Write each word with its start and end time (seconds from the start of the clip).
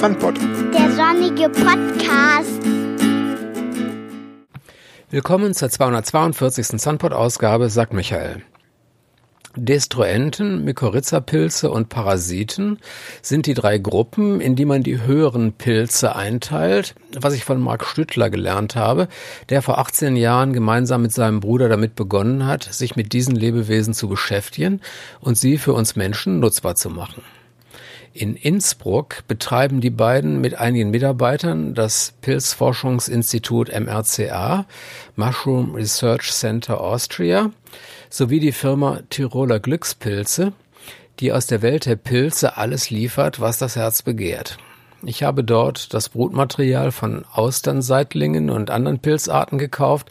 Sandpot. 0.00 0.36
Der 0.72 0.92
sonnige 0.92 1.48
Podcast. 1.48 2.62
Willkommen 5.10 5.54
zur 5.54 5.70
242. 5.70 6.80
Sunpot-Ausgabe, 6.80 7.68
sagt 7.68 7.92
Michael. 7.92 8.42
Destruenten, 9.56 10.64
Mykorrhiza-Pilze 10.64 11.72
und 11.72 11.88
Parasiten 11.88 12.78
sind 13.22 13.46
die 13.46 13.54
drei 13.54 13.78
Gruppen, 13.78 14.40
in 14.40 14.54
die 14.54 14.66
man 14.66 14.84
die 14.84 15.02
höheren 15.02 15.54
Pilze 15.54 16.14
einteilt, 16.14 16.94
was 17.18 17.34
ich 17.34 17.44
von 17.44 17.60
Mark 17.60 17.84
Stüttler 17.84 18.30
gelernt 18.30 18.76
habe, 18.76 19.08
der 19.48 19.62
vor 19.62 19.78
18 19.78 20.14
Jahren 20.14 20.52
gemeinsam 20.52 21.02
mit 21.02 21.12
seinem 21.12 21.40
Bruder 21.40 21.68
damit 21.68 21.96
begonnen 21.96 22.46
hat, 22.46 22.62
sich 22.62 22.94
mit 22.94 23.12
diesen 23.12 23.34
Lebewesen 23.34 23.94
zu 23.94 24.08
beschäftigen 24.08 24.80
und 25.20 25.36
sie 25.36 25.58
für 25.58 25.72
uns 25.72 25.96
Menschen 25.96 26.38
nutzbar 26.38 26.76
zu 26.76 26.88
machen. 26.88 27.24
In 28.18 28.34
Innsbruck 28.34 29.22
betreiben 29.28 29.80
die 29.80 29.90
beiden 29.90 30.40
mit 30.40 30.56
einigen 30.56 30.90
Mitarbeitern 30.90 31.74
das 31.74 32.14
Pilzforschungsinstitut 32.20 33.68
MRCA, 33.68 34.66
Mushroom 35.14 35.72
Research 35.76 36.32
Center 36.32 36.80
Austria, 36.80 37.52
sowie 38.10 38.40
die 38.40 38.50
Firma 38.50 39.02
Tiroler 39.08 39.60
Glückspilze, 39.60 40.52
die 41.20 41.32
aus 41.32 41.46
der 41.46 41.62
Welt 41.62 41.86
der 41.86 41.94
Pilze 41.94 42.56
alles 42.56 42.90
liefert, 42.90 43.38
was 43.38 43.58
das 43.58 43.76
Herz 43.76 44.02
begehrt. 44.02 44.58
Ich 45.04 45.22
habe 45.22 45.44
dort 45.44 45.94
das 45.94 46.08
Brutmaterial 46.08 46.90
von 46.90 47.24
Austernseitlingen 47.32 48.50
und 48.50 48.70
anderen 48.70 48.98
Pilzarten 48.98 49.58
gekauft, 49.58 50.10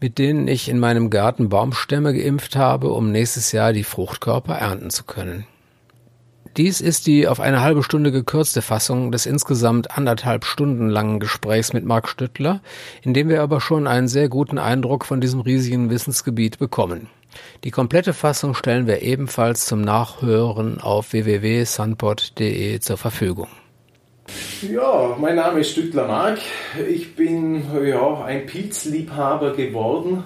mit 0.00 0.18
denen 0.18 0.48
ich 0.48 0.68
in 0.68 0.78
meinem 0.78 1.08
Garten 1.08 1.48
Baumstämme 1.48 2.12
geimpft 2.12 2.56
habe, 2.56 2.92
um 2.92 3.10
nächstes 3.10 3.52
Jahr 3.52 3.72
die 3.72 3.84
Fruchtkörper 3.84 4.56
ernten 4.56 4.90
zu 4.90 5.04
können. 5.04 5.46
Dies 6.58 6.82
ist 6.82 7.06
die 7.06 7.26
auf 7.28 7.40
eine 7.40 7.62
halbe 7.62 7.82
Stunde 7.82 8.12
gekürzte 8.12 8.60
Fassung 8.60 9.10
des 9.10 9.24
insgesamt 9.24 9.96
anderthalb 9.96 10.44
Stunden 10.44 10.90
langen 10.90 11.18
Gesprächs 11.18 11.72
mit 11.72 11.86
Marc 11.86 12.08
Stüttler, 12.08 12.60
in 13.00 13.14
dem 13.14 13.30
wir 13.30 13.40
aber 13.40 13.62
schon 13.62 13.86
einen 13.86 14.06
sehr 14.06 14.28
guten 14.28 14.58
Eindruck 14.58 15.06
von 15.06 15.22
diesem 15.22 15.40
riesigen 15.40 15.88
Wissensgebiet 15.88 16.58
bekommen. 16.58 17.08
Die 17.64 17.70
komplette 17.70 18.12
Fassung 18.12 18.54
stellen 18.54 18.86
wir 18.86 19.00
ebenfalls 19.00 19.64
zum 19.64 19.80
Nachhören 19.80 20.78
auf 20.78 21.14
www.sunpod.de 21.14 22.80
zur 22.80 22.98
Verfügung. 22.98 23.48
Ja, 24.70 25.16
mein 25.18 25.36
Name 25.36 25.60
ist 25.60 25.70
Stüttler 25.70 26.06
Marc. 26.06 26.38
Ich 26.86 27.16
bin 27.16 27.64
ja, 27.82 28.24
ein 28.24 28.44
Pilzliebhaber 28.44 29.54
geworden 29.54 30.24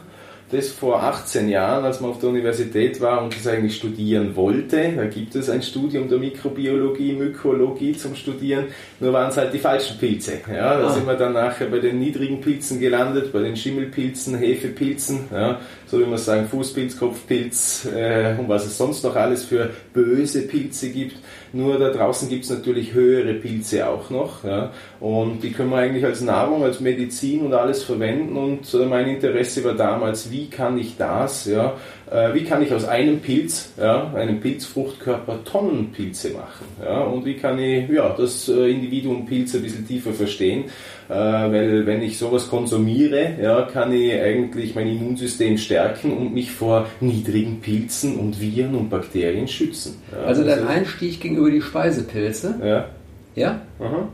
das 0.51 0.69
vor 0.69 1.03
18 1.03 1.49
Jahren, 1.49 1.85
als 1.85 2.01
man 2.01 2.11
auf 2.11 2.21
der 2.21 2.29
Universität 2.29 3.01
war 3.01 3.23
und 3.23 3.35
das 3.35 3.47
eigentlich 3.49 3.77
studieren 3.77 4.37
wollte. 4.37 4.93
Da 4.95 5.07
gibt 5.07 5.35
es 5.35 5.51
ein 5.51 5.63
Studium 5.63 6.09
der 6.09 6.19
Mikrobiologie, 6.19 7.13
Mykologie 7.15 7.93
zum 7.95 8.15
Studieren, 8.15 8.67
nur 9.01 9.13
waren 9.13 9.31
es 9.31 9.37
halt 9.37 9.53
die 9.53 9.59
falschen 9.59 9.99
Pilze. 9.99 10.41
Ja, 10.49 10.79
da 10.79 10.87
ah. 10.87 10.93
sind 10.93 11.07
wir 11.07 11.15
dann 11.15 11.33
nachher 11.33 11.67
bei 11.67 11.81
den 11.81 11.99
niedrigen 11.99 12.41
Pilzen 12.41 12.79
gelandet, 12.79 13.33
bei 13.33 13.41
den 13.41 13.57
Schimmelpilzen, 13.57 14.39
Hefepilzen, 14.39 15.29
ja, 15.33 15.61
so 15.87 16.01
wie 16.01 16.05
man 16.05 16.19
sagen, 16.19 16.49
Fußpilz, 16.49 16.99
Kopfpilz 16.99 17.87
äh, 17.95 18.35
und 18.39 18.49
was 18.49 18.67
es 18.67 18.77
sonst 18.77 19.05
noch 19.05 19.15
alles 19.17 19.45
für 19.45 19.71
böse 19.93 20.43
Pilze 20.43 20.91
gibt. 20.91 21.17
Nur 21.53 21.79
da 21.79 21.91
draußen 21.91 22.29
gibt 22.29 22.45
es 22.45 22.51
natürlich 22.51 22.93
höhere 22.93 23.35
Pilze 23.35 23.89
auch 23.89 24.11
noch. 24.11 24.45
Ja, 24.45 24.73
und 25.01 25.43
die 25.43 25.53
können 25.53 25.71
wir 25.71 25.79
eigentlich 25.79 26.05
als 26.05 26.21
Nahrung, 26.21 26.65
als 26.65 26.81
Medizin 26.81 27.43
und 27.43 27.55
alles 27.55 27.83
verwenden. 27.83 28.37
Und 28.37 28.73
äh, 28.75 28.85
mein 28.85 29.09
Interesse 29.09 29.63
war 29.65 29.75
damals, 29.75 30.31
wie 30.31 30.51
kann 30.51 30.77
ich 30.77 30.97
das, 30.97 31.47
ja, 31.47 31.75
äh, 32.11 32.35
wie 32.35 32.45
kann 32.45 32.63
ich 32.63 32.73
aus 32.73 32.85
einem 32.85 33.21
Pilz, 33.21 33.73
ja, 33.77 34.13
einem 34.15 34.41
Pilzfruchtkörper 34.41 35.43
Tonnenpilze 35.45 36.31
machen? 36.31 36.67
Ja, 36.83 37.01
und 37.01 37.25
wie 37.25 37.35
kann 37.35 37.59
ich 37.59 37.89
ja, 37.89 38.15
das 38.17 38.49
äh, 38.49 38.71
Individuum 38.71 39.27
Pilz 39.27 39.55
ein 39.55 39.63
bisschen 39.63 39.87
tiefer 39.87 40.13
verstehen? 40.13 40.65
Äh, 41.09 41.15
weil 41.15 41.87
wenn 41.87 42.03
ich 42.03 42.19
sowas 42.19 42.49
konsumiere, 42.49 43.35
ja, 43.43 43.63
kann 43.63 43.93
ich 43.93 44.13
eigentlich 44.13 44.75
mein 44.75 44.89
Immunsystem 44.89 45.59
stärken 45.59 46.17
und 46.17 46.33
mich 46.33 46.53
vor 46.53 46.87
niedrigen 47.01 47.61
Pilzen 47.61 48.17
und 48.17 48.41
Viren 48.41 48.75
und 48.75 48.89
Bakterien 48.89 49.49
schützen. 49.49 50.01
Ja, 50.13 50.27
also 50.27 50.43
dein 50.43 50.61
also, 50.61 50.69
Einstieg 50.69 51.21
gegenüber 51.21 51.51
die 51.51 51.63
Speisepilze? 51.63 52.55
Ja. 52.63 52.89
Ja? 53.35 53.63
Aha. 53.81 54.09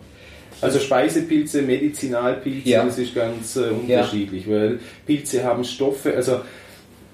Also 0.61 0.79
Speisepilze, 0.79 1.63
Medizinalpilze, 1.63 2.69
ja. 2.69 2.85
das 2.85 2.99
ist 2.99 3.15
ganz 3.15 3.57
äh, 3.57 3.71
unterschiedlich, 3.71 4.47
ja. 4.47 4.53
weil 4.53 4.81
Pilze 5.05 5.45
haben 5.45 5.65
Stoffe, 5.65 6.15
also 6.15 6.41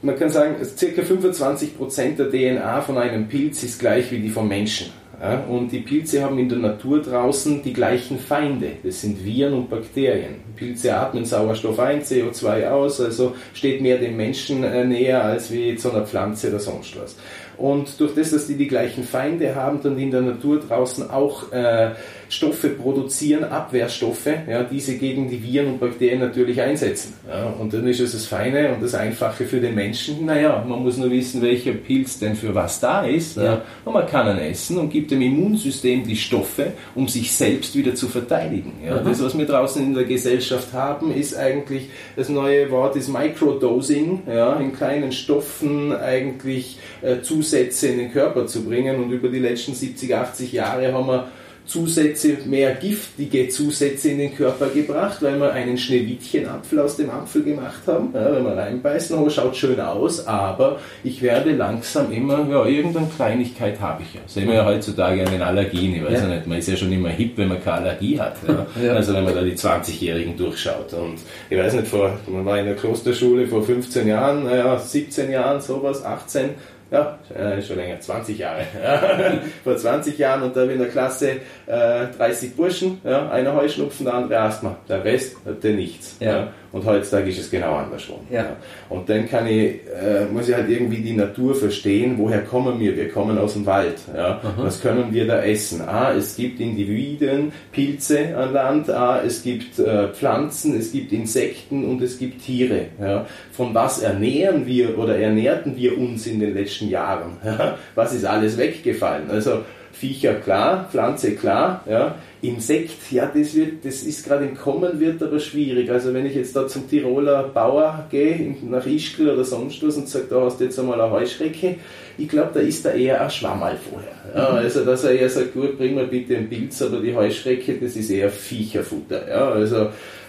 man 0.03 0.17
kann 0.17 0.31
sagen, 0.31 0.57
ca. 0.59 1.03
25% 1.03 2.17
der 2.17 2.31
DNA 2.31 2.81
von 2.83 2.99
einem 2.99 3.29
Pilz 3.29 3.63
ist 3.63 3.81
gleich 3.81 4.11
wie 4.13 4.21
die 4.21 4.29
vom 4.29 4.49
Menschen. 4.49 4.93
Ja, 5.21 5.41
und 5.49 5.73
die 5.73 5.81
Pilze 5.81 6.23
haben 6.23 6.39
in 6.39 6.49
der 6.49 6.59
Natur 6.59 7.03
draußen 7.03 7.61
die 7.65 7.73
gleichen 7.73 8.21
Feinde. 8.21 8.73
Das 8.85 9.01
sind 9.01 9.25
Viren 9.25 9.53
und 9.53 9.69
Bakterien. 9.69 10.37
Pilze 10.55 10.97
atmen 10.97 11.25
Sauerstoff 11.25 11.81
ein, 11.81 12.03
CO2 12.03 12.69
aus, 12.69 13.01
also 13.01 13.35
steht 13.53 13.81
mehr 13.81 13.99
dem 13.99 14.17
Menschen 14.17 14.63
äh, 14.63 14.85
näher 14.85 15.25
als 15.25 15.51
wie 15.51 15.75
zu 15.75 15.91
einer 15.91 16.07
Pflanze 16.07 16.51
oder 16.51 16.61
sonst 16.61 16.97
was. 17.01 17.17
Und 17.57 17.99
durch 17.99 18.15
das, 18.15 18.31
dass 18.31 18.47
die 18.47 18.55
die 18.55 18.69
gleichen 18.69 19.03
Feinde 19.03 19.57
haben, 19.57 19.83
dann 19.83 19.99
in 19.99 20.13
der 20.13 20.21
Natur 20.21 20.61
draußen 20.61 21.11
auch 21.11 21.51
äh, 21.51 21.91
Stoffe 22.29 22.69
produzieren, 22.71 23.45
Abwehrstoffe, 23.45 24.29
ja, 24.49 24.63
diese 24.63 24.97
gegen 24.99 25.31
die 25.31 25.43
Viren 25.43 25.69
und 25.69 25.81
Bakterien 25.81 26.21
natürlich 26.21 26.61
einsetzen. 26.61 27.15
Ja, 27.27 27.47
und 27.59 27.73
dann 27.73 27.87
ist 27.87 28.01
es 28.01 28.13
das 28.13 28.27
Feine 28.27 28.75
und 28.75 28.83
das 28.83 28.95
Einfache 28.95 29.45
für 29.45 29.61
den 29.61 29.75
Menschen. 29.75 30.27
Naja, 30.27 30.65
man 30.67 30.83
muss 30.83 30.99
nur 30.99 31.11
wissen, 31.11 31.41
welcher 31.41 31.73
Pilz 31.73 32.19
denn 32.19 32.37
für 32.37 32.55
was 32.55 32.81
da 32.81 33.05
ist. 33.05 33.39
Ja. 33.39 33.63
Und 33.85 33.95
man 33.95 34.07
kann 34.07 34.29
ihn 34.29 34.43
essen 34.43 34.77
und 34.77 34.91
gibt 34.91 35.11
dem 35.11 35.23
Immunsystem 35.23 36.05
die 36.05 36.17
Stoffe, 36.17 36.73
um 36.95 37.09
sich 37.09 37.33
selbst 37.33 37.75
wieder 37.75 37.95
zu 37.95 38.09
verteidigen. 38.09 38.75
Ja, 38.85 38.99
das, 38.99 39.23
was 39.23 39.37
wir 39.37 39.47
draußen 39.47 39.83
in 39.83 39.95
der 39.95 40.05
Gesellschaft 40.05 40.73
haben, 40.75 41.15
ist 41.15 41.35
eigentlich, 41.35 41.89
das 42.15 42.29
neue 42.29 42.71
Wort 42.71 42.97
ist 42.97 43.09
Microdosing, 43.09 44.23
ja, 44.29 44.57
in 44.57 44.75
kleinen 44.75 45.13
Stoffen 45.13 45.97
eigentlich 45.97 46.79
äh, 47.01 47.23
Zusätze 47.23 47.89
in 47.89 47.99
den 47.99 48.13
Körper 48.13 48.47
zu 48.47 48.65
bringen. 48.65 49.03
Und 49.03 49.11
über 49.13 49.29
die 49.29 49.39
letzten 49.39 49.75
70, 49.75 50.15
80 50.15 50.53
Jahre 50.53 50.93
haben 50.93 51.07
wir 51.07 51.29
Zusätze, 51.69 52.39
mehr 52.47 52.75
giftige 52.75 53.49
Zusätze 53.49 54.09
in 54.09 54.19
den 54.19 54.35
Körper 54.35 54.69
gebracht, 54.69 55.19
weil 55.21 55.39
wir 55.39 55.53
einen 55.53 55.77
Schneewittchenapfel 55.77 56.81
aus 56.81 56.97
dem 56.97 57.11
Apfel 57.11 57.43
gemacht 57.43 57.83
haben. 57.87 58.09
Ja, 58.15 58.33
wenn 58.33 58.43
wir 58.43 58.57
reinbeißen, 58.57 59.19
oh, 59.19 59.29
schaut 59.29 59.55
schön 59.55 59.79
aus, 59.79 60.27
aber 60.27 60.81
ich 61.05 61.21
werde 61.21 61.53
langsam 61.53 62.11
immer, 62.11 62.49
ja, 62.49 62.65
irgendeine 62.65 63.09
Kleinigkeit 63.15 63.79
habe 63.81 64.03
ich 64.03 64.15
ja. 64.15 64.21
Sehen 64.27 64.49
wir 64.49 64.55
ja 64.55 64.65
heutzutage 64.65 65.25
an 65.25 65.31
den 65.31 65.43
Allergien, 65.43 65.95
ich 65.95 66.05
weiß 66.05 66.23
ja. 66.23 66.27
nicht, 66.29 66.47
man 66.47 66.59
ist 66.59 66.69
ja 66.69 66.77
schon 66.77 66.91
immer 66.91 67.11
hip, 67.11 67.37
wenn 67.37 67.49
man 67.49 67.63
keine 67.63 67.79
Allergie 67.79 68.19
hat. 68.19 68.37
Ja. 68.47 68.67
Ja. 68.83 68.93
Also 68.93 69.13
wenn 69.13 69.25
man 69.25 69.35
da 69.35 69.43
die 69.43 69.57
20-Jährigen 69.57 70.37
durchschaut. 70.37 70.93
Und 70.93 71.19
ich 71.51 71.59
weiß 71.59 71.75
nicht, 71.75 71.89
vor, 71.89 72.17
man 72.29 72.45
war 72.45 72.59
in 72.59 72.67
der 72.67 72.77
Klosterschule 72.77 73.47
vor 73.49 73.63
15 73.63 74.07
Jahren, 74.07 74.45
naja, 74.45 74.79
17 74.79 75.31
Jahren, 75.31 75.61
sowas, 75.61 76.05
18, 76.05 76.51
ja, 76.91 77.19
äh, 77.35 77.61
schon 77.63 77.77
länger, 77.77 78.01
20 78.01 78.39
Jahre. 78.39 78.63
Vor 79.65 79.77
20 79.77 80.17
Jahren 80.19 80.43
und 80.43 80.57
da 80.57 80.65
in 80.65 80.79
der 80.79 80.89
Klasse 80.89 81.33
äh, 81.67 82.07
30 82.17 82.57
Burschen, 82.57 83.01
ja, 83.05 83.29
einer 83.31 83.55
Heuschnupfen, 83.55 84.07
der 84.07 84.15
andere 84.15 84.41
Asthma. 84.41 84.77
Der 84.89 85.05
Rest 85.05 85.37
hatte 85.45 85.71
nichts. 85.71 86.17
Ja. 86.21 86.49
Und 86.71 86.85
heutzutage 86.85 87.31
ist 87.31 87.39
es 87.39 87.51
genau 87.51 87.77
andersrum. 87.77 88.21
Ja. 88.31 88.43
ja. 88.43 88.57
Und 88.91 89.09
dann 89.09 89.29
kann 89.29 89.47
ich, 89.47 89.81
äh, 89.87 90.27
muss 90.31 90.49
ich 90.49 90.55
halt 90.55 90.69
irgendwie 90.69 90.99
die 90.99 91.15
Natur 91.15 91.55
verstehen, 91.55 92.15
woher 92.19 92.43
kommen 92.43 92.79
wir? 92.79 92.97
Wir 92.97 93.09
kommen 93.09 93.39
aus 93.39 93.55
dem 93.55 93.65
Wald. 93.65 93.97
Ja. 94.15 94.41
Was 94.59 94.81
können 94.83 95.13
wir 95.13 95.27
da 95.27 95.43
essen? 95.43 95.81
Ah, 95.81 96.13
es 96.13 96.37
gibt 96.37 96.61
Individuen, 96.61 97.53
Pilze 97.73 98.37
an 98.37 98.53
Land, 98.53 98.91
ah, 98.91 99.21
es 99.25 99.43
gibt 99.43 99.79
äh, 99.79 100.09
Pflanzen, 100.09 100.79
es 100.79 100.93
gibt 100.93 101.13
Insekten 101.13 101.85
und 101.85 102.03
es 102.03 102.19
gibt 102.19 102.43
Tiere. 102.43 102.87
Ja. 103.01 103.27
Von 103.53 103.75
was 103.75 104.03
ernähren 104.03 104.67
wir 104.67 104.99
oder 104.99 105.19
ernährten 105.19 105.77
wir 105.77 105.97
uns 105.97 106.27
in 106.27 106.41
den 106.41 106.55
letzten 106.55 106.89
Jahren? 106.89 107.37
Ja. 107.49 107.79
Was 107.95 108.13
ist 108.13 108.27
alles 108.27 108.59
weggefallen? 108.59 109.31
Also 109.31 109.63
Viecher 109.99 110.35
klar, 110.35 110.89
Pflanze 110.91 111.35
klar, 111.35 111.85
ja. 111.89 112.15
Insekt, 112.41 113.11
ja, 113.11 113.27
das, 113.27 113.57
wird, 113.57 113.85
das 113.85 114.03
ist 114.03 114.25
gerade 114.25 114.45
im 114.45 114.57
Kommen, 114.57 115.01
wird 115.01 115.21
aber 115.21 115.41
schwierig. 115.41 115.91
Also 115.91 116.15
wenn 116.15 116.25
ich 116.25 116.37
jetzt 116.37 116.55
da 116.55 116.69
zum 116.69 116.89
Tiroler 116.89 117.43
Bauer 117.43 118.07
gehe, 118.09 118.55
nach 118.63 118.87
Ischgl 118.87 119.31
oder 119.31 119.43
sonst 119.43 119.85
was 119.85 119.97
und 119.97 120.09
sage, 120.09 120.27
da 120.31 120.43
hast 120.43 120.61
du 120.61 120.65
jetzt 120.65 120.79
einmal 120.79 121.01
eine 121.01 121.11
Heuschrecke, 121.11 121.77
ich 122.17 122.29
glaube, 122.29 122.51
da 122.55 122.61
ist 122.61 122.85
da 122.85 122.91
eher 122.91 123.21
ein 123.21 123.31
Schwammerl 123.31 123.77
vorher. 123.77 124.13
Ja, 124.37 124.53
mhm. 124.53 124.59
also 124.59 124.85
dass 124.85 125.03
er 125.03 125.19
eher 125.19 125.29
sagt, 125.29 125.53
gut, 125.53 125.77
bring 125.77 125.97
mal 125.97 126.07
bitte 126.07 126.37
einen 126.37 126.49
Pilz, 126.49 126.81
aber 126.81 127.01
die 127.01 127.15
Heuschrecke, 127.15 127.75
das 127.75 127.97
ist 127.97 128.11
eher 128.11 128.31
Viecherfutter. 128.31 129.29
Ja, 129.29 129.51
also 129.51 129.89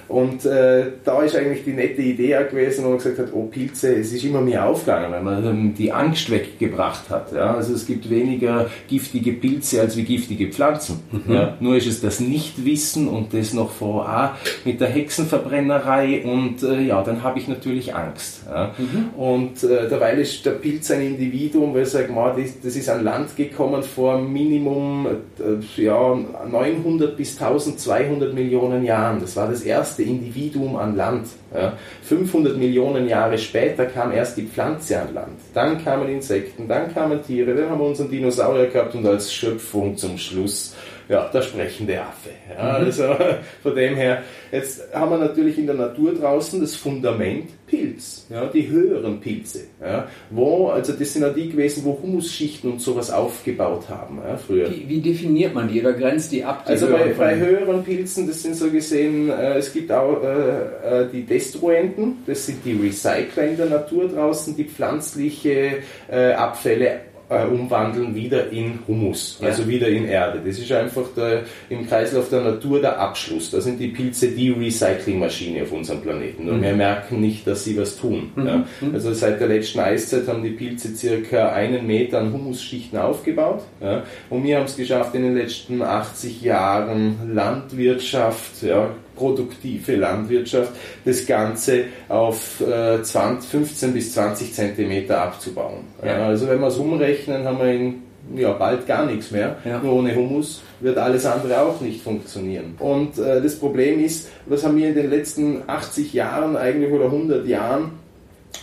Und 0.10 0.44
äh, 0.46 0.86
da 1.06 1.22
ist 1.22 1.36
eigentlich 1.36 1.64
die 1.64 1.74
nette 1.74 2.02
Idee 2.02 2.36
gewesen, 2.50 2.84
wo 2.84 2.90
man 2.90 2.98
gesagt 2.98 3.20
hat, 3.20 3.28
oh 3.32 3.44
Pilze, 3.44 3.96
es 3.96 4.12
ist 4.12 4.26
immer 4.26 4.42
mehr 4.42 4.66
aufgegangen, 4.66 5.12
weil 5.12 5.22
man 5.22 5.76
die 5.76 5.92
Angst 5.92 6.32
weggebracht 6.32 7.12
hat. 7.12 7.32
Ja? 7.32 7.54
Also 7.54 7.74
es 7.76 7.86
gibt 7.86 8.10
weniger 8.10 8.66
giftige 8.88 9.34
Pilze 9.34 9.82
als 9.82 9.96
wie 9.96 10.04
giftige 10.04 10.48
Pflanzen. 10.48 11.02
Mhm. 11.12 11.34
Ja? 11.34 11.58
Nur 11.60 11.76
ist 11.76 11.86
es 11.86 12.02
das 12.02 12.20
Nichtwissen 12.20 13.08
und 13.08 13.36
das 13.36 13.54
noch 13.54 13.70
vor 13.70 14.10
ah, 14.10 14.36
mit 14.66 14.82
der 14.82 14.88
Hexenverbrennerei 14.88 16.24
und 16.24 16.64
äh, 16.64 16.82
ja, 16.82 17.04
dann 17.04 17.22
habe 17.22 17.38
ich 17.38 17.48
natürlich 17.48 17.94
Angst. 17.94 18.42
Ja? 18.50 18.74
Mhm. 18.80 19.10
Und 19.16 19.64
äh, 19.64 19.88
derweil 19.88 20.18
ist 20.18 20.44
der 20.44 20.52
Pilz 20.52 20.90
ein 20.90 21.02
Individuum, 21.02 21.76
weil 21.76 21.84
ich 21.84 21.90
sage, 21.90 22.10
das, 22.36 22.62
das 22.64 22.76
ist 22.76 22.90
an 22.90 23.04
Land 23.04 23.36
gekommen 23.36 23.84
vor 23.84 24.20
Minimum 24.20 25.06
äh, 25.40 25.82
ja, 25.84 26.18
900 26.50 27.16
bis 27.16 27.40
1200 27.40 28.34
Millionen 28.34 28.84
Jahren. 28.84 29.22
Das 29.22 29.36
war 29.36 29.48
das 29.48 29.62
erste 29.62 29.99
erste 30.00 30.04
Individuum 30.04 30.76
an 30.76 30.96
Land. 30.96 31.28
Ja. 31.54 31.74
500 32.04 32.58
Millionen 32.58 33.08
Jahre 33.08 33.38
später 33.38 33.86
kam 33.86 34.12
erst 34.12 34.38
die 34.38 34.44
Pflanze 34.44 35.02
an 35.02 35.14
Land. 35.14 35.40
Dann 35.54 35.84
kamen 35.84 36.10
Insekten, 36.10 36.68
dann 36.68 36.94
kamen 36.94 37.22
Tiere, 37.24 37.54
dann 37.56 37.70
haben 37.70 37.80
wir 37.80 37.88
unseren 37.88 38.10
Dinosaurier 38.10 38.68
gehabt 38.68 38.96
und 38.96 39.06
als 39.06 39.34
Schöpfung 39.34 39.98
zum 39.98 40.18
Schluss 40.18 40.76
ja, 41.10 41.28
der 41.34 41.42
sprechende 41.42 42.00
Affe. 42.00 42.30
Ja, 42.56 42.80
mhm. 42.80 42.86
Also 42.86 43.04
von 43.64 43.76
dem 43.76 43.96
her, 43.96 44.22
jetzt 44.52 44.94
haben 44.94 45.12
wir 45.12 45.18
natürlich 45.18 45.58
in 45.58 45.66
der 45.66 45.76
Natur 45.76 46.14
draußen 46.14 46.62
das 46.62 46.76
Fundament 46.76 47.50
Pilz, 47.66 48.26
ja, 48.30 48.46
die 48.48 48.68
höheren 48.68 49.20
Pilze, 49.20 49.66
ja, 49.82 50.08
wo, 50.30 50.70
also 50.70 50.94
das 50.94 51.14
sind 51.14 51.22
ja 51.24 51.30
die 51.30 51.50
gewesen, 51.50 51.84
wo 51.84 52.00
Humusschichten 52.02 52.72
und 52.72 52.82
sowas 52.82 53.12
aufgebaut 53.12 53.90
haben, 53.90 54.20
ja, 54.28 54.38
früher. 54.38 54.70
Wie, 54.72 54.88
wie, 54.88 55.02
definiert 55.02 55.54
man 55.54 55.68
die 55.68 55.82
oder 55.82 55.94
grenzt 55.94 56.32
die 56.32 56.44
ab? 56.44 56.66
Die 56.66 56.72
also 56.72 56.88
bei, 56.88 57.14
bei, 57.18 57.36
höheren 57.36 57.84
Pilzen, 57.84 58.28
das 58.28 58.42
sind 58.42 58.56
so 58.56 58.70
gesehen, 58.70 59.30
äh, 59.30 59.58
es 59.58 59.72
gibt 59.74 59.92
auch 59.92 60.24
äh, 60.24 61.04
äh, 61.04 61.10
die 61.12 61.26
Destruenten, 61.26 62.24
das 62.26 62.46
sind 62.46 62.64
die 62.66 62.74
Recycler 62.74 63.48
in 63.48 63.58
der 63.58 63.68
Natur 63.68 64.08
draußen, 64.08 64.56
die 64.56 64.66
pflanzliche 64.66 65.78
äh, 66.10 66.34
Abfälle 66.34 67.02
äh, 67.30 67.46
umwandeln 67.46 68.16
wieder 68.16 68.50
in 68.52 68.80
Humus, 68.88 69.38
ja. 69.40 69.48
also 69.48 69.68
wieder 69.68 69.88
in 69.88 70.06
Erde. 70.06 70.42
Das 70.46 70.58
ist 70.58 70.72
einfach 70.72 71.06
der, 71.16 71.44
im 71.70 71.88
Kreislauf 71.88 72.30
der 72.30 72.42
Natur 72.42 72.82
der 72.82 73.00
Abschluss. 73.00 73.52
Da 73.52 73.62
sind 73.62 73.80
die 73.80 73.90
Pilze 73.90 74.30
die 74.30 74.50
Recyclingmaschine 74.50 75.64
auf 75.64 75.72
unserem 75.72 76.02
Planeten. 76.02 76.50
Und 76.50 76.58
mhm. 76.58 76.64
wir 76.64 76.74
merken 76.74 77.22
nicht, 77.22 77.46
dass 77.46 77.64
sie 77.64 77.78
was 77.78 77.98
tun. 77.98 78.32
Mhm. 78.36 78.48
Ja. 78.48 78.66
Mhm. 78.82 78.94
Also 78.94 79.14
seit 79.14 79.40
der 79.40 79.48
letzten 79.48 79.80
Eiszeit 79.80 80.28
haben 80.28 80.44
die 80.44 80.50
Pilze 80.50 80.96
circa 80.96 81.50
einen 81.50 81.86
Meter 81.86 82.20
an 82.20 82.34
Humusschichten 82.34 82.98
aufgebaut. 82.98 83.64
Ja. 83.82 84.04
Und 84.30 84.44
wir 84.44 84.58
haben 84.58 84.66
es 84.66 84.76
geschafft, 84.76 85.14
in 85.16 85.24
den 85.24 85.36
letzten 85.36 85.82
80 85.82 86.42
Jahren 86.42 87.34
Landwirtschaft, 87.34 88.64
ja, 88.64 88.90
produktive 89.20 89.98
Landwirtschaft, 89.98 90.72
das 91.06 91.26
Ganze 91.28 91.84
auf 92.08 92.62
äh, 92.62 93.04
20, 93.04 93.50
15 93.50 93.94
bis 93.94 94.14
20 94.14 94.54
Zentimeter 94.54 95.22
abzubauen. 95.22 95.82
Ja. 96.04 96.28
Also 96.28 96.48
wenn 96.48 96.60
wir 96.60 96.68
es 96.68 96.78
umrechnen, 96.78 97.44
haben 97.44 97.60
wir 97.60 97.72
in 97.72 98.10
ja, 98.36 98.54
bald 98.54 98.86
gar 98.86 99.06
nichts 99.06 99.32
mehr. 99.32 99.58
Ja. 99.66 99.80
Nur 99.80 99.94
ohne 99.94 100.16
Humus 100.16 100.62
wird 100.80 100.98
alles 100.98 101.26
andere 101.26 101.62
auch 101.62 101.82
nicht 101.82 102.02
funktionieren. 102.02 102.76
Und 102.80 103.18
äh, 103.18 103.42
das 103.42 103.56
Problem 103.56 104.04
ist, 104.04 104.30
was 104.46 104.64
haben 104.64 104.78
wir 104.78 104.90
in 104.90 104.96
den 104.96 105.10
letzten 105.10 105.64
80 105.68 106.14
Jahren 106.14 106.56
eigentlich 106.56 106.92
oder 106.92 107.06
100 107.06 107.48
Jahren 107.48 107.92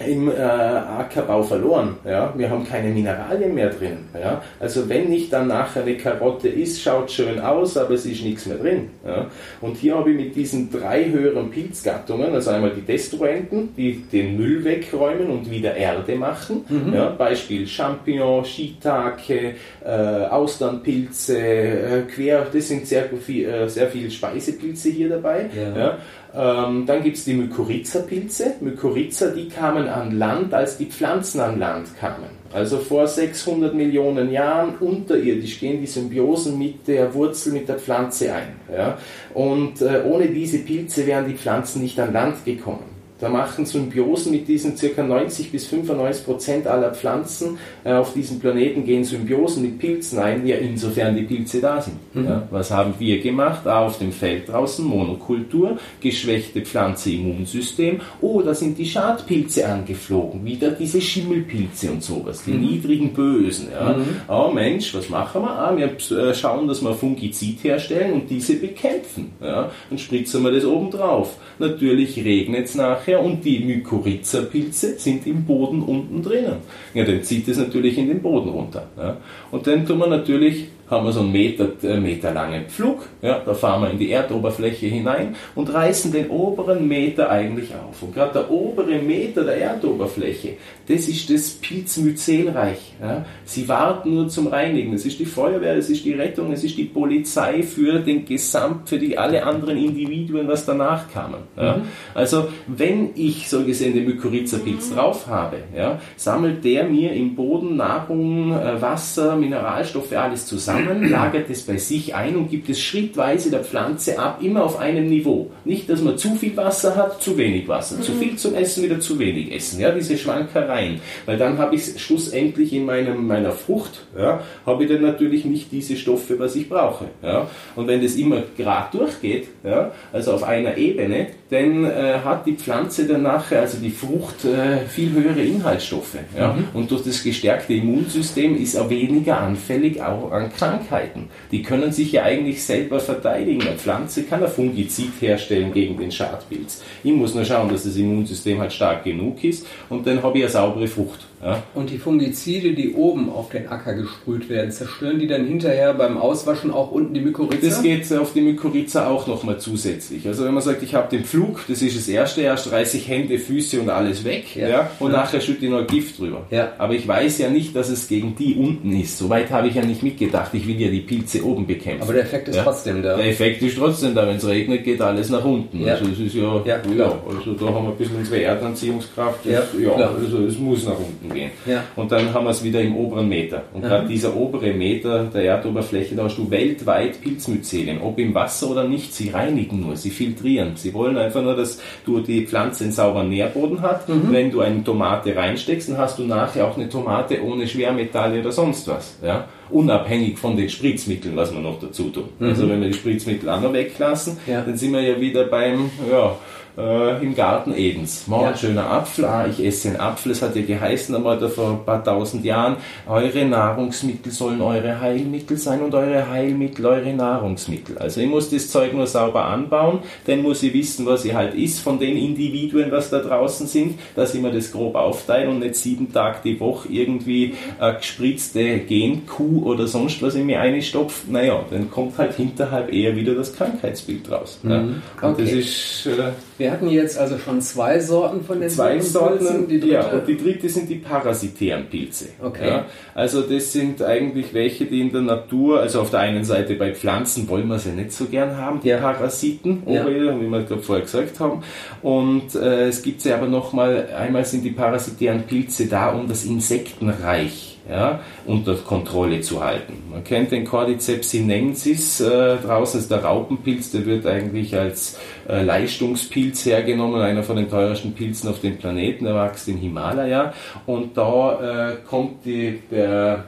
im 0.05 0.29
äh, 0.29 0.35
Ackerbau 0.35 1.43
verloren. 1.43 1.97
Ja? 2.05 2.33
Wir 2.37 2.51
haben 2.51 2.67
keine 2.67 2.89
Mineralien 2.89 3.55
mehr 3.55 3.71
drin. 3.71 3.99
Ja? 4.15 4.43
Also 4.61 4.89
wenn 4.89 5.09
nicht 5.09 5.33
dann 5.33 5.49
nachher 5.49 5.83
eine 5.83 5.97
Karotte 5.97 6.49
ist, 6.49 6.83
schaut 6.83 7.11
schön 7.11 7.41
aus, 7.41 7.77
aber 7.77 7.95
es 7.95 8.05
ist 8.05 8.23
nichts 8.23 8.47
mehr 8.47 8.59
drin. 8.59 8.91
Ja? 9.07 9.27
Und 9.61 9.77
hier 9.77 9.97
habe 9.97 10.11
ich 10.11 10.17
mit 10.17 10.37
diesen 10.37 10.71
drei 10.71 11.09
höheren 11.09 11.51
Pilzgattungen, 11.51 12.35
also 12.35 12.51
einmal 12.51 12.71
die 12.71 12.83
Destruenten, 12.83 13.75
die 13.77 14.05
den 14.13 14.37
Müll 14.37 14.65
wegräumen 14.65 15.31
und 15.31 15.51
wieder 15.51 15.75
Erde 15.75 16.15
machen. 16.17 16.65
Mhm. 16.69 16.95
Ja? 16.95 17.09
Beispiel 17.11 17.67
Champignon, 17.67 18.45
Shiitake, 18.45 19.55
äh, 19.85 19.89
Austernpilze, 19.89 21.39
äh, 21.39 22.03
Quer, 22.03 22.47
das 22.53 22.69
sind 22.69 22.87
sehr 22.87 23.05
viel, 23.05 23.49
äh, 23.49 23.69
sehr 23.69 23.89
viele 23.89 24.11
Speisepilze 24.11 24.91
hier 24.91 25.09
dabei. 25.09 25.49
Ja. 25.57 25.99
Ähm, 26.37 26.85
dann 26.85 27.03
gibt 27.03 27.17
es 27.17 27.25
die 27.25 27.33
Mykorrhiza-Pilze. 27.33 28.57
Mykorrhiza, 28.61 29.29
die 29.29 29.49
kamen 29.49 29.89
an 29.89 30.19
Land, 30.19 30.53
als 30.53 30.77
die 30.77 30.87
Pflanzen 30.87 31.41
an 31.41 31.59
Land 31.59 31.97
kamen. 31.99 32.37
Also 32.53 32.79
vor 32.79 33.07
600 33.07 33.75
Millionen 33.75 34.31
Jahren 34.31 34.77
unterirdisch 34.77 35.59
gehen 35.61 35.81
die 35.81 35.87
Symbiosen 35.87 36.59
mit 36.59 36.87
der 36.89 37.13
Wurzel, 37.15 37.53
mit 37.53 37.69
der 37.69 37.79
Pflanze 37.79 38.35
ein. 38.35 38.57
Ja? 38.71 38.99
Und 39.33 39.81
äh, 39.81 40.03
ohne 40.05 40.29
diese 40.29 40.59
Pilze 40.59 41.07
wären 41.07 41.27
die 41.27 41.35
Pflanzen 41.35 41.83
nicht 41.83 41.99
an 41.99 42.13
Land 42.13 42.45
gekommen. 42.45 42.96
Da 43.19 43.31
machen 43.31 43.65
Symbiosen 43.65 44.33
mit 44.33 44.47
diesen 44.47 44.77
ca. 44.77 45.03
90 45.03 45.51
bis 45.51 45.67
95 45.67 46.25
Prozent 46.25 46.67
aller 46.67 46.93
Pflanzen 46.93 47.59
äh, 47.85 47.93
auf 47.93 48.13
diesem 48.13 48.41
Planeten 48.41 48.85
gehen 48.85 49.05
Symbiosen 49.05 49.63
mit 49.63 49.79
Pilzen 49.79 50.19
ein, 50.19 50.47
ja, 50.47 50.57
insofern 50.57 51.17
die 51.17 51.23
Pilze 51.23 51.61
da 51.61 51.81
sind. 51.81 51.97
Mhm. 52.13 52.25
Ja, 52.25 52.49
was 52.51 52.71
haben 52.71 52.95
wir 52.99 53.21
gemacht? 53.21 53.67
Ah, 53.67 53.87
auf 53.87 53.99
dem 53.99 54.13
Feld 54.13 54.49
draußen 54.49 54.85
Monokultur, 54.85 55.79
geschwächte 56.01 56.61
Pflanze, 56.61 57.13
Immunsystem. 57.13 58.01
Oh, 58.21 58.43
da 58.43 58.55
sind 58.55 58.77
die 58.77 58.85
Schadpilze 58.85 59.67
angeflogen, 59.67 60.45
wieder 60.45 60.71
diese 60.71 61.01
Schimmelpilze 61.01 61.91
und 61.91 62.03
sowas, 62.03 62.43
die 62.45 62.53
mhm. 62.53 62.61
niedrigen 62.61 63.13
Bösen. 63.15 63.69
Ja. 63.73 63.95
Mhm. 63.95 64.05
Oh 64.29 64.51
Mensch, 64.53 64.95
was 64.95 65.09
machen 65.09 65.43
wir? 65.43 65.51
Ah, 65.51 65.75
wir 65.75 66.19
äh, 66.19 66.35
schauen, 66.35 66.69
dass 66.69 66.83
wir 66.83 66.93
Fungizid 66.93 67.65
herstellen 67.65 68.13
und 68.13 68.31
diese 68.31 68.57
bekämpfen. 68.57 69.33
Ja. 69.41 69.71
Dann 69.89 69.99
spritzen 69.99 70.43
wir 70.43 70.53
das 70.53 70.67
oben 70.67 70.91
drauf. 70.91 71.37
Natürlich 71.59 72.17
regnet 72.23 72.67
es 72.67 72.75
nach 72.75 73.06
nachher 73.07 73.23
und 73.23 73.45
die 73.45 73.61
Mykorrhiza-Pilze 73.61 74.99
sind 74.99 75.27
im 75.27 75.45
Boden 75.45 75.83
unten 75.83 76.23
drinnen. 76.23 76.57
Ja, 76.95 77.05
dann 77.05 77.23
zieht 77.23 77.49
es 77.49 77.59
natürlich 77.59 77.99
in 77.99 78.09
den 78.09 78.21
Boden 78.21 78.49
runter. 78.49 78.89
Ja. 78.97 79.17
Und 79.51 79.67
dann 79.67 79.87
tun 79.87 79.99
wir 79.99 80.07
natürlich 80.07 80.69
haben 80.89 81.05
wir 81.05 81.13
so 81.13 81.21
einen 81.21 81.33
Meter, 81.33 81.69
äh, 81.83 81.99
Meter 81.99 82.33
langen 82.33 82.67
Pflug, 82.67 83.07
ja, 83.21 83.41
da 83.45 83.55
fahren 83.55 83.83
wir 83.83 83.91
in 83.91 83.99
die 83.99 84.11
Erdoberfläche 84.11 84.87
hinein 84.87 85.35
und 85.55 85.73
reißen 85.73 86.13
den 86.13 86.31
oberen 86.31 86.87
Meter 86.87 87.29
eigentlich 87.29 87.71
auf. 87.75 88.03
Und 88.03 88.15
gerade 88.15 88.33
der 88.35 88.51
obere 88.51 88.99
Meter 88.99 89.45
der 89.45 89.61
Erdoberfläche, 89.61 90.55
das 90.87 91.09
ist 91.09 91.29
das 91.29 91.51
Pilzmyzelreich. 91.51 92.95
Ja. 93.01 93.25
Sie 93.45 93.69
warten 93.69 94.15
nur 94.15 94.29
zum 94.29 94.47
Reinigen. 94.47 94.95
Es 94.95 95.05
ist 95.05 95.19
die 95.19 95.27
Feuerwehr, 95.27 95.75
es 95.77 95.91
ist 95.91 96.05
die 96.05 96.13
Rettung, 96.13 96.53
es 96.53 96.63
ist 96.63 96.79
die 96.79 96.85
Polizei 96.85 97.65
für 97.65 97.99
den 97.99 98.25
Gesamt, 98.25 98.89
für 98.89 98.99
die 98.99 99.19
alle 99.19 99.45
anderen 99.45 99.77
Individuen, 99.77 100.47
was 100.47 100.65
danach 100.65 101.11
kamen. 101.13 101.41
Ja. 101.57 101.79
Mhm. 101.79 101.83
Also 102.15 102.49
wenn 102.69 103.11
ich 103.17 103.49
so 103.49 103.65
gesehen 103.65 103.95
den 103.95 104.07
Mykorrhiza-Pilz 104.07 104.95
drauf 104.95 105.27
habe, 105.27 105.57
ja, 105.77 105.99
sammelt 106.17 106.65
der 106.65 106.85
mir 106.85 107.13
im 107.13 107.35
Boden 107.35 107.77
Nahrung, 107.77 108.53
äh, 108.53 108.81
Wasser, 108.81 109.35
Mineralstoffe, 109.35 110.13
alles 110.13 110.47
zusammen 110.47 110.76
zusammen, 110.77 111.11
lagert 111.11 111.51
es 111.51 111.63
bei 111.63 111.77
sich 111.77 112.15
ein 112.15 112.37
und 112.37 112.51
gibt 112.51 112.69
es 112.69 112.81
schrittweise 112.81 113.51
der 113.51 113.65
Pflanze 113.65 114.19
ab, 114.19 114.39
immer 114.43 114.65
auf 114.65 114.79
einem 114.79 115.09
Niveau. 115.09 115.51
Nicht, 115.65 115.89
dass 115.89 116.03
man 116.03 116.19
zu 116.19 116.35
viel 116.35 116.57
Wasser 116.57 116.97
hat, 116.97 117.23
zu 117.23 117.37
wenig 117.37 117.69
Wasser, 117.69 117.97
mhm. 117.97 118.03
zu 118.03 118.13
viel 118.13 118.37
zum 118.37 118.55
Essen, 118.55 118.85
wieder 118.85 119.01
zu 119.01 119.19
wenig 119.19 119.53
Essen. 119.53 119.81
Ja, 119.81 119.91
diese 119.91 120.17
Schwankereien. 120.17 121.01
Weil 121.25 121.39
dann 121.39 121.59
habe 121.59 121.75
ich 121.75 122.01
schlussendlich 122.01 122.73
in 122.73 122.85
meinem, 122.85 123.27
meiner 123.27 123.53
Frucht, 123.53 124.07
ja, 124.17 124.43
habe 124.65 124.85
ich 124.85 124.91
dann 124.91 125.03
natürlich 125.03 125.45
nicht 125.45 125.73
diese 125.73 125.97
Stoffe, 125.97 126.39
was 126.39 126.57
ich 126.57 126.69
brauche. 126.69 127.07
Ja. 127.23 127.49
Und 127.75 127.89
wenn 127.89 128.03
das 128.03 128.17
immer 128.17 128.43
gerade 128.57 128.97
durchgeht, 128.97 129.49
ja, 129.65 129.93
also 130.13 130.33
auf 130.33 130.43
einer 130.43 130.77
Ebene, 130.77 131.29
dann 131.51 131.85
äh, 131.85 132.19
hat 132.25 132.47
die 132.47 132.55
Pflanze 132.55 133.07
dann 133.07 133.23
nachher, 133.23 133.61
also 133.61 133.79
die 133.79 133.91
Frucht, 133.91 134.45
äh, 134.45 134.85
viel 134.87 135.13
höhere 135.13 135.43
Inhaltsstoffe. 135.43 136.19
Ja? 136.37 136.53
Mhm. 136.53 136.65
Und 136.75 136.91
durch 136.91 137.05
das 137.05 137.23
gestärkte 137.23 137.75
Immunsystem 137.75 138.57
ist 138.57 138.75
er 138.75 138.91
weniger 138.91 139.41
anfällig 139.41 140.03
auch 140.03 140.33
an 140.33 140.53
Krankheiten. 140.53 141.29
Die 141.53 141.63
können 141.63 141.93
sich 141.93 142.13
ja 142.13 142.25
eigentlich 142.25 142.65
selber 142.65 142.99
verteidigen. 142.99 143.63
Eine 143.63 143.77
Pflanze 143.77 144.25
kann 144.25 144.43
ein 144.43 144.51
Fungizid 144.51 145.13
herstellen 145.21 145.73
gegen 145.73 145.97
den 145.99 146.11
Schadpilz. 146.11 146.83
Ich 147.05 147.13
muss 147.13 147.35
nur 147.35 147.45
schauen, 147.45 147.69
dass 147.69 147.85
das 147.85 147.97
Immunsystem 147.97 148.61
halt 148.61 148.73
stark 148.73 149.05
genug 149.05 149.45
ist 149.45 149.67
und 149.89 150.07
dann 150.07 150.23
habe 150.23 150.39
ich 150.39 150.45
eine 150.45 150.53
saubere 150.53 150.89
Frucht. 150.89 151.26
Ja? 151.43 151.63
Und 151.75 151.91
die 151.91 151.99
Fungizide, 151.99 152.73
die 152.73 152.95
oben 152.95 153.31
auf 153.31 153.51
den 153.51 153.69
Acker 153.69 153.95
gesprüht 153.95 154.49
werden, 154.49 154.71
zerstören 154.71 155.19
die 155.19 155.27
dann 155.27 155.47
hinterher 155.47 155.95
beim 155.95 156.17
Auswaschen 156.17 156.71
auch 156.71 156.91
unten 156.91 157.15
die 157.15 157.21
Mykorrhiza? 157.21 157.67
Das 157.67 157.83
geht 157.83 158.13
auf 158.13 158.33
die 158.33 158.41
Mykorrhiza 158.41 159.09
auch 159.09 159.27
nochmal 159.27 159.59
zusätzlich. 159.59 160.27
Also 160.27 160.45
wenn 160.45 160.55
man 160.55 160.63
sagt, 160.63 160.83
ich 160.83 160.95
habe 160.95 161.09
den 161.11 161.25
Flug, 161.25 161.61
das 161.69 161.83
ist 161.83 161.97
das 161.97 162.09
Erste, 162.09 162.43
erst 162.43 162.71
reiße 162.73 162.97
ich 162.97 163.09
Hände, 163.09 163.39
Füße 163.39 163.81
und 163.81 163.91
alles 163.91 164.25
weg 164.25 164.57
ja. 164.57 164.69
ja 164.69 164.91
und 164.99 165.13
ja. 165.13 165.19
nachher 165.19 165.41
schütte 165.41 165.65
ich 165.65 165.71
noch 165.71 165.87
Gift 165.87 166.19
drüber. 166.19 166.47
Ja. 166.51 166.73
Aber 166.79 166.95
ich 166.95 167.07
weiß 167.07 167.39
ja 167.39 167.51
nicht, 167.51 167.77
dass 167.77 167.89
es 167.89 168.09
gegen 168.09 168.35
die 168.37 168.55
unten 168.55 168.93
ist. 168.99 169.19
Soweit 169.19 169.51
habe 169.51 169.69
ich 169.69 169.75
ja 169.75 169.85
nicht 169.85 170.03
mitgedacht. 170.03 170.53
Ich 170.55 170.67
will 170.67 170.81
ja 170.81 170.89
die 170.89 171.01
Pilze 171.01 171.45
oben 171.45 171.67
bekämpfen. 171.67 172.03
Aber 172.03 172.13
der 172.13 172.23
Effekt 172.23 172.49
ist 172.49 172.59
trotzdem 172.63 173.03
da. 173.03 173.17
Der 173.17 173.29
Effekt 173.29 173.63
ist 173.63 173.77
trotzdem 173.77 174.15
da. 174.15 174.27
Wenn 174.27 174.37
es 174.37 174.47
regnet, 174.47 174.85
geht 174.85 175.01
alles 175.01 175.31
nach 175.31 175.45
unten. 175.45 175.87
Also 175.89 176.07
es 176.07 176.19
ist 176.19 176.35
ja, 176.35 176.63
ja, 176.65 176.77
also 176.77 177.53
da 177.53 177.67
haben 177.67 177.85
wir 177.85 177.93
ein 177.93 177.97
bisschen 177.97 178.17
unsere 178.17 178.43
Erdanziehungskraft. 178.43 179.41
Das, 179.45 179.67
ja, 179.79 179.93
also 179.93 180.39
es 180.45 180.59
muss 180.59 180.85
nach 180.85 180.99
unten. 180.99 181.26
Unten 181.27 181.35
gehen. 181.35 181.51
Ja. 181.67 181.85
Und 181.97 182.13
dann 182.13 182.33
haben 182.33 182.45
wir 182.45 182.51
es 182.51 182.63
wieder 182.63 182.81
im 182.81 182.97
oberen 182.97 183.29
Meter. 183.29 183.65
Und 183.73 183.83
gerade 183.83 184.07
dieser 184.07 184.35
obere 184.37 184.73
Meter 184.73 185.25
der 185.25 185.45
Erdoberfläche, 185.45 186.15
da 186.15 186.25
hast 186.25 186.39
du 186.39 186.51
weltweit 186.51 187.21
Pilzmyzelien, 187.21 188.01
ob 188.01 188.19
im 188.19 188.35
Wasser 188.35 188.71
oder 188.71 188.85
nicht. 188.85 189.15
Sie 189.15 189.31
reinigen 189.31 189.81
nur, 189.81 189.97
sie 189.97 190.11
filtrieren. 190.11 190.73
Sie 190.77 190.95
wollen 190.95 191.17
einfach 191.17 191.43
nur, 191.43 191.57
dass 191.57 191.81
du 192.05 192.21
die 192.21 192.47
Pflanze 192.47 192.85
einen 192.85 192.93
sauberen 192.93 193.29
Nährboden 193.29 193.83
hat. 193.83 194.09
Mhm. 194.09 194.33
Wenn 194.33 194.51
du 194.51 194.61
eine 194.61 194.83
Tomate 194.83 195.37
reinsteckst, 195.37 195.91
dann 195.91 195.99
hast 195.99 196.19
du 196.19 196.25
nachher 196.25 196.67
auch 196.67 196.77
eine 196.77 196.89
Tomate 196.89 197.43
ohne 197.43 197.67
Schwermetalle 197.67 198.41
oder 198.41 198.53
sonst 198.53 198.89
was. 198.89 199.19
Ja? 199.23 199.47
unabhängig 199.71 200.39
von 200.39 200.57
den 200.57 200.69
Spritzmitteln, 200.69 201.37
was 201.37 201.53
wir 201.53 201.61
noch 201.61 201.81
dazu 201.81 202.11
tun. 202.11 202.29
Mhm. 202.39 202.49
Also 202.49 202.69
wenn 202.69 202.81
wir 202.81 202.89
die 202.89 202.95
Spritzmittel 202.95 203.49
auch 203.49 203.61
noch 203.61 203.73
weglassen, 203.73 204.39
ja. 204.47 204.61
dann 204.61 204.77
sind 204.77 204.93
wir 204.93 205.01
ja 205.01 205.21
wieder 205.21 205.45
beim, 205.45 205.91
ja, 206.11 206.37
äh, 206.77 207.23
im 207.23 207.35
Garten 207.35 207.73
Edens. 207.75 208.27
Mal 208.27 208.43
ja. 208.43 208.49
ein 208.51 208.57
schöner 208.57 208.91
Apfel, 208.91 209.25
ah, 209.25 209.47
ich 209.47 209.65
esse 209.65 209.89
einen 209.89 210.01
Apfel, 210.01 210.33
es 210.33 210.43
hat 210.43 210.57
ja 210.57 210.63
geheißen 210.63 211.15
einmal 211.15 211.39
da 211.39 211.49
vor 211.49 211.71
ein 211.71 211.85
paar 211.85 212.03
tausend 212.03 212.45
Jahren, 212.45 212.77
eure 213.07 213.45
Nahrungsmittel 213.45 214.33
sollen 214.33 214.61
eure 214.61 215.01
Heilmittel 215.01 215.57
sein 215.57 215.83
und 215.83 215.95
eure 215.95 216.29
Heilmittel 216.29 216.87
eure 216.87 217.13
Nahrungsmittel. 217.13 217.99
Also 217.99 218.21
ich 218.21 218.29
muss 218.29 218.51
das 218.51 218.71
Zeug 218.71 218.93
nur 218.93 219.07
sauber 219.07 219.47
anbauen, 219.47 220.01
dann 220.27 220.43
muss 220.43 220.63
ich 220.63 220.75
wissen, 220.75 221.07
was 221.07 221.25
ich 221.25 221.35
halt 221.35 221.55
ist 221.55 221.81
von 221.81 221.99
den 221.99 222.17
Individuen, 222.17 222.91
was 222.91 223.11
da 223.11 223.21
draußen 223.21 223.67
sind, 223.67 223.99
dass 224.15 224.35
ich 224.35 224.41
mir 224.41 224.53
das 224.53 224.73
grob 224.73 224.95
aufteile 224.95 225.49
und 225.51 225.61
nicht 225.61 225.77
sieben 225.77 226.13
Tage 226.13 226.39
die 226.45 226.61
Woche 226.61 226.89
irgendwie 226.91 227.55
eine 227.79 227.97
gespritzte 227.97 228.79
Genkuh 228.81 229.65
oder 229.65 229.87
sonst 229.87 230.23
was 230.23 230.35
in 230.35 230.47
mir 230.47 230.61
einstopft. 230.61 231.31
Naja, 231.31 231.65
dann 231.71 231.91
kommt 231.91 232.19
halt 232.19 232.35
hinterhalb 232.35 232.93
eher 232.93 233.17
wieder 233.17 233.35
das 233.35 233.55
Krankheitsbild 233.55 234.31
raus. 234.31 234.61
Mhm. 234.63 234.71
Ja. 234.71 234.79
Und 234.79 235.35
okay. 235.35 235.43
das 235.43 235.53
ist... 235.53 236.07
Äh, 236.07 236.66
wir 236.67 236.73
hatten 236.73 236.89
jetzt 236.89 237.19
also 237.19 237.39
schon 237.39 237.61
zwei 237.61 238.01
Sorten 238.01 238.43
von 238.43 238.61
den 238.61 238.69
zwei 238.69 239.01
Sorten. 239.01 239.69
Die 239.69 239.79
ja, 239.79 240.09
und 240.09 240.27
die 240.27 240.37
dritte 240.37 240.69
sind 240.69 240.89
die 240.89 240.97
parasitären 240.97 241.87
Pilze. 241.87 242.27
Okay. 242.43 242.69
Ja, 242.69 242.87
also 243.15 243.43
das 243.43 243.73
sind 243.73 244.03
eigentlich 244.03 244.53
welche, 244.53 244.87
die 244.87 245.01
in 245.01 245.13
der 245.13 245.23
Natur, 245.23 245.81
also 245.81 246.01
auf 246.01 246.11
der 246.11 246.21
einen 246.21 246.45
Seite 246.45 246.75
bei 246.75 246.95
Pflanzen 246.95 247.49
wollen 247.49 247.69
wir 247.69 247.79
sie 247.79 247.91
nicht 247.91 248.13
so 248.13 248.27
gern 248.27 248.57
haben, 248.57 248.81
die 248.81 248.89
ja. 248.89 248.99
Parasiten, 248.99 249.83
ja. 249.87 250.07
wie 250.07 250.51
wir 250.51 250.63
gerade 250.63 250.83
vorher 250.83 251.05
gesagt 251.05 251.39
haben. 251.41 251.63
Und 252.03 252.55
äh, 252.55 252.89
es 252.89 253.03
gibt 253.03 253.21
sie 253.21 253.33
aber 253.33 253.47
nochmal, 253.47 254.09
einmal 254.19 254.45
sind 254.45 254.65
die 254.65 254.71
parasitären 254.71 255.45
Pilze 255.45 255.87
da, 255.87 256.11
um 256.11 256.29
das 256.29 256.45
Insektenreich 256.45 257.76
ja, 257.89 258.21
unter 258.47 258.75
Kontrolle 258.75 259.41
zu 259.41 259.65
halten. 259.65 260.03
Man 260.11 260.25
kennt 260.25 260.53
den 260.53 260.65
Cordyceps 260.65 261.31
sinensis, 261.31 262.21
äh, 262.21 262.57
draußen 262.57 263.01
ist 263.01 263.11
der 263.11 263.25
Raupenpilz, 263.25 263.93
der 263.93 264.07
wird 264.07 264.27
eigentlich 264.27 264.77
als 264.77 265.19
äh, 265.49 265.63
Leistungspilz 265.63 266.67
hergenommen, 266.67 267.21
einer 267.21 267.43
von 267.43 267.57
den 267.57 267.71
teuersten 267.71 268.13
Pilzen 268.13 268.51
auf 268.51 268.61
dem 268.61 268.77
Planeten, 268.77 269.25
der 269.25 269.35
wächst 269.35 269.69
im 269.69 269.79
Himalaya 269.79 270.53
und 270.87 271.17
da 271.17 271.91
äh, 271.91 271.97
kommt 272.09 272.45
die, 272.45 272.81
der 272.91 273.45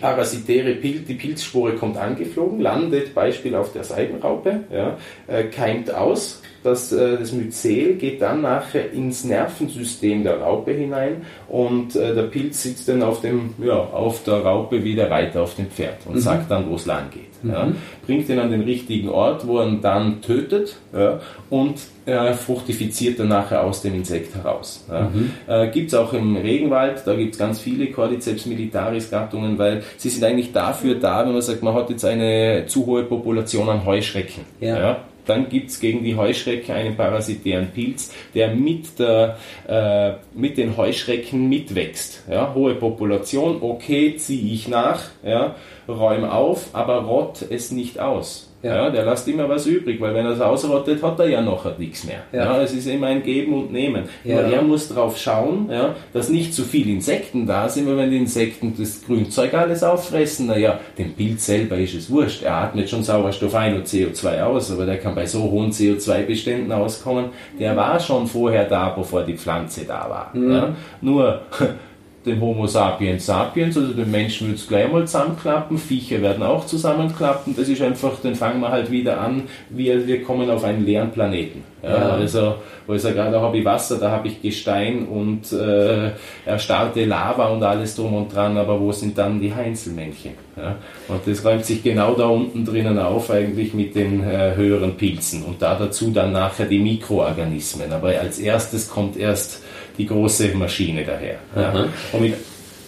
parasitäre 0.00 0.74
Pilz, 0.74 1.06
die 1.06 1.14
Pilzspore 1.14 1.74
kommt 1.74 1.96
angeflogen, 1.96 2.60
landet 2.60 3.14
Beispiel 3.14 3.54
auf 3.54 3.72
der 3.72 3.84
Seidenraupe, 3.84 4.64
ja, 4.72 4.96
äh, 5.26 5.44
keimt 5.44 5.92
aus, 5.92 6.42
das, 6.66 6.92
äh, 6.92 7.18
das 7.18 7.32
Myzel 7.32 7.94
geht 7.94 8.20
dann 8.20 8.42
nachher 8.42 8.92
ins 8.92 9.24
Nervensystem 9.24 10.24
der 10.24 10.40
Raupe 10.40 10.72
hinein 10.72 11.22
und 11.48 11.96
äh, 11.96 12.14
der 12.14 12.24
Pilz 12.24 12.62
sitzt 12.62 12.88
dann 12.88 13.02
auf, 13.02 13.20
dem, 13.20 13.54
ja, 13.62 13.74
auf 13.74 14.22
der 14.24 14.44
Raupe 14.44 14.84
wie 14.84 14.94
der 14.94 15.10
Reiter 15.10 15.42
auf 15.42 15.54
dem 15.54 15.68
Pferd 15.68 15.98
und 16.06 16.16
mhm. 16.16 16.20
sagt 16.20 16.50
dann, 16.50 16.68
wo 16.68 16.74
es 16.74 16.86
lang 16.86 17.10
geht. 17.10 17.42
Mhm. 17.42 17.50
Ja. 17.50 17.68
Bringt 18.06 18.28
ihn 18.28 18.38
an 18.38 18.50
den 18.50 18.62
richtigen 18.62 19.08
Ort, 19.08 19.46
wo 19.46 19.58
er 19.58 19.68
ihn 19.68 19.80
dann 19.80 20.20
tötet 20.20 20.76
ja, 20.92 21.20
und 21.50 21.76
äh, 22.06 22.34
fruchtifiziert 22.34 23.18
dann 23.18 23.28
nachher 23.28 23.64
aus 23.64 23.82
dem 23.82 23.94
Insekt 23.94 24.34
heraus. 24.34 24.84
Ja. 24.90 25.10
Mhm. 25.12 25.30
Äh, 25.46 25.68
gibt 25.70 25.88
es 25.88 25.94
auch 25.94 26.12
im 26.12 26.36
Regenwald, 26.36 27.02
da 27.06 27.14
gibt 27.14 27.34
es 27.34 27.38
ganz 27.38 27.60
viele 27.60 27.86
Cordyceps 27.86 28.46
militaris 28.46 29.10
Gattungen, 29.10 29.58
weil 29.58 29.82
sie 29.96 30.10
sind 30.10 30.24
eigentlich 30.24 30.52
dafür 30.52 30.96
da, 30.96 31.24
wenn 31.24 31.32
man 31.32 31.42
sagt, 31.42 31.62
man 31.62 31.74
hat 31.74 31.90
jetzt 31.90 32.04
eine 32.04 32.64
zu 32.66 32.86
hohe 32.86 33.04
Population 33.04 33.68
an 33.68 33.84
Heuschrecken. 33.84 34.44
Ja. 34.60 34.98
Dann 35.26 35.48
gibt 35.48 35.70
es 35.70 35.80
gegen 35.80 36.02
die 36.04 36.16
Heuschrecke 36.16 36.72
einen 36.72 36.96
parasitären 36.96 37.70
Pilz, 37.72 38.12
der 38.34 38.54
mit, 38.54 38.98
der, 38.98 39.36
äh, 39.68 40.12
mit 40.38 40.56
den 40.56 40.76
Heuschrecken 40.76 41.48
mitwächst. 41.48 42.24
Ja, 42.30 42.54
hohe 42.54 42.74
Population, 42.74 43.58
okay, 43.60 44.16
ziehe 44.16 44.54
ich 44.54 44.68
nach, 44.68 45.02
ja, 45.24 45.56
räume 45.88 46.32
auf, 46.32 46.74
aber 46.74 47.04
rott 47.04 47.42
es 47.48 47.70
nicht 47.70 48.00
aus. 48.00 48.45
Ja. 48.62 48.84
ja. 48.84 48.90
der 48.90 49.04
lässt 49.04 49.28
immer 49.28 49.48
was 49.48 49.66
übrig, 49.66 50.00
weil 50.00 50.14
wenn 50.14 50.26
er 50.26 50.32
es 50.32 50.40
ausrottet, 50.40 51.02
hat 51.02 51.18
er 51.20 51.28
ja 51.28 51.40
noch 51.40 51.78
nichts 51.78 52.04
mehr. 52.04 52.22
Ja. 52.32 52.44
ja. 52.44 52.62
es 52.62 52.72
ist 52.72 52.86
immer 52.86 53.08
ein 53.08 53.22
Geben 53.22 53.54
und 53.54 53.72
Nehmen. 53.72 54.04
Ja. 54.24 54.40
er 54.40 54.62
muss 54.62 54.88
darauf 54.88 55.18
schauen, 55.18 55.68
ja, 55.70 55.94
dass 56.12 56.28
nicht 56.28 56.54
zu 56.54 56.64
viele 56.64 56.90
Insekten 56.90 57.46
da 57.46 57.68
sind, 57.68 57.86
weil 57.86 57.96
wenn 57.96 58.10
die 58.10 58.18
Insekten 58.18 58.74
das 58.78 59.04
Grünzeug 59.04 59.54
alles 59.54 59.82
auffressen, 59.82 60.46
naja, 60.46 60.80
dem 60.98 61.14
Pilz 61.14 61.46
selber 61.46 61.76
ist 61.76 61.94
es 61.94 62.10
wurscht. 62.10 62.42
Er 62.42 62.54
atmet 62.54 62.88
schon 62.88 63.02
Sauerstoff 63.02 63.54
ein 63.54 63.74
und 63.74 63.86
CO2 63.86 64.42
aus, 64.42 64.70
aber 64.70 64.86
der 64.86 64.98
kann 64.98 65.14
bei 65.14 65.26
so 65.26 65.42
hohen 65.42 65.70
CO2-Beständen 65.70 66.72
auskommen. 66.72 67.26
Der 67.58 67.76
war 67.76 68.00
schon 68.00 68.26
vorher 68.26 68.64
da, 68.64 68.90
bevor 68.90 69.22
die 69.22 69.36
Pflanze 69.36 69.84
da 69.84 70.08
war. 70.08 70.30
Mhm. 70.34 70.50
Ja. 70.50 70.76
Nur 71.00 71.42
dem 72.26 72.40
Homo 72.40 72.66
sapiens 72.66 73.26
sapiens, 73.26 73.76
also 73.76 73.92
den 73.92 74.10
Menschen 74.10 74.48
wird 74.48 74.58
es 74.58 74.66
gleich 74.66 74.90
mal 74.90 75.06
zusammenklappen, 75.06 75.78
Viecher 75.78 76.20
werden 76.20 76.42
auch 76.42 76.66
zusammenklappen, 76.66 77.54
das 77.56 77.68
ist 77.68 77.80
einfach, 77.80 78.12
dann 78.22 78.34
fangen 78.34 78.60
wir 78.60 78.70
halt 78.70 78.90
wieder 78.90 79.20
an, 79.20 79.44
wir, 79.70 80.06
wir 80.06 80.22
kommen 80.22 80.50
auf 80.50 80.64
einen 80.64 80.84
leeren 80.84 81.10
Planeten. 81.12 81.62
Ja, 81.82 81.90
ja. 81.90 82.08
Also, 82.10 82.56
wo 82.86 82.94
ich 82.94 83.02
sage, 83.02 83.16
da 83.16 83.40
habe 83.40 83.58
ich 83.58 83.64
Wasser, 83.64 83.98
da 83.98 84.10
habe 84.10 84.28
ich 84.28 84.42
Gestein 84.42 85.06
und 85.06 85.52
äh, 85.52 86.10
erstarrte 86.44 87.04
Lava 87.04 87.48
und 87.48 87.62
alles 87.62 87.94
drum 87.94 88.14
und 88.14 88.34
dran, 88.34 88.56
aber 88.56 88.80
wo 88.80 88.90
sind 88.90 89.16
dann 89.16 89.40
die 89.40 89.54
Heinzelmännchen? 89.54 90.32
Ja? 90.56 90.76
Und 91.08 91.20
das 91.26 91.44
räumt 91.44 91.64
sich 91.64 91.82
genau 91.82 92.14
da 92.14 92.26
unten 92.26 92.64
drinnen 92.64 92.98
auf, 92.98 93.30
eigentlich 93.30 93.74
mit 93.74 93.94
den 93.94 94.22
äh, 94.28 94.54
höheren 94.56 94.96
Pilzen 94.96 95.44
und 95.44 95.62
da 95.62 95.76
dazu 95.76 96.10
dann 96.10 96.32
nachher 96.32 96.66
die 96.66 96.78
Mikroorganismen. 96.78 97.92
Aber 97.92 98.08
als 98.08 98.38
erstes 98.38 98.90
kommt 98.90 99.16
erst 99.16 99.62
die 99.98 100.06
große 100.06 100.48
Maschine 100.54 101.04
daher. 101.04 101.38
Ja. 101.54 101.88
Mit, 102.18 102.34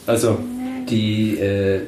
also 0.07 0.39
die 0.89 1.39
äh, 1.39 1.81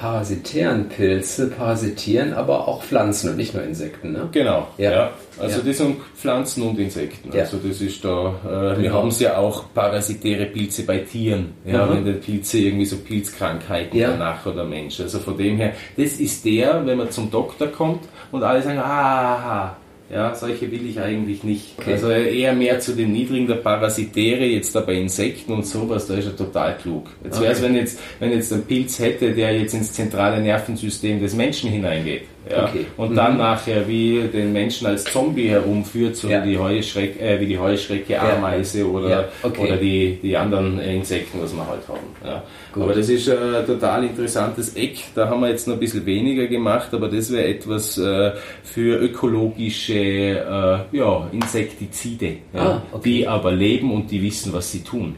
parasitären 0.00 0.88
Pilze 0.88 1.48
parasitieren 1.48 2.32
aber 2.32 2.66
auch 2.66 2.82
Pflanzen 2.82 3.30
und 3.30 3.36
nicht 3.36 3.52
nur 3.52 3.62
Insekten. 3.62 4.12
Ne? 4.12 4.28
Genau. 4.32 4.68
Ja. 4.78 4.90
ja. 4.90 5.10
Also 5.38 5.58
ja. 5.58 5.66
das 5.66 5.76
sind 5.76 5.96
Pflanzen 6.16 6.62
und 6.62 6.78
Insekten. 6.78 7.30
Also 7.38 7.58
das 7.58 7.82
ist 7.82 8.02
da. 8.02 8.34
Äh, 8.44 8.48
genau. 8.48 8.78
Wir 8.78 8.92
haben 8.94 9.08
es 9.08 9.20
ja 9.20 9.36
auch 9.36 9.64
parasitäre 9.74 10.46
Pilze 10.46 10.84
bei 10.84 10.98
Tieren. 10.98 11.52
Ja, 11.66 11.84
mhm. 11.84 11.96
wenn 11.96 12.04
die 12.06 12.12
Pilze 12.12 12.58
irgendwie 12.58 12.86
so 12.86 12.96
Pilzkrankheiten 12.96 13.98
ja. 13.98 14.12
danach 14.12 14.44
oder 14.46 14.64
Mensch. 14.64 15.00
Also 15.00 15.18
von 15.18 15.36
dem 15.36 15.58
her, 15.58 15.74
das 15.96 16.14
ist 16.14 16.46
der, 16.46 16.84
wenn 16.86 16.96
man 16.96 17.10
zum 17.10 17.30
Doktor 17.30 17.68
kommt 17.68 18.08
und 18.32 18.42
alle 18.42 18.62
sagen, 18.62 18.78
ah, 18.78 19.76
ja, 20.12 20.34
solche 20.34 20.70
will 20.72 20.88
ich 20.88 20.98
eigentlich 21.00 21.44
nicht. 21.44 21.78
Okay. 21.78 21.92
Also 21.92 22.10
eher 22.10 22.52
mehr 22.52 22.80
zu 22.80 22.96
den 22.96 23.12
niedrigen, 23.12 23.46
der 23.46 23.56
Parasitäre, 23.56 24.44
jetzt 24.44 24.74
da 24.74 24.80
bei 24.80 24.94
Insekten 24.94 25.52
und 25.52 25.64
sowas, 25.64 26.06
da 26.08 26.14
ist 26.14 26.26
er 26.26 26.36
total 26.36 26.76
klug. 26.78 27.10
Jetzt 27.22 27.36
okay. 27.36 27.44
wäre 27.44 27.52
es, 27.52 27.62
wenn 27.62 27.74
jetzt, 27.76 28.00
wenn 28.18 28.32
jetzt 28.32 28.52
ein 28.52 28.62
Pilz 28.62 28.98
hätte, 28.98 29.32
der 29.32 29.56
jetzt 29.56 29.74
ins 29.74 29.92
zentrale 29.92 30.40
Nervensystem 30.40 31.20
des 31.20 31.34
Menschen 31.34 31.70
hineingeht. 31.70 32.22
Ja, 32.48 32.64
okay. 32.64 32.86
Und 32.96 33.10
mhm. 33.10 33.16
dann 33.16 33.36
nachher 33.36 33.86
wie 33.86 34.22
den 34.32 34.52
Menschen 34.52 34.86
als 34.86 35.04
Zombie 35.04 35.48
herumführt, 35.48 36.16
so 36.16 36.28
ja. 36.28 36.42
wie 36.44 36.50
die 36.50 36.58
Heuschrecke, 36.58 37.20
äh, 37.20 37.40
wie 37.40 37.46
die 37.46 37.58
Heuschrecke, 37.58 38.20
Ameise 38.20 38.80
ja. 38.80 38.84
oder, 38.86 39.28
okay. 39.42 39.62
oder 39.62 39.76
die, 39.76 40.18
die 40.22 40.36
anderen 40.36 40.78
Insekten, 40.80 41.40
was 41.42 41.54
wir 41.54 41.66
halt 41.66 41.86
haben. 41.86 41.98
Ja. 42.24 42.42
Aber 42.74 42.94
das 42.94 43.08
ist 43.08 43.28
ein 43.28 43.66
total 43.66 44.04
interessantes 44.04 44.76
Eck. 44.76 44.98
Da 45.14 45.28
haben 45.28 45.40
wir 45.40 45.48
jetzt 45.48 45.66
noch 45.66 45.74
ein 45.74 45.80
bisschen 45.80 46.06
weniger 46.06 46.46
gemacht, 46.46 46.94
aber 46.94 47.08
das 47.08 47.30
wäre 47.32 47.46
etwas 47.46 47.98
äh, 47.98 48.32
für 48.62 48.98
ökologische 48.98 49.94
äh, 49.94 50.96
ja, 50.96 51.28
Insektizide, 51.32 52.38
ah, 52.54 52.80
okay. 52.92 53.02
die 53.04 53.28
aber 53.28 53.52
leben 53.52 53.92
und 53.92 54.10
die 54.10 54.22
wissen, 54.22 54.52
was 54.52 54.70
sie 54.70 54.82
tun. 54.82 55.16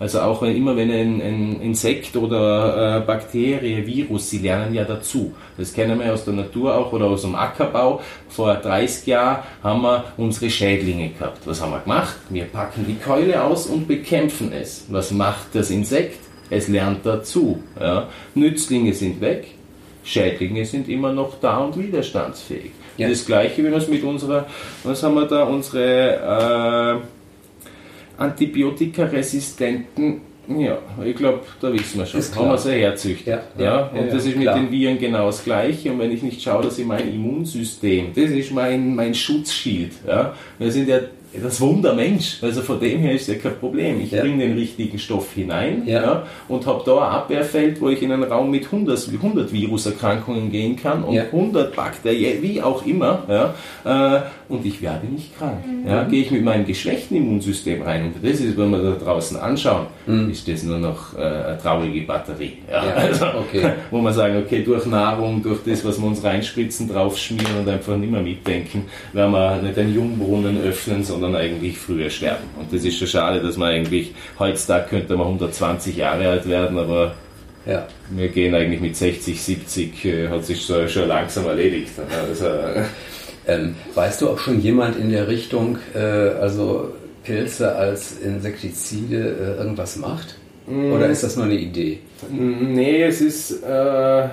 Also 0.00 0.20
auch 0.20 0.42
wenn, 0.42 0.56
immer 0.56 0.76
wenn 0.76 0.90
ein, 0.90 1.22
ein 1.22 1.60
Insekt 1.62 2.16
oder 2.16 2.98
äh, 2.98 3.00
Bakterie, 3.00 3.86
Virus, 3.86 4.30
sie 4.30 4.38
lernen 4.38 4.74
ja 4.74 4.84
dazu. 4.84 5.32
Das 5.56 5.72
kennen 5.72 5.98
wir 5.98 6.12
aus 6.12 6.24
der 6.24 6.34
Natur 6.42 6.76
auch 6.76 6.92
oder 6.92 7.06
aus 7.06 7.22
dem 7.22 7.34
Ackerbau. 7.34 8.00
Vor 8.28 8.54
30 8.54 9.06
Jahren 9.06 9.42
haben 9.62 9.82
wir 9.82 10.04
unsere 10.16 10.50
Schädlinge 10.50 11.10
gehabt. 11.10 11.46
Was 11.46 11.60
haben 11.60 11.72
wir 11.72 11.80
gemacht? 11.80 12.16
Wir 12.28 12.44
packen 12.44 12.86
die 12.86 12.96
Keule 12.96 13.42
aus 13.42 13.66
und 13.66 13.88
bekämpfen 13.88 14.52
es. 14.52 14.84
Was 14.88 15.10
macht 15.10 15.54
das 15.54 15.70
Insekt? 15.70 16.18
Es 16.50 16.68
lernt 16.68 17.06
dazu. 17.06 17.62
Ja. 17.80 18.08
Nützlinge 18.34 18.92
sind 18.92 19.20
weg, 19.20 19.46
Schädlinge 20.04 20.66
sind 20.66 20.88
immer 20.88 21.12
noch 21.12 21.40
da 21.40 21.58
und 21.58 21.78
widerstandsfähig. 21.78 22.72
Ja. 22.98 23.08
Das 23.08 23.24
gleiche, 23.24 23.64
wir 23.64 23.72
es 23.72 23.88
mit 23.88 24.04
unserer, 24.04 24.46
was 24.84 25.02
haben 25.02 25.14
wir 25.14 25.26
da, 25.26 25.44
unsere 25.44 27.00
äh, 28.18 28.20
antibiotikaresistenten 28.20 30.20
ja, 30.48 30.78
ich 31.04 31.16
glaube, 31.16 31.40
da 31.60 31.72
wissen 31.72 31.98
wir 31.98 32.06
schon. 32.06 32.20
Das 32.20 32.34
haben 32.34 32.48
wir 32.48 32.58
sehr 32.58 32.78
herzüchtet. 32.78 33.26
Ja, 33.26 33.42
ja, 33.58 33.64
ja, 33.64 33.86
und 33.86 34.06
ja, 34.06 34.14
das 34.14 34.26
ist 34.26 34.34
mit 34.34 34.42
klar. 34.42 34.56
den 34.56 34.70
Viren 34.70 34.98
genau 34.98 35.26
das 35.26 35.44
Gleiche. 35.44 35.92
Und 35.92 36.00
wenn 36.00 36.10
ich 36.10 36.22
nicht 36.22 36.42
schaue, 36.42 36.62
dass 36.64 36.78
ich 36.78 36.86
mein 36.86 37.12
Immunsystem, 37.12 38.12
das 38.14 38.30
ist 38.30 38.52
mein, 38.52 38.94
mein 38.94 39.14
Schutzschild. 39.14 39.92
Ja. 40.06 40.34
Wir 40.58 40.72
sind 40.72 40.88
ja 40.88 40.98
das 41.40 41.60
Wundermensch. 41.60 42.42
Also 42.42 42.62
von 42.62 42.78
dem 42.80 43.00
her 43.00 43.12
ist 43.12 43.28
ja 43.28 43.34
kein 43.34 43.56
Problem. 43.56 44.00
Ich 44.00 44.10
ja. 44.10 44.22
bringe 44.22 44.46
den 44.46 44.56
richtigen 44.56 44.98
Stoff 44.98 45.32
hinein 45.32 45.82
ja. 45.86 46.02
ja 46.02 46.26
und 46.48 46.66
habe 46.66 46.82
da 46.84 46.96
ein 46.96 47.14
Abwehrfeld, 47.14 47.80
wo 47.80 47.88
ich 47.88 48.02
in 48.02 48.12
einen 48.12 48.24
Raum 48.24 48.50
mit 48.50 48.66
100, 48.66 49.08
100 49.12 49.52
Viruserkrankungen 49.52 50.50
gehen 50.50 50.76
kann 50.76 51.04
und 51.04 51.14
ja. 51.14 51.24
100 51.24 51.74
Bakterien, 51.74 52.42
wie 52.42 52.60
auch 52.62 52.84
immer. 52.84 53.22
Ja, 53.28 54.16
äh, 54.16 54.22
und 54.48 54.66
ich 54.66 54.82
werde 54.82 55.06
nicht 55.06 55.36
krank. 55.36 55.66
Mhm. 55.66 55.88
Ja, 55.88 56.04
gehe 56.04 56.22
ich 56.22 56.30
mit 56.30 56.44
meinem 56.44 56.66
geschwächten 56.66 57.16
Immunsystem 57.16 57.82
rein. 57.82 58.04
Und 58.04 58.16
das 58.22 58.40
ist, 58.40 58.56
wenn 58.58 58.70
wir 58.70 58.82
da 58.82 58.92
draußen 58.92 59.38
anschauen, 59.38 59.86
mhm. 60.06 60.30
ist 60.30 60.46
das 60.46 60.62
nur 60.62 60.78
noch 60.78 61.16
äh, 61.16 61.22
eine 61.22 61.58
traurige 61.58 62.02
Batterie. 62.02 62.58
Ja, 62.70 62.84
ja 62.84 62.94
also, 62.94 63.26
okay. 63.38 63.72
Wo 63.90 63.98
man 63.98 64.12
sagen, 64.12 64.36
okay, 64.44 64.62
durch 64.62 64.84
Nahrung, 64.86 65.42
durch 65.42 65.60
das, 65.64 65.84
was 65.84 65.98
wir 65.98 66.06
uns 66.06 66.22
reinspritzen, 66.22 66.88
draufschmieren 66.88 67.60
und 67.60 67.68
einfach 67.68 67.96
nicht 67.96 68.12
mehr 68.12 68.20
mitdenken, 68.20 68.84
werden 69.12 69.32
wir 69.32 69.56
nicht 69.62 69.78
einen 69.78 69.94
Jungbrunnen 69.94 70.60
öffnen, 70.62 71.02
sondern 71.02 71.21
eigentlich 71.24 71.78
früher 71.78 72.10
sterben. 72.10 72.44
Und 72.58 72.72
das 72.72 72.84
ist 72.84 72.98
schon 72.98 73.08
schade, 73.08 73.40
dass 73.40 73.56
man 73.56 73.68
eigentlich, 73.68 74.14
heutzutage 74.38 74.88
könnte 74.88 75.16
man 75.16 75.26
120 75.26 75.96
Jahre 75.96 76.28
alt 76.28 76.48
werden, 76.48 76.78
aber 76.78 77.14
ja. 77.66 77.86
wir 78.10 78.28
gehen 78.28 78.54
eigentlich 78.54 78.80
mit 78.80 78.96
60, 78.96 79.40
70, 79.40 80.04
äh, 80.04 80.28
hat 80.28 80.44
sich 80.44 80.62
so, 80.62 80.86
schon 80.88 81.08
langsam 81.08 81.46
erledigt. 81.46 81.92
Also, 82.28 82.46
ähm, 83.46 83.74
weißt 83.94 84.22
du, 84.22 84.30
ob 84.30 84.38
schon 84.38 84.60
jemand 84.60 84.96
in 84.96 85.10
der 85.10 85.26
Richtung, 85.26 85.78
äh, 85.94 85.98
also 85.98 86.92
Pilze 87.24 87.74
als 87.74 88.18
Insektizide, 88.20 89.16
äh, 89.16 89.60
irgendwas 89.60 89.96
macht? 89.96 90.36
Mm. 90.66 90.92
Oder 90.92 91.08
ist 91.08 91.22
das 91.22 91.36
nur 91.36 91.46
eine 91.46 91.56
Idee? 91.56 91.98
Nee, 92.30 93.02
es 93.02 93.20
ist, 93.20 93.62
äh, 93.64 94.28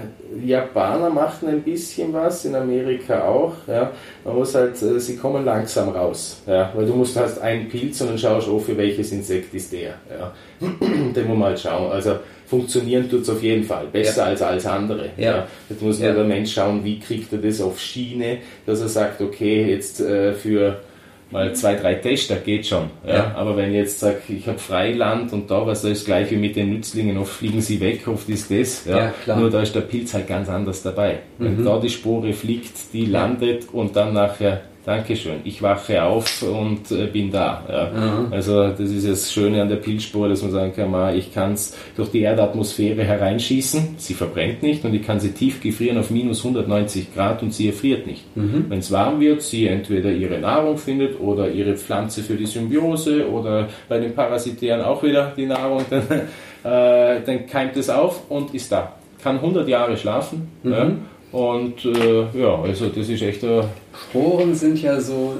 Japaner 0.45 1.09
machten 1.09 1.47
ein 1.47 1.61
bisschen 1.61 2.13
was, 2.13 2.45
in 2.45 2.55
Amerika 2.55 3.23
auch. 3.27 3.53
Ja. 3.67 3.91
Man 4.23 4.35
muss 4.35 4.53
halt, 4.53 4.81
äh, 4.81 4.99
sie 4.99 5.17
kommen 5.17 5.43
langsam 5.43 5.89
raus. 5.89 6.41
Ja. 6.45 6.71
Weil 6.75 6.85
du 6.85 6.93
musst 6.93 7.17
hast 7.17 7.39
einen 7.39 7.67
Pilz 7.67 7.99
und 8.01 8.09
dann 8.09 8.17
schaust 8.17 8.47
du, 8.47 8.55
oh, 8.55 8.59
für 8.59 8.77
welches 8.77 9.11
Insekt 9.11 9.53
ist 9.53 9.73
der. 9.73 9.95
Ja. 10.09 10.33
Den 11.15 11.27
muss 11.27 11.37
man 11.37 11.49
halt 11.49 11.59
schauen. 11.59 11.91
Also 11.91 12.19
funktionieren 12.45 13.09
tut 13.09 13.23
es 13.23 13.29
auf 13.29 13.41
jeden 13.41 13.63
Fall. 13.63 13.87
Besser 13.91 14.23
ja. 14.23 14.27
als 14.27 14.41
alles 14.41 14.65
andere. 14.65 15.09
Ja. 15.17 15.31
ja. 15.31 15.47
Jetzt 15.69 15.81
muss 15.81 15.99
nur 15.99 16.13
der 16.13 16.23
Mensch 16.23 16.53
schauen, 16.53 16.83
wie 16.83 16.99
kriegt 16.99 17.33
er 17.33 17.39
das 17.39 17.59
auf 17.59 17.79
Schiene, 17.79 18.37
dass 18.65 18.81
er 18.81 18.89
sagt, 18.89 19.21
okay, 19.21 19.69
jetzt 19.71 19.99
äh, 19.99 20.33
für 20.33 20.79
mal 21.31 21.55
zwei, 21.55 21.75
drei 21.75 21.95
Tester 21.95 22.35
geht 22.37 22.65
schon. 22.65 22.89
Ja. 23.05 23.15
ja. 23.15 23.35
Aber 23.35 23.55
wenn 23.57 23.69
ich 23.69 23.75
jetzt 23.75 23.99
sage, 23.99 24.17
ich 24.29 24.47
habe 24.47 24.59
Freiland 24.59 25.31
und 25.33 25.49
da 25.51 25.65
was 25.65 25.81
das 25.81 26.05
gleiche 26.05 26.35
mit 26.37 26.55
den 26.55 26.69
Nützlingen, 26.71 27.17
oft 27.17 27.33
fliegen 27.33 27.61
sie 27.61 27.79
weg, 27.79 28.07
oft 28.07 28.27
ist 28.29 28.51
das. 28.51 28.85
Ja. 28.85 29.13
ja 29.25 29.35
Nur 29.35 29.49
da 29.49 29.61
ist 29.61 29.75
der 29.75 29.81
Pilz 29.81 30.13
halt 30.13 30.27
ganz 30.27 30.49
anders 30.49 30.81
dabei. 30.81 31.19
Mhm. 31.37 31.45
Wenn 31.45 31.65
da 31.65 31.79
die 31.79 31.89
Spore 31.89 32.33
fliegt, 32.33 32.93
die 32.93 33.05
landet 33.05 33.67
und 33.71 33.95
dann 33.95 34.13
nachher 34.13 34.61
Dankeschön. 34.89 35.41
Ich 35.43 35.61
wache 35.61 36.01
auf 36.01 36.41
und 36.41 36.89
äh, 36.89 37.05
bin 37.05 37.29
da. 37.31 37.63
Ja. 37.69 38.25
Also 38.31 38.69
das 38.69 38.89
ist 38.89 39.07
das 39.07 39.31
Schöne 39.31 39.61
an 39.61 39.69
der 39.69 39.75
Pilzspur, 39.75 40.27
dass 40.27 40.41
man 40.41 40.49
sagen 40.49 40.73
kann, 40.73 41.15
ich 41.15 41.31
kann 41.31 41.53
es 41.53 41.77
durch 41.95 42.09
die 42.09 42.21
Erdatmosphäre 42.21 43.03
hereinschießen, 43.03 43.97
sie 43.97 44.15
verbrennt 44.15 44.63
nicht 44.63 44.83
und 44.83 44.95
ich 44.95 45.05
kann 45.05 45.19
sie 45.19 45.31
tief 45.31 45.61
gefrieren 45.61 45.99
auf 45.99 46.09
minus 46.09 46.43
190 46.43 47.13
Grad 47.13 47.43
und 47.43 47.53
sie 47.53 47.67
erfriert 47.67 48.07
nicht. 48.07 48.35
Mhm. 48.35 48.65
Wenn 48.67 48.79
es 48.79 48.91
warm 48.91 49.19
wird, 49.19 49.43
sie 49.43 49.67
entweder 49.67 50.09
ihre 50.09 50.39
Nahrung 50.39 50.79
findet 50.79 51.19
oder 51.19 51.51
ihre 51.51 51.75
Pflanze 51.75 52.23
für 52.23 52.33
die 52.33 52.47
Symbiose 52.47 53.29
oder 53.29 53.69
bei 53.87 53.99
den 53.99 54.15
Parasitären 54.15 54.81
auch 54.81 55.03
wieder 55.03 55.33
die 55.37 55.45
Nahrung, 55.45 55.85
dann, 55.87 56.01
äh, 56.63 57.21
dann 57.23 57.45
keimt 57.45 57.77
es 57.77 57.91
auf 57.91 58.27
und 58.31 58.55
ist 58.55 58.71
da. 58.71 58.93
Kann 59.21 59.35
100 59.35 59.67
Jahre 59.67 59.95
schlafen. 59.97 60.47
Mhm. 60.63 60.71
Ja 60.71 60.91
und 61.31 61.85
äh, 61.85 62.39
ja, 62.39 62.61
also 62.61 62.89
das 62.89 63.09
ist 63.09 63.21
echt. 63.21 63.43
Äh 63.43 63.63
Sporen 64.09 64.55
sind 64.55 64.81
ja 64.81 64.99
so 64.99 65.35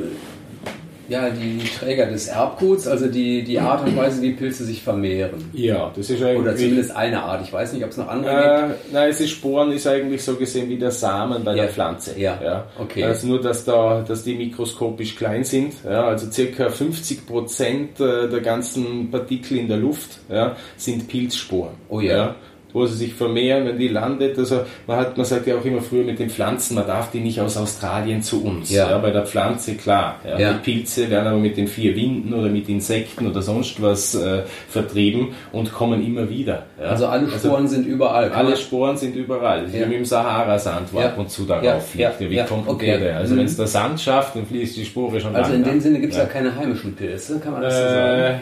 ja, 1.10 1.30
die 1.30 1.58
Träger 1.80 2.06
des 2.06 2.28
Erbguts, 2.28 2.88
also 2.88 3.08
die, 3.08 3.44
die 3.44 3.60
Art 3.60 3.86
und 3.86 3.98
Weise, 3.98 4.22
wie 4.22 4.34
Pilze 4.34 4.64
sich 4.64 4.84
vermehren. 4.84 5.50
Ja, 5.54 5.92
das 5.96 6.10
ist 6.10 6.22
eigentlich. 6.22 6.40
Oder 6.40 6.56
zumindest 6.56 6.96
eine 6.96 7.24
Art. 7.24 7.42
Ich 7.44 7.52
weiß 7.52 7.74
nicht, 7.74 7.84
ob 7.84 7.90
es 7.90 7.98
noch 7.98 8.08
andere 8.08 8.32
äh, 8.32 8.68
gibt. 8.68 8.94
Nein, 8.94 9.10
es 9.10 9.20
ist 9.20 9.32
Sporen 9.32 9.72
ist 9.72 9.88
eigentlich 9.88 10.24
so 10.24 10.36
gesehen 10.36 10.70
wie 10.70 10.78
der 10.78 10.92
Samen 10.92 11.44
bei 11.44 11.56
ja. 11.56 11.64
der 11.64 11.72
Pflanze. 11.72 12.20
Ja. 12.20 12.40
ja. 12.42 12.68
Okay. 12.78 13.04
Also 13.04 13.28
nur, 13.28 13.42
dass 13.42 13.66
da, 13.66 14.04
dass 14.08 14.24
die 14.24 14.36
mikroskopisch 14.36 15.16
klein 15.16 15.44
sind. 15.44 15.74
Ja, 15.84 16.06
also 16.06 16.30
circa 16.32 16.70
50 16.70 17.26
Prozent 17.26 18.00
äh, 18.00 18.30
der 18.30 18.42
ganzen 18.42 19.10
Partikel 19.10 19.58
in 19.58 19.68
der 19.68 19.78
Luft 19.78 20.20
ja, 20.30 20.56
sind 20.78 21.08
Pilzsporen. 21.08 21.74
Oh 21.90 22.00
ja. 22.00 22.16
ja 22.16 22.36
wo 22.74 22.86
sie 22.86 22.96
sich 22.96 23.14
vermehren, 23.14 23.66
wenn 23.66 23.80
die 23.80 23.88
landet. 23.88 24.38
Also 24.38 24.62
man 24.86 24.98
hat, 24.98 25.18
man 25.18 25.26
sagt 25.26 25.48
ja 25.48 25.56
auch 25.56 25.66
immer 25.66 25.82
früher 25.82 26.04
mit 26.04 26.20
den 26.20 26.30
Pflanzen, 26.30 26.76
man 26.76 26.86
darf 26.86 27.12
die 27.12 27.20
nicht 27.20 27.42
aus 27.42 27.58
Australien 27.58 28.22
zu 28.22 28.44
uns. 28.44 28.72
Ja. 28.72 28.90
ja 28.92 28.98
bei 29.00 29.12
der 29.12 29.26
Pflanze 29.26 29.76
klar. 29.76 30.20
Ja. 30.24 30.40
ja. 30.40 30.54
Die 30.54 30.60
Pilze 30.60 31.10
werden 31.10 31.28
aber 31.28 31.38
mit 31.38 31.58
den 31.58 31.68
vier 31.68 31.96
Winden 31.96 32.34
oder 32.34 32.50
mit 32.50 32.70
Insekten 32.70 33.28
oder 33.28 33.42
sonst 33.42 33.82
was 33.82 34.16
äh, 34.16 34.44
vertrieben 34.70 35.30
und 35.52 35.74
kommen 35.74 36.06
immer 36.06 36.30
wieder. 36.30 36.64
Also 36.80 37.08
alle 37.08 37.26
also 37.26 37.38
Sporen 37.38 37.64
also, 37.64 37.76
sind 37.76 37.88
überall. 37.88 38.32
Alle 38.32 38.56
Sporen 38.56 38.98
sind 38.98 39.16
überall. 39.16 39.66
Ja. 39.66 39.74
Wie 39.74 39.86
mit 39.86 39.98
dem 39.98 40.06
Sahara-Sand, 40.06 40.94
wo 40.94 41.00
ab 41.00 41.18
und 41.18 41.30
zu 41.30 41.46
darauf 41.46 41.90
fliegt. 41.90 42.20
Wie 42.20 42.44
kommt 42.44 42.68
okay. 42.68 43.00
der? 43.00 43.18
Also 43.18 43.34
mhm. 43.34 43.40
wenn 43.40 43.46
es 43.46 43.58
der 43.58 43.68
Sand 43.68 44.00
schafft, 44.00 44.36
dann 44.36 44.46
fließt 44.46 44.78
die 44.78 44.86
Spore 44.86 45.20
schon 45.20 45.36
Also 45.36 45.54
in 45.54 45.64
dem 45.64 45.80
Sinne 45.80 46.00
gibt 46.00 46.14
es 46.14 46.20
ja. 46.20 46.26
keine 46.26 46.56
heimischen 46.56 46.96
Pilze, 46.96 47.40
kann 47.40 47.54
man 47.54 47.64
das 47.64 47.74
äh, 47.74 47.78
so 47.78 47.84
sagen? 47.84 48.40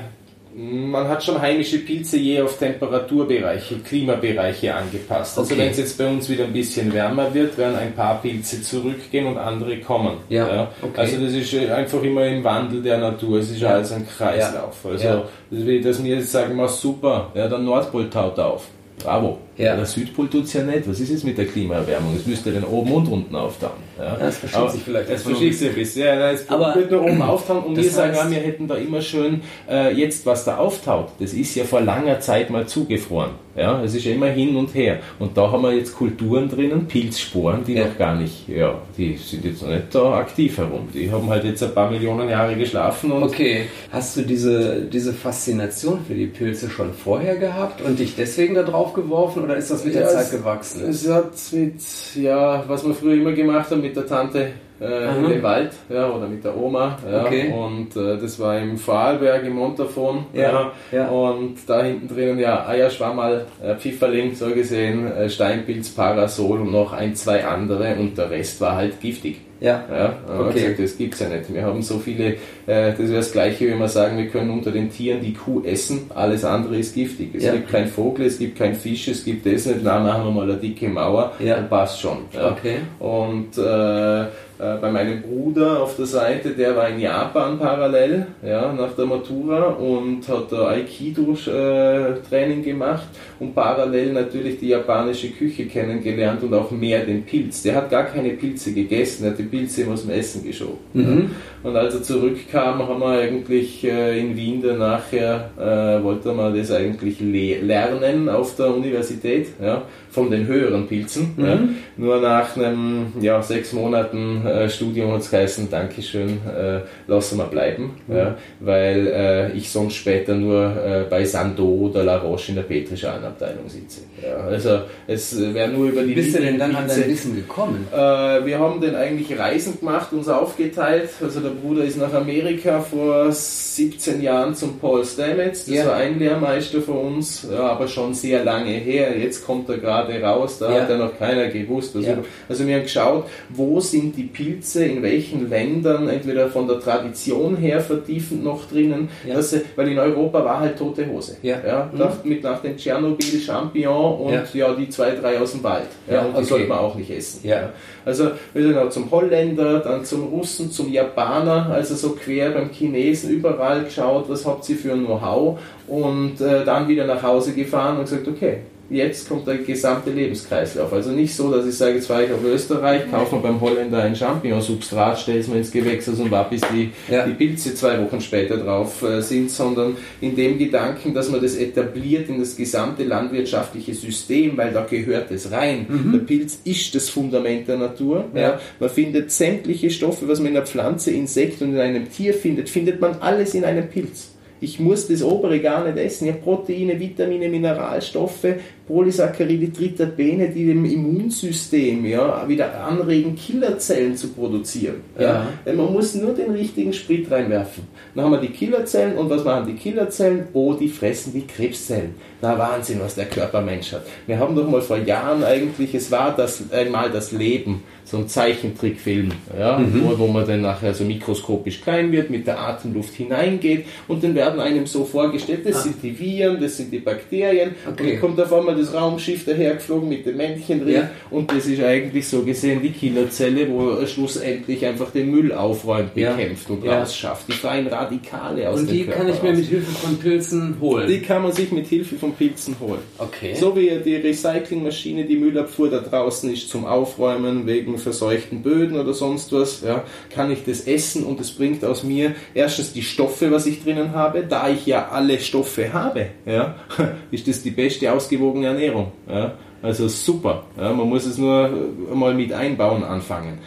Man 0.57 1.07
hat 1.07 1.23
schon 1.23 1.39
heimische 1.39 1.77
Pilze 1.77 2.17
je 2.17 2.41
auf 2.41 2.57
Temperaturbereiche, 2.57 3.77
Klimabereiche 3.77 4.73
angepasst. 4.73 5.37
Also 5.37 5.53
okay. 5.53 5.61
wenn 5.61 5.69
es 5.69 5.77
jetzt 5.77 5.97
bei 5.99 6.07
uns 6.07 6.27
wieder 6.29 6.45
ein 6.45 6.53
bisschen 6.53 6.91
wärmer 6.91 7.31
wird, 7.31 7.55
werden 7.59 7.75
ein 7.75 7.93
paar 7.93 8.19
Pilze 8.19 8.63
zurückgehen 8.63 9.27
und 9.27 9.37
andere 9.37 9.79
kommen. 9.79 10.17
Ja, 10.29 10.47
ja. 10.51 10.71
Okay. 10.81 10.99
Also 10.99 11.23
das 11.23 11.33
ist 11.33 11.53
äh, 11.53 11.69
einfach 11.69 12.01
immer 12.01 12.25
im 12.25 12.43
Wandel 12.43 12.81
der 12.81 12.97
Natur. 12.97 13.37
Es 13.37 13.51
ist 13.51 13.61
ja. 13.61 13.69
alles 13.69 13.91
ein 13.91 14.07
Kreislauf. 14.07 14.83
Also 14.83 15.07
ja. 15.07 15.23
dass 15.51 16.03
wir 16.03 16.15
jetzt 16.15 16.31
sagen, 16.31 16.55
mal 16.55 16.69
super, 16.69 17.31
ja, 17.35 17.47
der 17.47 17.59
Nordpol 17.59 18.09
taut 18.09 18.39
auf. 18.39 18.65
Bravo. 18.97 19.37
Ja. 19.57 19.75
Der 19.75 19.85
Südpol 19.85 20.29
tut 20.29 20.45
es 20.45 20.53
ja 20.53 20.63
nicht. 20.63 20.87
Was 20.87 20.99
ist 20.99 21.09
jetzt 21.09 21.23
mit 21.23 21.37
der 21.37 21.45
Klimaerwärmung? 21.45 22.15
Es 22.15 22.25
müsste 22.25 22.51
dann 22.51 22.63
oben 22.63 22.91
und 22.91 23.07
unten 23.07 23.35
auftauen. 23.35 23.71
Ja? 23.97 24.15
Das 24.19 24.37
verschiebt 24.37 24.71
sich 24.71 24.83
vielleicht. 24.83 25.09
Das 25.09 25.23
verschiebt 25.23 25.55
sich 25.55 25.69
ein 25.69 25.75
bisschen. 25.75 26.05
Ja, 26.05 26.15
nein, 26.15 26.35
es 26.35 26.49
aber 26.49 26.75
wird 26.75 26.91
nur 26.91 27.03
oben 27.03 27.21
auftauen 27.21 27.63
und 27.63 27.75
wir 27.75 27.89
sagen, 27.89 28.13
ja, 28.15 28.29
wir 28.29 28.37
hätten 28.37 28.67
da 28.67 28.75
immer 28.75 29.01
schön 29.01 29.41
äh, 29.69 29.93
jetzt, 29.93 30.25
was 30.25 30.45
da 30.45 30.57
auftaut. 30.57 31.09
Das 31.19 31.33
ist 31.33 31.55
ja 31.55 31.63
vor 31.63 31.81
langer 31.81 32.19
Zeit 32.19 32.49
mal 32.49 32.67
zugefroren. 32.67 33.31
Ja, 33.57 33.81
es 33.83 33.95
ist 33.95 34.05
ja 34.05 34.13
immer 34.13 34.27
hin 34.27 34.55
und 34.55 34.75
her. 34.75 34.99
Und 35.17 35.35
da 35.35 35.51
haben 35.51 35.63
wir 35.63 35.73
jetzt 35.73 35.95
Kulturen 35.95 36.47
drinnen, 36.47 36.87
Pilzsporen, 36.87 37.63
die 37.65 37.73
ja. 37.73 37.87
noch 37.87 37.97
gar 37.97 38.15
nicht, 38.15 38.47
ja, 38.47 38.75
die 38.95 39.17
sind 39.17 39.43
jetzt 39.45 39.63
noch 39.63 39.69
nicht 39.69 39.95
da 39.95 40.13
aktiv 40.13 40.59
herum. 40.59 40.89
Die 40.93 41.09
haben 41.11 41.27
halt 41.27 41.43
jetzt 41.43 41.63
ein 41.63 41.73
paar 41.73 41.89
Millionen 41.89 42.29
Jahre 42.29 42.55
geschlafen. 42.55 43.11
Okay. 43.11 43.63
Hast 43.91 44.15
du 44.15 44.21
diese, 44.21 44.83
diese 44.83 45.11
Faszination 45.11 46.01
für 46.07 46.13
die 46.13 46.27
Pilze 46.27 46.69
schon 46.69 46.93
vorher 46.93 47.37
gehabt 47.37 47.81
und 47.81 47.97
dich 47.97 48.15
deswegen 48.15 48.53
da 48.53 48.61
drauf 48.61 48.93
geworfen? 48.93 49.46
Oder 49.47 49.57
ist 49.57 49.71
das 49.71 49.85
mit 49.85 49.95
ja, 49.95 50.01
der 50.01 50.09
Zeit 50.09 50.31
gewachsen? 50.31 50.89
Es 50.89 51.09
hat 51.09 51.31
mit, 51.51 51.81
ja, 52.15 52.63
was 52.67 52.85
wir 52.85 52.93
früher 52.93 53.15
immer 53.15 53.31
gemacht 53.31 53.71
haben 53.71 53.81
mit 53.81 53.95
der 53.95 54.05
Tante 54.05 54.51
äh, 54.79 55.33
im 55.33 55.43
Wald 55.43 55.71
ja, 55.89 56.09
oder 56.09 56.27
mit 56.27 56.43
der 56.43 56.55
Oma. 56.55 56.97
Ja, 57.09 57.25
okay. 57.25 57.51
Und 57.51 57.95
äh, 57.95 58.17
das 58.17 58.39
war 58.39 58.57
im 58.57 58.77
Vorarlberg 58.77 59.43
im 59.45 59.53
Montafon. 59.53 60.25
Ja, 60.33 60.71
ja, 60.91 61.07
Und 61.07 61.57
da 61.67 61.83
hinten 61.83 62.07
drinnen, 62.07 62.39
ja, 62.39 62.67
Eierschwammerl, 62.67 63.45
äh, 63.63 63.75
Pfifferling, 63.75 64.35
so 64.35 64.47
gesehen, 64.47 65.11
äh, 65.11 65.29
Steinpilz, 65.29 65.89
Parasol 65.89 66.61
und 66.61 66.71
noch 66.71 66.93
ein, 66.93 67.15
zwei 67.15 67.45
andere 67.45 67.95
und 67.95 68.17
der 68.17 68.29
Rest 68.29 68.61
war 68.61 68.75
halt 68.75 68.99
giftig. 69.01 69.41
Ja. 69.59 69.83
ja 69.91 70.13
okay. 70.39 70.53
gesagt, 70.53 70.79
das 70.79 70.97
gibt 70.97 71.13
es 71.15 71.19
ja 71.19 71.29
nicht. 71.29 71.53
Wir 71.53 71.63
haben 71.63 71.81
so 71.81 71.97
viele, 71.99 72.33
äh, 72.67 72.91
das 72.91 72.99
wäre 72.99 73.15
das 73.15 73.31
Gleiche, 73.31 73.69
wenn 73.69 73.79
wir 73.79 73.87
sagen, 73.87 74.17
wir 74.17 74.27
können 74.27 74.51
unter 74.51 74.71
den 74.71 74.89
Tieren 74.89 75.21
die 75.21 75.33
Kuh 75.33 75.63
essen, 75.63 76.11
alles 76.13 76.45
andere 76.45 76.77
ist 76.77 76.93
giftig. 76.93 77.33
Es 77.33 77.43
ja. 77.43 77.53
gibt 77.53 77.69
kein 77.69 77.87
Vogel, 77.87 78.25
es 78.25 78.37
gibt 78.37 78.57
kein 78.57 78.75
Fisch, 78.75 79.07
es 79.07 79.23
gibt 79.23 79.45
das 79.45 79.65
nicht, 79.65 79.79
na, 79.83 79.99
machen 79.99 80.25
wir 80.25 80.31
mal 80.31 80.43
eine 80.43 80.57
dicke 80.57 80.87
Mauer, 80.87 81.33
ja. 81.39 81.55
dann 81.55 81.69
passt 81.69 82.01
schon. 82.01 82.17
Ja. 82.33 82.51
Okay. 82.51 82.77
Und 82.99 83.57
äh, 83.57 84.25
bei 84.57 84.91
meinem 84.91 85.21
Bruder 85.21 85.83
auf 85.83 85.95
der 85.95 86.05
Seite, 86.07 86.49
der 86.49 86.75
war 86.75 86.89
in 86.89 86.99
Japan 86.99 87.59
parallel, 87.59 88.27
ja, 88.43 88.73
nach 88.73 88.93
der 88.95 89.05
Matura 89.05 89.67
und 89.67 90.27
hat 90.27 90.51
da 90.51 90.69
Aikido-Training 90.69 92.63
gemacht 92.63 93.07
und 93.39 93.53
parallel 93.53 94.13
natürlich 94.13 94.59
die 94.59 94.69
japanische 94.69 95.29
Küche 95.29 95.67
kennengelernt 95.67 96.41
und 96.43 96.53
auch 96.53 96.71
mehr 96.71 97.05
den 97.05 97.23
Pilz. 97.23 97.61
Der 97.63 97.75
hat 97.75 97.89
gar 97.89 98.05
keine 98.05 98.29
Pilze 98.31 98.73
gegessen, 98.73 99.25
er 99.25 99.31
hat 99.31 99.39
die 99.39 99.43
Pilze 99.43 99.83
immer 99.83 99.93
aus 99.93 100.03
dem 100.03 100.11
Essen 100.11 100.43
geschoben. 100.43 100.77
Mhm. 100.93 101.31
Und 101.63 101.75
als 101.75 101.95
er 101.95 102.03
zurückkam, 102.03 102.87
haben 102.87 102.99
wir 102.99 103.19
eigentlich 103.19 103.83
äh, 103.83 104.19
in 104.19 104.35
Wien 104.35 104.61
dann 104.61 104.79
nachher, 104.79 105.49
äh, 105.57 106.03
wollte 106.03 106.33
man 106.33 106.55
das 106.55 106.71
eigentlich 106.71 107.19
le 107.19 107.59
lernen 107.61 108.29
auf 108.29 108.55
der 108.55 108.73
Universität, 108.73 109.47
ja, 109.61 109.83
von 110.17 110.31
den 110.31 110.47
höheren 110.47 110.87
Pilzen. 110.87 111.33
Mhm. 111.37 111.45
Ja. 111.45 111.59
Nur 111.97 112.21
nach 112.21 112.57
einem, 112.57 113.13
ja, 113.21 113.39
sechs 113.43 113.71
Monaten 113.71 114.43
äh, 114.47 114.67
Studium 114.67 115.11
hat 115.11 115.21
es 115.21 115.29
geheißen, 115.29 115.69
Dankeschön, 115.69 116.39
äh, 116.47 116.79
lassen 117.05 117.37
wir 117.37 117.45
bleiben, 117.45 117.91
mhm. 118.07 118.15
ja, 118.15 118.35
weil 118.59 119.07
äh, 119.07 119.51
ich 119.51 119.69
sonst 119.69 119.93
später 119.93 120.33
nur 120.33 120.63
äh, 120.63 121.03
bei 121.07 121.23
Sandoz 121.23 121.91
oder 121.91 122.03
La 122.03 122.17
Roche 122.17 122.49
in 122.49 122.55
der 122.55 122.63
Petrischalen-Abteilung 122.63 123.69
sitze. 123.69 124.01
Ja, 124.23 124.37
also 124.37 124.79
es 125.05 125.39
wäre 125.53 125.69
nur 125.69 125.89
über 125.89 126.01
die... 126.01 126.09
Wie 126.09 126.15
bist 126.15 126.35
du 126.35 126.41
denn 126.41 126.57
dann 126.57 126.75
an 126.75 126.87
dein 126.87 127.07
Wissen 127.07 127.35
gekommen? 127.35 127.87
Äh, 127.93 127.97
wir 127.97 128.57
haben 128.57 128.81
den 128.81 128.95
eigentlich 128.95 129.37
Reisen 129.37 129.79
gemacht, 129.79 130.11
uns 130.13 130.27
aufgeteilt. 130.27 131.09
Also 131.21 131.41
der 131.41 131.49
Bruder 131.49 131.83
ist 131.83 131.97
nach 131.97 132.13
Amerika 132.13 132.79
vor 132.79 133.31
17 133.31 134.21
Jahren 134.23 134.55
zum 134.55 134.79
Paul 134.79 135.05
Stamets, 135.05 135.65
das 135.65 135.85
war 135.85 135.97
ein 135.97 136.17
Lehrmeister 136.17 136.81
für 136.81 136.93
uns, 136.93 137.47
aber 137.51 137.87
schon 137.87 138.15
sehr 138.15 138.43
lange 138.43 138.71
her. 138.71 139.15
Jetzt 139.15 139.45
kommt 139.45 139.69
er 139.69 139.77
gerade 139.77 140.06
raus, 140.21 140.59
da 140.59 140.71
ja. 140.71 140.81
hat 140.81 140.89
ja 140.89 140.97
noch 140.97 141.17
keiner 141.17 141.47
gewusst. 141.47 141.95
Also, 141.95 142.09
also 142.47 142.67
wir 142.67 142.75
haben 142.75 142.83
geschaut, 142.83 143.25
wo 143.49 143.79
sind 143.79 144.15
die 144.15 144.23
Pilze, 144.23 144.85
in 144.85 145.01
welchen 145.01 145.49
Ländern, 145.49 146.07
entweder 146.07 146.47
von 146.49 146.67
der 146.67 146.79
Tradition 146.79 147.55
her 147.57 147.79
vertiefend 147.79 148.43
noch 148.43 148.69
drinnen, 148.69 149.09
dass, 149.27 149.55
weil 149.75 149.89
in 149.89 149.99
Europa 149.99 150.43
war 150.43 150.59
halt 150.59 150.77
tote 150.77 151.07
Hose. 151.07 151.37
Ja. 151.41 151.89
Mhm. 151.91 152.29
Mit 152.29 152.43
nach 152.43 152.61
dem 152.61 152.77
Tschernobyl 152.77 153.39
Champignon 153.39 154.19
und 154.19 154.53
ja. 154.53 154.73
die 154.73 154.89
zwei, 154.89 155.11
drei 155.11 155.39
aus 155.39 155.51
dem 155.51 155.63
Wald. 155.63 155.87
Ja, 156.09 156.21
und 156.21 156.33
die 156.33 156.37
okay. 156.37 156.45
sollte 156.45 156.67
man 156.67 156.79
auch 156.79 156.95
nicht 156.95 157.11
essen. 157.11 157.47
Ja. 157.47 157.69
Also 158.05 158.31
wir 158.53 158.63
sind 158.63 158.77
auch 158.77 158.89
zum 158.89 159.11
Holländer, 159.11 159.79
dann 159.79 160.05
zum 160.05 160.27
Russen, 160.27 160.71
zum 160.71 160.91
Japaner, 160.91 161.69
also 161.73 161.95
so 161.95 162.11
quer 162.11 162.51
beim 162.51 162.69
Chinesen 162.69 163.31
überall 163.31 163.83
geschaut, 163.83 164.29
was 164.29 164.45
habt 164.45 164.67
ihr 164.69 164.77
für 164.77 164.93
ein 164.93 165.05
Know-how 165.05 165.59
und 165.87 166.39
äh, 166.39 166.63
dann 166.63 166.87
wieder 166.87 167.05
nach 167.05 167.21
Hause 167.21 167.53
gefahren 167.53 167.97
und 167.97 168.05
gesagt, 168.05 168.27
okay, 168.27 168.59
jetzt 168.89 169.27
kommt 169.27 169.47
der 169.47 169.57
gesamte 169.57 170.11
Lebenskreislauf. 170.11 170.91
Also 170.93 171.11
nicht 171.11 171.35
so, 171.35 171.51
dass 171.51 171.65
ich 171.65 171.75
sage, 171.75 171.95
jetzt 171.95 172.07
fahre 172.07 172.25
ich 172.25 172.31
auf 172.31 172.43
Österreich, 172.43 173.09
kaufe 173.11 173.35
mir 173.35 173.41
beim 173.41 173.59
Holländer 173.59 174.01
ein 174.01 174.15
Champignonsubstrat, 174.15 175.19
stelle 175.19 175.39
es 175.39 175.47
mir 175.47 175.57
ins 175.57 175.71
Gewächshaus 175.71 176.19
und 176.19 176.31
warte, 176.31 176.51
bis 176.51 176.61
die, 176.73 176.91
ja. 177.11 177.25
die 177.25 177.33
Pilze 177.33 177.75
zwei 177.75 178.01
Wochen 178.03 178.21
später 178.21 178.57
drauf 178.57 179.01
äh, 179.03 179.21
sind, 179.21 179.51
sondern 179.51 179.97
in 180.21 180.35
dem 180.35 180.57
Gedanken, 180.57 181.13
dass 181.13 181.29
man 181.29 181.41
das 181.41 181.55
etabliert 181.55 182.29
in 182.29 182.39
das 182.39 182.55
gesamte 182.55 183.03
landwirtschaftliche 183.03 183.93
System, 183.93 184.57
weil 184.57 184.71
da 184.71 184.85
gehört 184.85 185.31
es 185.31 185.51
rein. 185.51 185.85
Mhm. 185.89 186.11
Der 186.13 186.19
Pilz 186.19 186.59
ist 186.63 186.95
das 186.95 187.09
Fundament 187.09 187.67
der 187.67 187.77
Natur. 187.77 188.25
Ja. 188.33 188.41
ja. 188.41 188.59
Man 188.79 188.89
findet 188.89 189.31
sämtliche 189.31 189.89
Stoffe, 189.89 190.27
was 190.27 190.39
man 190.39 190.51
in 190.51 190.57
einer 190.57 190.65
Pflanze, 190.65 191.11
Insekt 191.11 191.61
und 191.61 191.73
in 191.73 191.79
einem 191.79 192.09
Tier 192.09 192.33
findet, 192.33 192.69
findet 192.69 193.01
man 193.01 193.15
alles 193.19 193.53
in 193.53 193.65
einem 193.65 193.89
Pilz. 193.89 194.29
Ich 194.59 194.79
muss 194.79 195.07
das 195.07 195.21
obere 195.21 195.59
gar 195.59 195.85
nicht 195.85 195.97
essen. 195.97 196.27
Ich 196.27 196.33
habe 196.33 196.41
Proteine, 196.41 196.99
Vitamine, 196.99 197.49
Mineralstoffe, 197.49 198.47
Polysaccharide, 198.87 199.71
Triterpene, 199.71 200.49
die 200.49 200.67
dem 200.67 200.85
Immunsystem 200.85 202.05
ja, 202.05 202.47
wieder 202.47 202.83
anregen, 202.83 203.35
Killerzellen 203.35 204.15
zu 204.15 204.29
produzieren. 204.29 205.01
Ja. 205.19 205.47
ja. 205.65 205.73
Man 205.73 205.91
muss 205.91 206.15
nur 206.15 206.33
den 206.33 206.51
richtigen 206.51 206.93
Sprit 206.93 207.29
reinwerfen. 207.29 207.83
Dann 208.15 208.25
haben 208.25 208.31
wir 208.31 208.39
die 208.39 208.49
Killerzellen 208.49 209.17
und 209.17 209.29
was 209.29 209.43
machen 209.43 209.67
die 209.67 209.75
Killerzellen? 209.75 210.47
Oh, 210.53 210.73
die 210.73 210.87
fressen 210.87 211.33
die 211.33 211.45
Krebszellen. 211.45 212.15
Na 212.41 212.57
Wahnsinn, 212.57 212.99
was 212.99 213.15
der 213.15 213.25
Körpermensch 213.25 213.91
hat. 213.93 214.05
Wir 214.25 214.39
haben 214.39 214.55
doch 214.55 214.69
mal 214.69 214.81
vor 214.81 214.97
Jahren 214.97 215.43
eigentlich, 215.43 215.93
es 215.93 216.09
war 216.11 216.35
das 216.35 216.71
einmal 216.71 217.11
das 217.11 217.31
Leben 217.31 217.83
so 218.09 218.17
ein 218.17 218.27
Zeichentrickfilm, 218.29 219.31
ja, 219.59 219.77
mhm. 219.77 220.01
wo, 220.01 220.17
wo, 220.17 220.27
man 220.27 220.47
dann 220.47 220.61
nachher 220.61 220.93
so 220.93 221.03
mikroskopisch 221.03 221.81
klein 221.81 222.11
wird, 222.13 222.29
mit 222.29 222.47
der 222.47 222.57
Atemluft 222.57 223.13
hineingeht 223.13 223.85
und 224.07 224.23
dann 224.23 224.33
werden 224.33 224.61
einem 224.61 224.87
so 224.87 225.03
vorgestellt, 225.03 225.65
das 225.65 225.77
ah. 225.77 225.79
sind 225.81 226.01
die 226.01 226.17
Viren, 226.17 226.61
das 226.61 226.77
sind 226.77 226.93
die 226.93 226.99
Bakterien 226.99 227.75
okay. 227.85 227.89
und 227.89 228.09
dann 228.09 228.19
kommt 228.21 228.39
auf 228.39 228.53
einmal 228.53 228.76
das 228.77 228.93
Raumschiff 228.93 229.45
dahergeflogen 229.45 230.09
mit 230.09 230.25
dem 230.25 230.37
Männchen 230.37 230.83
drin 230.83 230.93
ja. 230.93 231.09
und 231.29 231.51
das 231.51 231.65
ist 231.65 231.81
eigentlich 231.81 232.27
so 232.27 232.43
gesehen 232.43 232.81
die 232.81 232.91
Killerzelle, 232.91 233.69
wo 233.69 234.05
schlussendlich 234.05 234.85
einfach 234.85 235.11
den 235.11 235.31
Müll 235.31 235.51
aufräumt, 235.51 236.13
bekämpft 236.13 236.69
ja. 236.69 236.75
und 236.75 236.83
ja. 236.83 236.99
rausschafft, 236.99 237.47
die 237.47 237.53
freien 237.53 237.87
Radikale 237.87 238.69
aus 238.69 238.79
Und 238.79 238.91
die 238.91 239.05
kann 239.05 239.27
ich 239.27 239.41
mir 239.41 239.53
mit 239.53 239.65
Hilfe 239.65 239.91
von 239.91 240.17
Pilzen 240.17 240.77
holen? 240.79 241.07
Die 241.07 241.21
kann 241.21 241.43
man 241.43 241.51
sich 241.51 241.71
mit 241.71 241.87
Hilfe 241.87 242.15
von 242.15 242.33
Pilzen 242.33 242.75
holen. 242.79 242.99
Okay. 243.17 243.55
So 243.55 243.75
wie 243.75 243.89
die 244.03 244.15
Recyclingmaschine, 244.15 245.25
die 245.25 245.37
Müllabfuhr 245.37 245.89
da 245.89 245.99
draußen 245.99 246.51
ist 246.51 246.69
zum 246.69 246.85
Aufräumen 246.85 247.65
wegen 247.65 247.97
verseuchten 247.97 248.61
Böden 248.61 248.99
oder 248.99 249.13
sonst 249.13 249.51
was, 249.51 249.81
ja, 249.81 250.03
kann 250.29 250.51
ich 250.51 250.63
das 250.65 250.81
essen 250.81 251.23
und 251.23 251.39
es 251.39 251.51
bringt 251.51 251.83
aus 251.83 252.03
mir 252.03 252.35
erstens 252.53 252.93
die 252.93 253.01
Stoffe, 253.01 253.51
was 253.51 253.65
ich 253.65 253.83
drinnen 253.83 254.13
habe, 254.13 254.43
da 254.47 254.69
ich 254.69 254.85
ja 254.85 255.09
alle 255.09 255.39
Stoffe 255.39 255.93
habe, 255.93 256.27
ja, 256.45 256.75
ist 257.31 257.47
das 257.47 257.63
die 257.63 257.71
beste 257.71 258.11
ausgewogene 258.11 258.66
Ernährung. 258.67 259.11
Ja. 259.29 259.53
Also 259.81 260.07
super. 260.07 260.63
Ja, 260.77 260.91
man 260.93 261.07
muss 261.07 261.25
es 261.25 261.37
nur 261.37 261.69
mal 262.13 262.33
mit 262.33 262.51
einbauen 262.51 263.03
anfangen. 263.03 263.59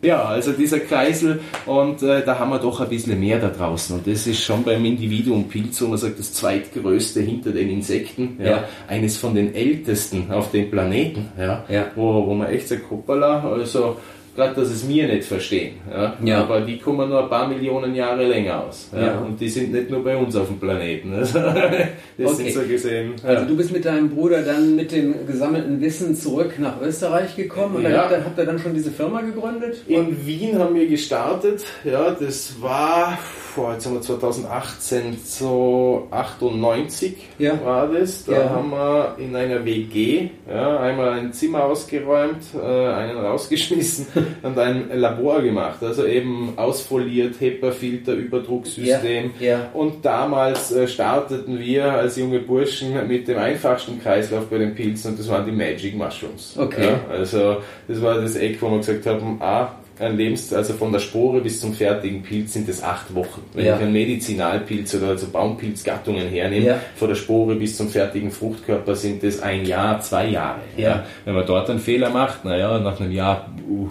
Ja, 0.00 0.22
also 0.26 0.52
dieser 0.52 0.78
Kreisel 0.78 1.40
und 1.66 2.04
äh, 2.04 2.24
da 2.24 2.38
haben 2.38 2.50
wir 2.50 2.60
doch 2.60 2.80
ein 2.80 2.88
bisschen 2.88 3.18
mehr 3.18 3.40
da 3.40 3.48
draußen 3.48 3.96
und 3.96 4.06
das 4.06 4.28
ist 4.28 4.44
schon 4.44 4.62
beim 4.62 4.84
Individuum 4.84 5.48
Pilz, 5.48 5.82
wo 5.82 5.88
man 5.88 5.98
sagt, 5.98 6.20
das 6.20 6.32
zweitgrößte 6.34 7.20
hinter 7.20 7.50
den 7.50 7.68
Insekten, 7.68 8.36
ja, 8.38 8.46
ja. 8.46 8.64
eines 8.86 9.16
von 9.16 9.34
den 9.34 9.56
ältesten 9.56 10.30
auf 10.30 10.52
dem 10.52 10.70
Planeten, 10.70 11.32
ja, 11.36 11.64
ja. 11.68 11.86
Wo, 11.96 12.26
wo 12.28 12.34
man 12.34 12.46
echt 12.48 12.68
sagt, 12.68 12.88
hoppala, 12.88 13.42
also 13.42 13.96
gerade 14.38 14.54
dass 14.54 14.70
es 14.70 14.84
mir 14.84 15.08
nicht 15.08 15.24
verstehen. 15.24 15.74
Ja? 15.90 16.16
ja? 16.24 16.40
Aber 16.42 16.60
die 16.60 16.78
kommen 16.78 17.08
nur 17.08 17.24
ein 17.24 17.28
paar 17.28 17.48
Millionen 17.48 17.94
Jahre 17.94 18.24
länger 18.24 18.64
aus. 18.64 18.88
Ja? 18.94 19.06
ja. 19.06 19.18
Und 19.18 19.40
die 19.40 19.48
sind 19.48 19.72
nicht 19.72 19.90
nur 19.90 20.04
bei 20.04 20.16
uns 20.16 20.36
auf 20.36 20.46
dem 20.46 20.60
Planeten. 20.60 21.12
Also, 21.12 21.38
das 22.18 22.32
okay. 22.32 22.34
sind 22.34 22.52
so 22.52 22.60
gesehen. 22.62 23.14
Also 23.24 23.44
du 23.46 23.56
bist 23.56 23.72
mit 23.72 23.84
deinem 23.84 24.10
Bruder 24.10 24.42
dann 24.42 24.76
mit 24.76 24.92
dem 24.92 25.26
gesammelten 25.26 25.80
Wissen 25.80 26.14
zurück 26.14 26.54
nach 26.58 26.80
Österreich 26.80 27.34
gekommen 27.34 27.76
und 27.76 27.82
ja. 27.82 28.08
dann 28.08 28.24
habt 28.24 28.38
ihr 28.38 28.46
dann 28.46 28.58
schon 28.60 28.74
diese 28.74 28.92
Firma 28.92 29.20
gegründet? 29.22 29.82
In 29.88 30.24
Wien 30.24 30.56
haben 30.58 30.74
wir 30.76 30.86
gestartet. 30.86 31.64
Ja, 31.84 32.12
das 32.12 32.62
war 32.62 33.18
vor, 33.58 33.72
jetzt 33.72 33.86
haben 33.86 33.94
wir 33.94 34.02
2018, 34.02 35.18
so 35.24 36.06
98 36.12 37.16
ja. 37.38 37.58
war 37.64 37.88
das. 37.88 38.24
Da 38.24 38.32
ja. 38.32 38.50
haben 38.50 38.70
wir 38.70 39.16
in 39.18 39.34
einer 39.34 39.64
WG 39.64 40.30
ja, 40.48 40.78
einmal 40.78 41.10
ein 41.14 41.32
Zimmer 41.32 41.64
ausgeräumt, 41.64 42.44
äh, 42.54 42.86
einen 42.86 43.18
rausgeschmissen 43.18 44.06
und 44.42 44.58
ein 44.58 44.90
Labor 44.94 45.42
gemacht. 45.42 45.82
Also 45.82 46.06
eben 46.06 46.54
ausfoliert, 46.56 47.40
HEPA-Filter, 47.40 48.14
Überdrucksystem. 48.14 49.32
Ja. 49.40 49.70
Und 49.74 50.04
damals 50.04 50.72
äh, 50.72 50.88
starteten 50.88 51.58
wir 51.58 51.92
als 51.92 52.16
junge 52.16 52.40
Burschen 52.40 53.06
mit 53.06 53.28
dem 53.28 53.38
einfachsten 53.38 54.00
Kreislauf 54.00 54.46
bei 54.46 54.58
den 54.58 54.74
Pilzen 54.74 55.12
und 55.12 55.18
das 55.18 55.28
waren 55.28 55.46
die 55.46 55.52
Magic 55.52 55.96
Mushrooms. 55.96 56.56
Okay. 56.56 56.94
also 57.10 57.58
das 57.86 58.02
war 58.02 58.20
das 58.20 58.36
Eck, 58.36 58.60
wo 58.60 58.70
wir 58.70 58.78
gesagt 58.78 59.06
haben, 59.06 59.38
ah, 59.40 59.72
ein 60.00 60.16
Lebens, 60.16 60.52
also 60.52 60.74
von 60.74 60.92
der 60.92 61.00
Spore 61.00 61.40
bis 61.40 61.60
zum 61.60 61.72
fertigen 61.72 62.22
Pilz 62.22 62.52
sind 62.52 62.68
es 62.68 62.82
acht 62.82 63.14
Wochen. 63.14 63.42
Wenn 63.52 63.66
ja. 63.66 63.76
ich 63.76 63.82
einen 63.82 63.92
Medizinalpilz 63.92 64.94
oder 64.94 65.08
also 65.08 65.26
Baumpilzgattungen 65.28 66.28
hernehme, 66.28 66.66
ja. 66.66 66.80
von 66.96 67.08
der 67.08 67.16
Spore 67.16 67.56
bis 67.56 67.76
zum 67.76 67.88
fertigen 67.88 68.30
Fruchtkörper 68.30 68.94
sind 68.94 69.24
es 69.24 69.42
ein 69.42 69.64
Jahr, 69.64 70.00
zwei 70.00 70.28
Jahre. 70.28 70.60
Ja. 70.76 71.04
Wenn 71.24 71.34
man 71.34 71.46
dort 71.46 71.68
einen 71.70 71.80
Fehler 71.80 72.10
macht, 72.10 72.44
naja, 72.44 72.78
nach 72.78 73.00
einem 73.00 73.12
Jahr 73.12 73.48
uh, 73.68 73.88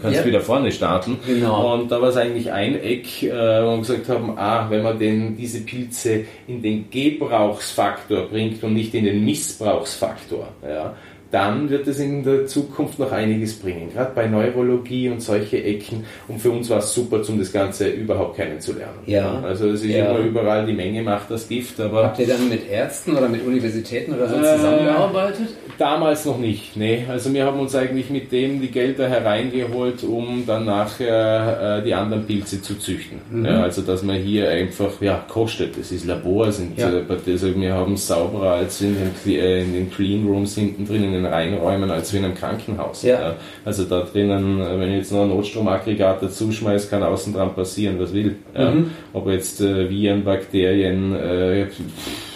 kannst 0.00 0.20
du 0.20 0.24
wieder 0.24 0.40
vorne 0.40 0.72
starten. 0.72 1.18
Genau. 1.26 1.74
Und 1.74 1.90
da 1.90 2.00
war 2.00 2.08
es 2.08 2.16
eigentlich 2.16 2.50
ein 2.52 2.80
Eck, 2.80 3.22
äh, 3.22 3.30
wo 3.30 3.72
wir 3.72 3.78
gesagt 3.78 4.08
haben, 4.08 4.38
ah, 4.38 4.66
wenn 4.70 4.82
man 4.82 4.98
denn 4.98 5.36
diese 5.36 5.60
Pilze 5.60 6.24
in 6.46 6.62
den 6.62 6.90
Gebrauchsfaktor 6.90 8.26
bringt 8.26 8.62
und 8.62 8.74
nicht 8.74 8.94
in 8.94 9.04
den 9.04 9.24
Missbrauchsfaktor, 9.24 10.48
ja, 10.62 10.94
dann 11.30 11.68
wird 11.68 11.86
es 11.86 11.98
in 11.98 12.24
der 12.24 12.46
Zukunft 12.46 12.98
noch 12.98 13.12
einiges 13.12 13.58
bringen, 13.58 13.90
gerade 13.92 14.12
bei 14.14 14.26
Neurologie 14.26 15.10
und 15.10 15.20
solche 15.20 15.62
Ecken. 15.62 16.04
Und 16.26 16.40
für 16.40 16.50
uns 16.50 16.70
war 16.70 16.78
es 16.78 16.94
super, 16.94 17.20
um 17.28 17.38
das 17.38 17.52
Ganze 17.52 17.88
überhaupt 17.88 18.36
kennenzulernen. 18.36 18.98
Ja. 19.06 19.40
Also 19.42 19.68
es 19.68 19.82
ist 19.82 19.90
ja. 19.90 20.10
immer 20.10 20.20
überall, 20.20 20.64
die 20.64 20.72
Menge 20.72 21.02
macht 21.02 21.30
das 21.30 21.48
Gift. 21.48 21.80
Aber 21.80 22.04
Habt 22.04 22.18
ihr 22.18 22.26
dann 22.26 22.48
mit 22.48 22.70
Ärzten 22.70 23.16
oder 23.16 23.28
mit 23.28 23.44
Universitäten 23.44 24.14
oder 24.14 24.28
so 24.28 24.36
äh, 24.36 24.56
zusammengearbeitet? 24.56 25.48
Damals 25.76 26.24
noch 26.24 26.38
nicht, 26.38 26.76
nee. 26.76 27.04
Also 27.08 27.32
wir 27.34 27.44
haben 27.44 27.60
uns 27.60 27.74
eigentlich 27.74 28.08
mit 28.08 28.32
dem 28.32 28.60
die 28.60 28.70
Gelder 28.70 29.08
hereingeholt, 29.08 30.04
um 30.04 30.44
dann 30.46 30.64
nachher 30.64 31.78
äh, 31.78 31.84
die 31.84 31.92
anderen 31.92 32.26
Pilze 32.26 32.62
zu 32.62 32.78
züchten. 32.78 33.18
Mhm. 33.30 33.44
Ja, 33.44 33.62
also 33.62 33.82
dass 33.82 34.02
man 34.02 34.16
hier 34.16 34.48
einfach, 34.48 35.00
ja, 35.00 35.24
kostet. 35.28 35.78
Das 35.78 35.92
ist 35.92 36.06
Labor, 36.06 36.50
sind, 36.52 36.78
ja. 36.78 36.90
äh, 36.90 37.04
also 37.08 37.54
wir 37.54 37.74
haben 37.74 37.92
es 37.92 38.06
sauberer 38.06 38.52
als 38.52 38.80
in 38.80 38.96
den, 38.96 39.34
äh, 39.34 39.62
in 39.62 39.72
den 39.74 39.90
Clean 39.90 40.26
Rooms 40.26 40.54
hinten 40.54 40.86
drinnen 40.86 41.17
den 41.22 41.26
Reinräumen 41.26 41.90
als 41.90 42.12
wie 42.12 42.18
in 42.18 42.24
einem 42.24 42.34
Krankenhaus. 42.34 43.02
Ja. 43.02 43.34
Also 43.64 43.84
da 43.84 44.00
drinnen, 44.00 44.60
wenn 44.60 44.90
ich 44.90 44.98
jetzt 44.98 45.12
noch 45.12 45.22
ein 45.22 45.28
Notstromaggregat 45.28 46.22
dazu 46.22 46.50
schmeiße, 46.50 46.88
kann 46.88 47.02
außen 47.02 47.32
dran 47.32 47.54
passieren, 47.54 47.98
was 47.98 48.12
will. 48.12 48.36
Ja. 48.54 48.70
Mhm. 48.70 48.90
Ob 49.12 49.28
jetzt 49.28 49.60
äh, 49.60 49.88
Viren, 49.88 50.24
Bakterien, 50.24 51.14
äh, 51.14 51.66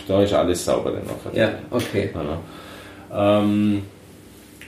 da 0.09 0.23
ist 0.23 0.33
alles 0.33 0.65
sauber 0.65 0.93
dann 0.93 1.05
noch. 1.07 1.35
Ja, 1.35 1.51
okay. 1.71 2.11
Ähm, 3.15 3.83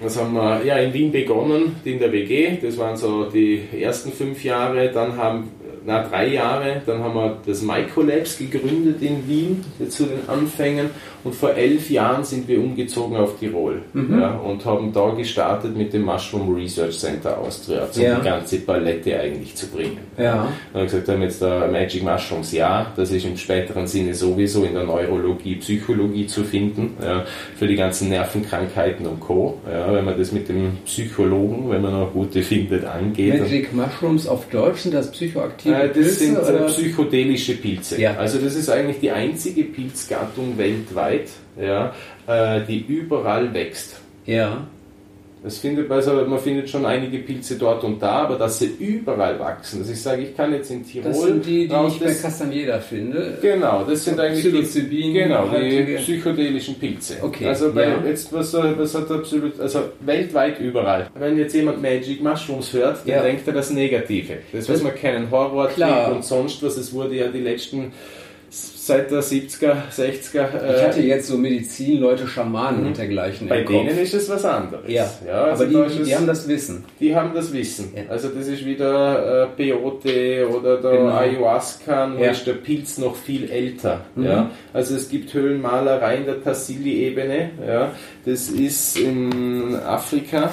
Das 0.03 0.21
haben 0.21 0.35
wir 0.35 0.65
ja 0.65 0.77
in 0.79 0.93
Wien 0.93 1.11
begonnen, 1.13 1.77
in 1.85 1.99
der 1.99 2.13
WG. 2.13 2.59
Das 2.61 2.77
waren 2.79 2.97
so 2.97 3.25
die 3.25 3.63
ersten 3.81 4.13
fünf 4.13 4.43
Jahre. 4.45 4.91
Dann 4.93 5.17
haben 5.17 5.51
na, 5.87 6.03
drei 6.03 6.29
Jahre, 6.29 6.83
dann 6.87 7.03
haben 7.03 7.15
wir 7.15 7.39
das 7.47 7.63
Microlabs 7.63 8.39
gegründet 8.39 9.03
in 9.03 9.29
Wien 9.29 9.65
zu 9.89 10.05
den 10.05 10.29
Anfängen 10.29 10.91
und 11.25 11.35
vor 11.35 11.55
elf 11.55 11.91
Jahren 11.91 12.25
sind 12.25 12.49
wir 12.49 12.59
umgezogen 12.59 13.17
auf 13.17 13.39
Tirol 13.39 13.83
mhm. 13.93 14.21
ja, 14.21 14.31
und 14.35 14.65
haben 14.65 14.93
da 14.93 15.11
gestartet 15.11 15.77
mit 15.77 15.93
dem 15.93 16.03
Mushroom 16.03 16.55
Research 16.55 16.99
Center 16.99 17.39
Austria, 17.39 17.81
also 17.81 18.01
ja. 18.01 18.17
die 18.17 18.25
ganze 18.25 18.61
Palette 18.61 19.19
eigentlich 19.19 19.55
zu 19.55 19.67
bringen. 19.69 19.99
Ja. 20.19 20.49
Und 20.73 20.81
haben 20.81 20.87
gesagt, 20.87 21.07
wir 21.07 21.15
haben 21.15 21.23
jetzt 21.23 21.43
da 21.43 21.67
Magic 21.67 22.03
Mushrooms, 22.03 22.53
ja, 22.53 22.93
das 22.97 23.11
ist 23.11 23.25
im 23.25 23.37
späteren 23.37 23.87
Sinne 23.87 24.15
sowieso 24.15 24.65
in 24.65 24.75
der 24.75 24.85
Neurologie, 24.85 25.57
Psychologie 25.57 26.27
zu 26.27 26.45
finden, 26.45 26.97
ja, 27.03 27.25
für 27.57 27.67
die 27.67 27.77
ganzen 27.77 28.09
Nervenkrankheiten 28.09 29.07
und 29.07 29.21
Co. 29.21 29.59
Ja, 29.71 29.93
wenn 29.93 30.05
man 30.05 30.19
das 30.19 30.33
mit 30.33 30.49
dem 30.49 30.79
Psychologen, 30.85 31.71
wenn 31.71 31.83
man 31.83 31.93
noch 31.93 32.13
gute 32.13 32.43
findet, 32.43 32.85
angeht. 32.85 33.41
Magic 33.41 33.73
Mushrooms 33.73 34.27
auf 34.27 34.49
Deutsch 34.49 34.81
sind 34.81 34.95
das 34.95 35.11
psychoaktive 35.11 35.74
äh, 35.83 35.93
das 35.93 36.19
sind 36.19 36.39
oder? 36.39 36.67
psychedelische 36.67 37.55
Pilze. 37.55 38.01
Ja. 38.01 38.17
Also 38.17 38.39
das 38.39 38.55
ist 38.55 38.69
eigentlich 38.71 39.01
die 39.01 39.11
einzige 39.11 39.65
Pilzgattung 39.65 40.57
weltweit, 40.59 41.29
ja, 41.61 41.95
äh, 42.27 42.61
die 42.67 42.81
überall 42.81 43.53
wächst. 43.53 44.01
Ja. 44.27 44.67
Das 45.45 45.59
findet, 45.59 45.91
also 45.91 46.15
man 46.27 46.39
findet 46.39 46.71
schon 46.71 46.87
einige 46.87 47.19
Pilze 47.19 47.57
dort 47.57 47.85
und 47.85 48.03
da, 48.03 48.23
aber 48.23 48.37
dass 48.37 48.61
sie 48.61 48.77
überall 48.79 49.39
wachsen. 49.39 49.81
Also 49.81 49.93
ich 49.93 50.01
sage, 50.01 50.23
ich 50.23 50.35
kann 50.35 50.55
jetzt 50.55 50.71
in 50.71 50.87
Tirol. 50.87 51.11
Das 51.11 51.21
sind 51.21 51.45
die, 51.45 51.69
die 51.69 51.75
ich 51.87 52.01
bei 52.01 52.15
Castaneda 52.15 52.81
finde. 52.81 53.37
Genau, 53.43 53.85
das 53.85 54.07
sind 54.07 54.19
eigentlich 54.19 54.43
die, 54.43 55.13
genau, 55.13 55.47
die 55.49 55.97
psychedelischen 55.99 56.77
Pilze. 56.77 57.19
Okay. 57.21 57.47
Also 57.47 57.75
bei, 57.75 57.89
ja. 57.89 58.03
jetzt 58.07 58.33
was, 58.33 58.55
was 58.55 58.95
hat 58.95 59.11
absolut, 59.11 59.61
also 59.61 59.81
weltweit 60.01 60.61
überall. 60.61 61.11
Wenn 61.15 61.37
jetzt 61.37 61.55
jemand 61.55 61.83
Magic 61.83 62.23
Mushrooms 62.23 62.73
hört, 62.73 63.01
dann 63.01 63.15
ja. 63.15 63.23
denkt 63.23 63.47
er 63.47 63.53
das 63.53 63.69
Negative. 63.69 64.39
Das, 64.51 64.67
was 64.71 64.83
man 64.83 64.95
kennen, 64.95 65.31
Horror, 65.31 65.69
und 66.11 66.25
sonst 66.25 66.63
was. 66.63 66.79
Es 66.79 66.95
wurde 66.95 67.17
ja 67.17 67.29
die 67.29 67.41
letzten 67.41 67.93
seit 68.55 69.11
der 69.11 69.23
70er, 69.23 69.77
60er. 69.91 70.63
Äh, 70.63 70.77
ich 70.77 70.83
hatte 70.83 71.01
jetzt 71.01 71.29
so 71.29 71.37
Medizinleute, 71.37 72.27
Schamanen 72.27 72.83
mhm. 72.83 72.87
und 72.89 72.99
dergleichen. 72.99 73.49
Bei 73.49 73.63
denen 73.63 73.89
Kopf. 73.89 73.99
ist 74.01 74.15
es 74.15 74.29
was 74.29 74.45
anderes. 74.45 74.91
Ja, 74.91 75.11
ja 75.27 75.45
also 75.45 75.65
aber 75.65 75.89
die, 75.89 75.97
die, 75.97 76.05
die, 76.05 76.17
haben 76.17 76.27
das 76.27 76.47
Wissen. 76.47 76.85
Die 77.01 77.15
haben 77.15 77.35
das 77.35 77.53
Wissen. 77.53 77.93
Ja. 77.95 78.03
Also 78.11 78.29
das 78.29 78.47
ist 78.47 78.65
wieder 78.65 79.45
äh, 79.45 79.47
Peyote 79.57 80.49
oder 80.49 80.81
der 80.81 80.91
genau. 80.93 81.17
Ayahuasca, 81.17 82.15
ja. 82.19 82.31
ist 82.31 82.47
der 82.47 82.55
Pilz 82.55 82.99
noch 82.99 83.17
viel 83.17 83.51
älter. 83.51 84.03
Mhm. 84.15 84.25
Ja? 84.25 84.51
Also 84.73 84.95
es 84.97 85.09
gibt 85.09 85.33
Höhlenmalereien 85.33 86.27
der 86.27 86.43
Tassili-Ebene. 86.43 87.51
Ja? 87.67 87.93
Das 88.25 88.49
ist 88.49 88.99
in 88.99 89.75
Afrika. 89.77 90.51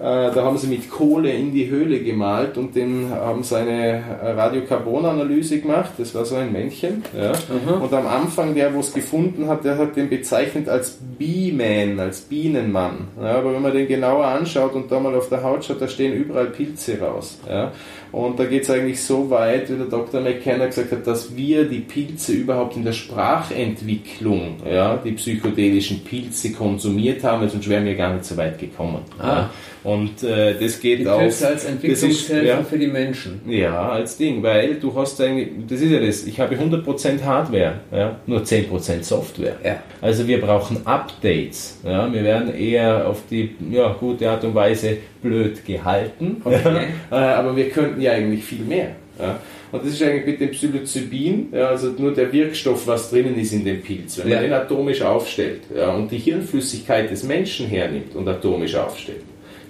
Äh, 0.00 0.32
da 0.34 0.44
haben 0.44 0.56
sie 0.56 0.66
mit 0.66 0.90
Kohle 0.90 1.30
in 1.30 1.52
die 1.52 1.68
Höhle 1.68 2.00
gemalt 2.00 2.56
und 2.56 2.74
den 2.74 3.10
haben 3.10 3.42
sie 3.42 3.58
eine 3.58 4.02
Radiokarbonanalyse 4.22 5.60
gemacht. 5.60 5.90
Das 5.98 6.14
war 6.14 6.24
so 6.24 6.36
ein 6.36 6.50
Männchen. 6.52 7.04
Ja. 7.14 7.32
Mhm. 7.32 7.82
Und 7.82 7.92
am 7.92 8.06
Anfang, 8.06 8.54
der, 8.54 8.72
wo 8.72 8.80
es 8.80 8.94
gefunden 8.94 9.46
hat, 9.46 9.64
der 9.66 9.76
hat 9.76 9.96
den 9.96 10.08
bezeichnet 10.08 10.70
als 10.70 10.98
Bee-Man, 11.18 12.00
als 12.00 12.22
Bienenmann. 12.22 13.08
Ja, 13.20 13.36
aber 13.36 13.52
wenn 13.52 13.60
man 13.60 13.74
den 13.74 13.88
genauer 13.88 14.24
anschaut 14.24 14.74
und 14.74 14.90
da 14.90 14.98
mal 15.00 15.14
auf 15.14 15.28
der 15.28 15.42
Haut 15.42 15.66
schaut, 15.66 15.82
da 15.82 15.88
stehen 15.88 16.14
überall 16.14 16.46
Pilze 16.46 16.98
raus. 16.98 17.38
Ja. 17.46 17.72
Und 18.12 18.38
da 18.38 18.44
geht 18.44 18.62
es 18.62 18.70
eigentlich 18.70 19.00
so 19.02 19.30
weit, 19.30 19.70
wie 19.70 19.76
der 19.76 19.86
Dr. 19.86 20.20
McKenna 20.20 20.66
gesagt 20.66 20.92
hat, 20.92 21.06
dass 21.06 21.36
wir 21.36 21.64
die 21.64 21.80
Pilze 21.80 22.32
überhaupt 22.32 22.76
in 22.76 22.84
der 22.84 22.92
Sprachentwicklung, 22.92 24.56
ja, 24.68 24.96
die 24.96 25.12
psychedelischen 25.12 26.02
Pilze 26.04 26.52
konsumiert 26.52 27.22
haben, 27.22 27.48
sonst 27.48 27.68
wären 27.68 27.84
wir 27.84 27.94
gar 27.94 28.12
nicht 28.12 28.24
so 28.24 28.36
weit 28.36 28.58
gekommen. 28.58 29.02
Ah. 29.18 29.26
Ja. 29.26 29.50
Und 29.82 30.22
äh, 30.22 30.58
das 30.58 30.78
geht 30.78 31.00
die 31.00 31.08
auch. 31.08 31.18
Pilze 31.18 31.48
als 31.48 31.64
Entwicklungshilfe 31.64 32.46
ja, 32.46 32.62
für 32.62 32.78
die 32.78 32.86
Menschen. 32.86 33.40
Ja, 33.46 33.90
als 33.90 34.16
Ding, 34.16 34.42
weil 34.42 34.74
du 34.74 34.94
hast 34.94 35.20
eigentlich, 35.20 35.48
das 35.68 35.80
ist 35.80 35.90
ja 35.90 36.00
das, 36.00 36.24
ich 36.24 36.38
habe 36.38 36.54
100% 36.54 37.22
Hardware, 37.22 37.80
ja, 37.90 38.16
nur 38.26 38.40
10% 38.40 39.02
Software. 39.02 39.56
Ja. 39.64 39.82
Also 40.02 40.26
wir 40.26 40.40
brauchen 40.40 40.86
Updates. 40.86 41.78
Ja, 41.82 42.12
wir 42.12 42.22
werden 42.24 42.54
eher 42.54 43.08
auf 43.08 43.22
die 43.30 43.54
ja, 43.70 43.96
gute 43.98 44.28
Art 44.28 44.44
und 44.44 44.54
Weise 44.54 44.98
blöd 45.22 45.64
gehalten. 45.64 46.42
Okay. 46.44 46.88
Äh, 47.10 47.14
aber 47.14 47.56
wir 47.56 47.70
könnten 47.70 48.00
ja 48.00 48.12
eigentlich 48.12 48.44
viel 48.44 48.64
mehr. 48.64 48.90
Ja. 49.18 49.40
Und 49.72 49.84
das 49.84 49.92
ist 49.92 50.02
eigentlich 50.02 50.26
mit 50.26 50.40
dem 50.40 50.50
Psilocybin, 50.50 51.48
ja, 51.52 51.68
also 51.68 51.92
nur 51.96 52.12
der 52.12 52.32
Wirkstoff, 52.32 52.86
was 52.86 53.10
drinnen 53.10 53.38
ist 53.38 53.52
in 53.52 53.64
dem 53.64 53.80
Pilz. 53.82 54.18
Wenn 54.18 54.28
man 54.28 54.42
den 54.42 54.52
atomisch 54.52 55.02
aufstellt 55.02 55.62
ja, 55.74 55.90
und 55.90 56.10
die 56.10 56.18
Hirnflüssigkeit 56.18 57.10
des 57.10 57.22
Menschen 57.22 57.66
hernimmt 57.66 58.14
und 58.14 58.26
atomisch 58.28 58.74
aufstellt, 58.74 59.22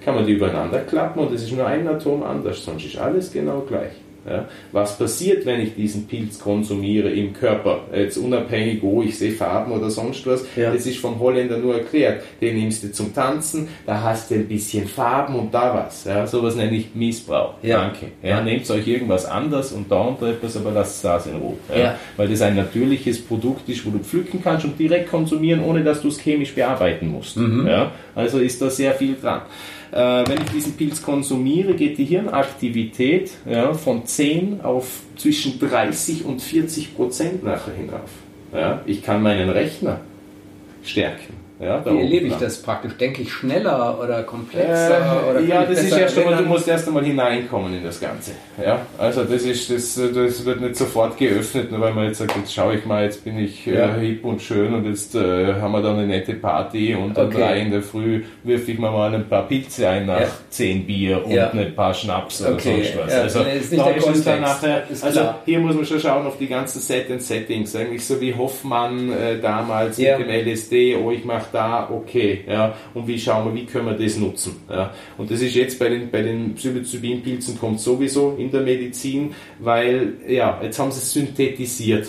kann 0.03 0.15
man 0.15 0.25
die 0.25 0.33
übereinander 0.33 0.79
klappen 0.79 1.19
und 1.19 1.33
es 1.33 1.43
ist 1.43 1.51
nur 1.51 1.65
ein 1.65 1.87
Atom 1.87 2.23
anders, 2.23 2.63
sonst 2.63 2.85
ist 2.85 2.97
alles 2.97 3.31
genau 3.31 3.61
gleich. 3.67 3.93
Ja, 4.29 4.47
was 4.71 4.97
passiert, 4.97 5.45
wenn 5.47 5.61
ich 5.61 5.73
diesen 5.73 6.07
Pilz 6.07 6.39
konsumiere 6.39 7.09
im 7.09 7.33
Körper? 7.33 7.81
Jetzt 7.93 8.17
unabhängig, 8.17 8.81
wo 8.81 9.01
ich 9.01 9.17
sehe 9.17 9.31
Farben 9.31 9.71
oder 9.71 9.89
sonst 9.89 10.27
was. 10.27 10.45
Ja. 10.55 10.71
Das 10.71 10.85
ist 10.85 10.99
vom 10.99 11.19
Holländer 11.19 11.57
nur 11.57 11.75
erklärt. 11.75 12.23
Den 12.39 12.57
nimmst 12.57 12.83
du 12.83 12.91
zum 12.91 13.15
Tanzen, 13.15 13.67
da 13.85 14.01
hast 14.01 14.29
du 14.29 14.35
ein 14.35 14.47
bisschen 14.47 14.87
Farben 14.87 15.35
und 15.35 15.53
da 15.53 15.73
was. 15.73 16.05
Ja, 16.05 16.27
sowas 16.27 16.55
nenne 16.55 16.77
ich 16.77 16.93
Missbrauch. 16.93 17.55
Ja. 17.63 17.81
Danke. 17.81 18.07
Ja. 18.21 18.41
Nehmt 18.43 18.69
euch 18.69 18.87
irgendwas 18.87 19.25
anders 19.25 19.71
und 19.71 19.91
da 19.91 20.01
und 20.01 20.21
etwas, 20.21 20.55
aber 20.55 20.71
lasst 20.71 21.03
das 21.03 21.25
in 21.25 21.37
Ruhe. 21.37 21.57
Ja. 21.75 21.97
Weil 22.15 22.27
das 22.27 22.41
ein 22.41 22.55
natürliches 22.55 23.21
Produkt 23.21 23.67
ist, 23.69 23.85
wo 23.85 23.89
du 23.89 23.99
pflücken 23.99 24.41
kannst 24.43 24.65
und 24.65 24.79
direkt 24.79 25.09
konsumieren, 25.09 25.63
ohne 25.63 25.83
dass 25.83 26.01
du 26.01 26.09
es 26.09 26.19
chemisch 26.19 26.53
bearbeiten 26.53 27.07
musst. 27.07 27.37
Mhm. 27.37 27.65
Ja, 27.65 27.91
also 28.13 28.37
ist 28.39 28.61
da 28.61 28.69
sehr 28.69 28.93
viel 28.93 29.15
dran. 29.19 29.41
Äh, 29.91 29.97
wenn 30.27 30.41
ich 30.41 30.51
diesen 30.51 30.73
Pilz 30.73 31.01
konsumiere, 31.01 31.73
geht 31.73 31.97
die 31.97 32.05
Hirnaktivität 32.05 33.31
ja, 33.45 33.73
von 33.73 34.05
10 34.05 34.61
auf 34.61 35.01
zwischen 35.17 35.59
30 35.59 36.23
und 36.23 36.41
40 36.41 36.95
Prozent 36.95 37.43
nachher 37.43 37.73
hinauf. 37.73 38.09
Ja, 38.53 38.81
ich 38.85 39.03
kann 39.03 39.21
meinen 39.21 39.49
Rechner 39.49 39.99
stärken. 40.83 41.40
Ja, 41.61 41.85
Wie 41.85 41.99
erlebe 41.99 42.25
ich 42.25 42.35
das 42.35 42.59
praktisch? 42.59 42.97
Denke 42.97 43.21
ich 43.21 43.31
schneller 43.31 43.99
oder 44.01 44.23
komplexer? 44.23 44.97
Äh, 44.97 45.29
oder 45.29 45.39
ja, 45.41 45.63
das 45.63 45.83
ist 45.83 45.95
erst 45.95 46.17
einmal, 46.17 46.37
du 46.37 46.43
musst 46.45 46.67
erst 46.67 46.87
einmal 46.87 47.05
hineinkommen 47.05 47.75
in 47.75 47.83
das 47.83 47.99
Ganze. 47.99 48.31
Ja, 48.63 48.81
also 48.97 49.23
das 49.23 49.43
ist, 49.43 49.69
das, 49.69 49.93
das 49.93 50.43
wird 50.43 50.59
nicht 50.59 50.75
sofort 50.75 51.17
geöffnet, 51.17 51.71
nur 51.71 51.81
weil 51.81 51.93
man 51.93 52.05
jetzt 52.05 52.17
sagt, 52.17 52.35
jetzt 52.35 52.51
schaue 52.51 52.77
ich 52.77 52.85
mal, 52.85 53.03
jetzt 53.03 53.23
bin 53.23 53.37
ich 53.37 53.67
äh, 53.67 53.77
ja. 53.77 53.93
hip 53.93 54.25
und 54.25 54.41
schön 54.41 54.73
und 54.73 54.85
jetzt 54.85 55.13
äh, 55.13 55.53
haben 55.53 55.71
wir 55.73 55.83
da 55.83 55.93
eine 55.93 56.07
nette 56.07 56.33
Party 56.33 56.95
und 56.95 57.15
um 57.15 57.27
okay. 57.27 57.37
drei 57.37 57.59
in 57.59 57.69
der 57.69 57.83
Früh 57.83 58.23
wirf 58.43 58.67
ich 58.67 58.79
mir 58.79 58.89
mal 58.89 59.13
ein 59.13 59.29
paar 59.29 59.47
Pilze 59.47 59.87
ein 59.87 60.07
nach 60.07 60.19
ja. 60.19 60.27
zehn 60.49 60.87
Bier 60.87 61.23
und 61.23 61.31
ja. 61.31 61.51
ein 61.51 61.75
paar 61.75 61.93
Schnaps 61.93 62.41
oder 62.41 62.53
okay. 62.53 62.83
sonst 62.83 62.97
was. 63.05 63.13
Also, 63.13 63.43
nee, 63.43 63.57
ist 63.59 63.71
nicht 63.71 63.85
da 63.85 63.89
ist 63.91 64.25
dann 64.25 64.41
nachher, 64.41 64.83
also 65.01 65.21
hier 65.45 65.59
muss 65.59 65.75
man 65.75 65.85
schon 65.85 65.99
schauen 65.99 66.25
auf 66.25 66.39
die 66.39 66.47
ganzen 66.47 66.79
Set 66.79 67.11
and 67.11 67.21
Settings, 67.21 67.75
eigentlich 67.75 68.03
so 68.03 68.19
wie 68.19 68.33
Hoffmann 68.33 69.11
äh, 69.11 69.39
damals 69.39 69.99
mit 69.99 70.07
dem 70.07 70.27
LSD, 70.27 70.95
oh 70.95 71.11
ich 71.11 71.23
mache 71.23 71.50
da, 71.51 71.89
okay, 71.89 72.43
ja, 72.47 72.75
und 72.93 73.07
wie 73.07 73.19
schauen 73.19 73.53
wir, 73.53 73.61
wie 73.61 73.65
können 73.65 73.87
wir 73.87 73.93
das 73.93 74.17
nutzen, 74.17 74.57
ja. 74.69 74.93
Und 75.17 75.29
das 75.31 75.41
ist 75.41 75.55
jetzt 75.55 75.79
bei 75.79 75.89
den, 75.89 76.09
bei 76.09 76.21
den 76.21 76.55
Psilocybin-Pilzen 76.55 77.59
kommt 77.59 77.79
sowieso 77.79 78.35
in 78.37 78.51
der 78.51 78.61
Medizin, 78.61 79.33
weil, 79.59 80.13
ja, 80.27 80.59
jetzt 80.61 80.79
haben 80.79 80.91
sie 80.91 80.99
es 80.99 81.13
synthetisiert 81.13 82.07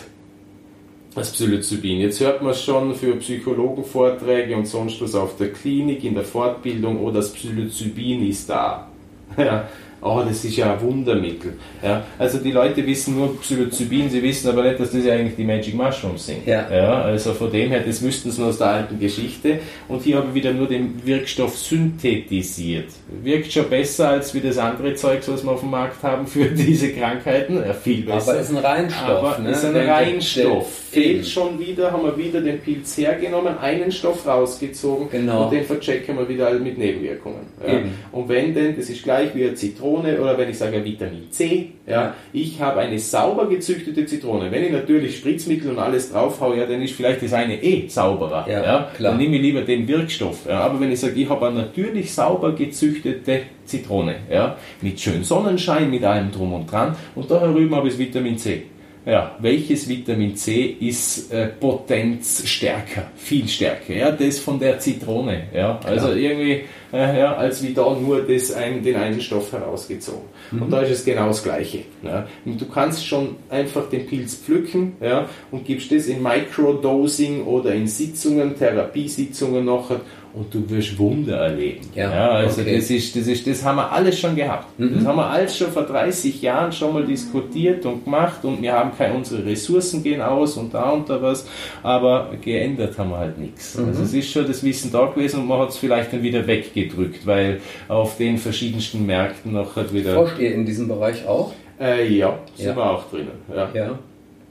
das 1.14 1.32
Psilocybin. 1.32 2.00
Jetzt 2.00 2.20
hört 2.20 2.42
man 2.42 2.54
schon 2.54 2.94
für 2.94 3.16
Psychologenvorträge 3.16 4.56
und 4.56 4.66
sonst 4.66 5.00
was 5.02 5.14
auf 5.14 5.36
der 5.36 5.52
Klinik, 5.52 6.04
in 6.04 6.14
der 6.14 6.24
Fortbildung, 6.24 7.00
oh, 7.00 7.10
das 7.10 7.32
Psilocybin 7.32 8.28
ist 8.28 8.48
da. 8.48 8.88
Ja, 9.38 9.66
oh, 10.02 10.22
das 10.26 10.44
ist 10.44 10.56
ja 10.56 10.74
ein 10.74 10.80
Wundermittel. 10.80 11.54
Ja, 11.82 12.04
also 12.18 12.38
die 12.38 12.50
Leute 12.50 12.84
wissen 12.86 13.16
nur 13.16 13.40
Psilocybin, 13.40 14.10
sie 14.10 14.22
wissen 14.22 14.48
aber 14.48 14.64
nicht, 14.64 14.80
dass 14.80 14.90
das 14.90 15.04
ja 15.04 15.14
eigentlich 15.14 15.36
die 15.36 15.44
Magic 15.44 15.74
Mushrooms 15.74 16.26
sind. 16.26 16.46
Ja. 16.46 16.68
Ja, 16.70 17.02
also 17.02 17.32
von 17.32 17.50
dem 17.50 17.70
her, 17.70 17.82
das 17.86 18.02
wüssten 18.02 18.30
sie 18.30 18.42
aus 18.42 18.58
der 18.58 18.66
alten 18.68 18.98
Geschichte. 18.98 19.60
Und 19.88 20.02
hier 20.02 20.16
habe 20.16 20.28
ich 20.28 20.34
wieder 20.34 20.52
nur 20.52 20.66
den 20.66 21.00
Wirkstoff 21.04 21.56
synthetisiert. 21.56 22.86
Wirkt 23.22 23.52
schon 23.52 23.68
besser 23.68 24.08
als 24.10 24.34
wie 24.34 24.40
das 24.40 24.58
andere 24.58 24.94
Zeug, 24.94 25.20
was 25.26 25.44
wir 25.44 25.50
auf 25.50 25.60
dem 25.60 25.70
Markt 25.70 26.02
haben 26.02 26.26
für 26.26 26.44
diese 26.50 26.92
Krankheiten. 26.92 27.56
Ja, 27.56 27.72
viel 27.72 28.02
besser. 28.02 28.32
Aber 28.32 28.40
es 28.40 28.50
ist 28.50 28.56
ein 28.56 28.64
Reinstoff. 28.64 29.08
Aber 29.08 29.38
ne? 29.38 29.50
ist 29.50 29.64
ein 29.64 29.76
Reinstoff. 29.76 30.68
Fehlt 30.90 31.26
schon 31.26 31.58
wieder, 31.58 31.92
haben 31.92 32.04
wir 32.04 32.16
wieder 32.16 32.40
den 32.40 32.60
Pilz 32.60 32.98
hergenommen, 32.98 33.56
einen 33.58 33.90
Stoff 33.92 34.26
rausgezogen 34.26 35.08
genau. 35.10 35.44
und 35.44 35.52
den 35.52 35.64
verchecken 35.64 36.18
wir 36.18 36.28
wieder 36.28 36.50
mit 36.58 36.76
Nebenwirkungen. 36.76 37.46
Ja. 37.66 37.80
Und 38.10 38.28
wenn 38.28 38.52
denn, 38.52 38.76
das 38.76 38.90
ist 38.90 39.02
gleich 39.02 39.34
wie 39.34 39.44
eine 39.44 39.54
Zitrone, 39.54 39.91
Zitrone 39.92 40.20
oder 40.20 40.38
wenn 40.38 40.48
ich 40.48 40.58
sage 40.58 40.84
Vitamin 40.84 41.30
C, 41.30 41.72
ja, 41.86 42.14
ich 42.32 42.60
habe 42.60 42.80
eine 42.80 42.98
sauber 42.98 43.48
gezüchtete 43.48 44.06
Zitrone. 44.06 44.50
Wenn 44.50 44.64
ich 44.64 44.72
natürlich 44.72 45.18
Spritzmittel 45.18 45.70
und 45.70 45.78
alles 45.78 46.12
drauf 46.12 46.40
haue, 46.40 46.58
ja, 46.58 46.66
dann 46.66 46.82
ist 46.82 46.94
vielleicht 46.94 47.22
das 47.22 47.32
eine 47.32 47.62
eh 47.62 47.88
sauberer. 47.88 48.46
Ja, 48.48 48.64
ja. 48.64 48.90
Dann 48.98 49.18
nehme 49.18 49.36
ich 49.36 49.42
lieber 49.42 49.62
den 49.62 49.86
Wirkstoff. 49.86 50.46
Ja. 50.48 50.60
Aber 50.60 50.80
wenn 50.80 50.90
ich 50.90 51.00
sage, 51.00 51.14
ich 51.14 51.28
habe 51.28 51.46
eine 51.46 51.56
natürlich 51.58 52.12
sauber 52.12 52.52
gezüchtete 52.52 53.42
Zitrone, 53.64 54.16
ja, 54.30 54.56
mit 54.80 55.00
schön 55.00 55.24
Sonnenschein, 55.24 55.90
mit 55.90 56.04
allem 56.04 56.30
drum 56.32 56.52
und 56.52 56.70
dran, 56.70 56.96
und 57.14 57.30
da 57.30 57.40
herüben 57.40 57.74
habe 57.74 57.88
ich 57.88 57.98
Vitamin 57.98 58.38
C. 58.38 58.62
ja, 59.06 59.36
welches 59.40 59.88
Vitamin 59.88 60.36
C 60.36 60.76
ist 60.80 61.32
äh, 61.32 61.48
potenzstärker, 61.48 63.10
viel 63.16 63.48
stärker? 63.48 63.94
Ja, 63.94 64.10
das 64.10 64.38
von 64.38 64.58
der 64.58 64.78
Zitrone. 64.78 65.44
Ja, 65.54 65.78
also 65.84 66.06
Klar. 66.06 66.16
irgendwie, 66.16 66.62
äh, 66.92 67.18
ja, 67.18 67.34
als 67.36 67.62
wie 67.62 67.72
da 67.72 67.94
nur 67.94 68.22
das 68.22 68.52
ein, 68.52 68.82
den 68.82 68.96
einen 68.96 69.20
Stoff 69.20 69.52
herausgezogen. 69.52 70.28
Mhm. 70.50 70.62
Und 70.62 70.70
da 70.70 70.82
ist 70.82 70.90
es 70.90 71.04
genau 71.04 71.28
das 71.28 71.42
Gleiche. 71.42 71.84
Ja. 72.02 72.26
Und 72.44 72.60
du 72.60 72.66
kannst 72.66 73.06
schon 73.06 73.36
einfach 73.48 73.88
den 73.88 74.06
Pilz 74.06 74.34
pflücken 74.36 74.94
ja, 75.00 75.28
und 75.50 75.64
gibst 75.64 75.90
das 75.90 76.06
in 76.06 76.22
Microdosing 76.22 77.44
oder 77.44 77.74
in 77.74 77.86
Sitzungen, 77.86 78.56
Therapiesitzungen 78.56 79.64
noch 79.64 79.90
und 80.34 80.52
du 80.52 80.68
wirst 80.70 80.98
Wunder 80.98 81.36
erleben. 81.36 81.80
Ja, 81.94 82.10
ja 82.10 82.30
also 82.30 82.62
okay. 82.62 82.76
das, 82.76 82.90
ist, 82.90 83.14
das, 83.14 83.26
ist, 83.26 83.46
das 83.46 83.64
haben 83.64 83.76
wir 83.76 83.92
alles 83.92 84.18
schon 84.18 84.34
gehabt. 84.34 84.78
Mhm. 84.78 84.94
Das 84.94 85.04
haben 85.06 85.16
wir 85.16 85.26
alles 85.26 85.56
schon 85.56 85.70
vor 85.70 85.82
30 85.82 86.40
Jahren 86.40 86.72
schon 86.72 86.94
mal 86.94 87.04
diskutiert 87.04 87.84
und 87.84 88.04
gemacht 88.04 88.44
und 88.44 88.62
wir 88.62 88.72
haben 88.72 88.92
keine, 88.96 89.14
unsere 89.14 89.44
Ressourcen 89.44 90.02
gehen 90.02 90.22
aus 90.22 90.56
und 90.56 90.72
da 90.72 90.90
und 90.90 91.08
da 91.08 91.20
was, 91.20 91.46
aber 91.82 92.30
geändert 92.40 92.96
haben 92.96 93.10
wir 93.10 93.18
halt 93.18 93.38
nichts. 93.38 93.76
Mhm. 93.76 93.88
Also 93.88 94.02
es 94.04 94.14
ist 94.14 94.30
schon 94.30 94.46
das 94.46 94.62
Wissen 94.64 94.90
da 94.90 95.06
gewesen 95.06 95.40
und 95.40 95.48
man 95.48 95.58
hat 95.58 95.70
es 95.70 95.76
vielleicht 95.76 96.12
dann 96.12 96.22
wieder 96.22 96.46
weggedrückt, 96.46 97.26
weil 97.26 97.60
auf 97.88 98.16
den 98.16 98.38
verschiedensten 98.38 99.04
Märkten 99.04 99.52
noch 99.52 99.76
halt 99.76 99.92
wieder... 99.92 100.14
Forscht 100.14 100.38
ihr 100.38 100.54
in 100.54 100.64
diesem 100.64 100.88
Bereich 100.88 101.26
auch? 101.26 101.52
Äh, 101.78 102.08
ja, 102.14 102.38
sind 102.54 102.66
ja. 102.66 102.76
wir 102.76 102.90
auch 102.90 103.10
drinnen. 103.10 103.32
Ja. 103.54 103.68
ja. 103.74 103.98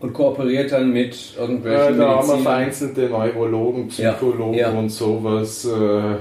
Und 0.01 0.13
kooperiert 0.13 0.71
dann 0.71 0.91
mit 0.91 1.35
irgendwelchen. 1.37 1.95
Äh, 1.95 1.97
da 1.97 2.15
haben 2.17 2.27
wir 2.27 2.37
vereinzelte 2.39 3.01
Neurologen, 3.07 3.87
Psychologen 3.89 4.55
ja. 4.55 4.71
Ja. 4.71 4.77
und 4.79 4.89
sowas 4.89 5.63
äh, 5.65 5.69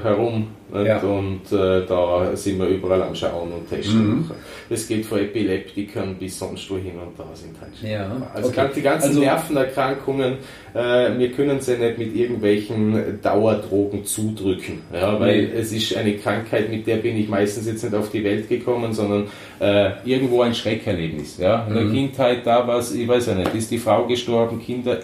herum. 0.03 0.49
Ja. 0.73 0.99
Und 0.99 1.53
äh, 1.53 1.87
da 1.87 2.35
sind 2.35 2.59
wir 2.59 2.67
überall 2.67 3.03
am 3.03 3.15
Schauen 3.15 3.53
und 3.53 3.69
Testen. 3.69 4.09
Mhm. 4.09 4.31
Das 4.69 4.87
geht 4.87 5.05
von 5.07 5.19
Epileptikern 5.19 6.17
bis 6.17 6.39
sonst 6.39 6.71
wohin 6.71 6.99
und 6.99 7.19
da 7.19 7.25
sind 7.35 7.57
halt 7.61 7.73
ja. 7.83 8.11
Also 8.35 8.49
okay. 8.49 8.69
die 8.75 8.83
ganzen 8.83 9.09
also, 9.09 9.21
Nervenerkrankungen, 9.21 10.35
äh, 10.75 11.19
wir 11.19 11.33
können 11.33 11.61
sie 11.61 11.77
nicht 11.77 11.99
mit 11.99 12.15
irgendwelchen 12.15 13.21
Dauerdrogen 13.21 14.05
zudrücken. 14.05 14.83
Ja, 14.93 15.19
weil 15.19 15.43
nee. 15.43 15.53
es 15.59 15.73
ist 15.73 15.97
eine 15.97 16.17
Krankheit, 16.17 16.71
mit 16.71 16.87
der 16.87 16.97
bin 16.97 17.17
ich 17.17 17.29
meistens 17.29 17.67
jetzt 17.67 17.83
nicht 17.83 17.95
auf 17.95 18.11
die 18.11 18.23
Welt 18.23 18.49
gekommen, 18.49 18.93
sondern 18.93 19.29
äh, 19.61 19.91
irgendwo 20.05 20.43
ein 20.43 20.55
Schreckerlebnis. 20.55 21.39
Ja? 21.39 21.67
In 21.67 21.75
der 21.75 21.85
mhm. 21.85 21.93
Kindheit 21.93 22.47
da 22.47 22.67
war 22.67 22.79
es, 22.79 22.95
ich 22.95 23.07
weiß 23.07 23.27
ja 23.27 23.35
nicht, 23.35 23.55
ist 23.55 23.71
die 23.71 23.79
Frau 23.79 24.07
gestorben, 24.07 24.61
Kinder 24.61 24.99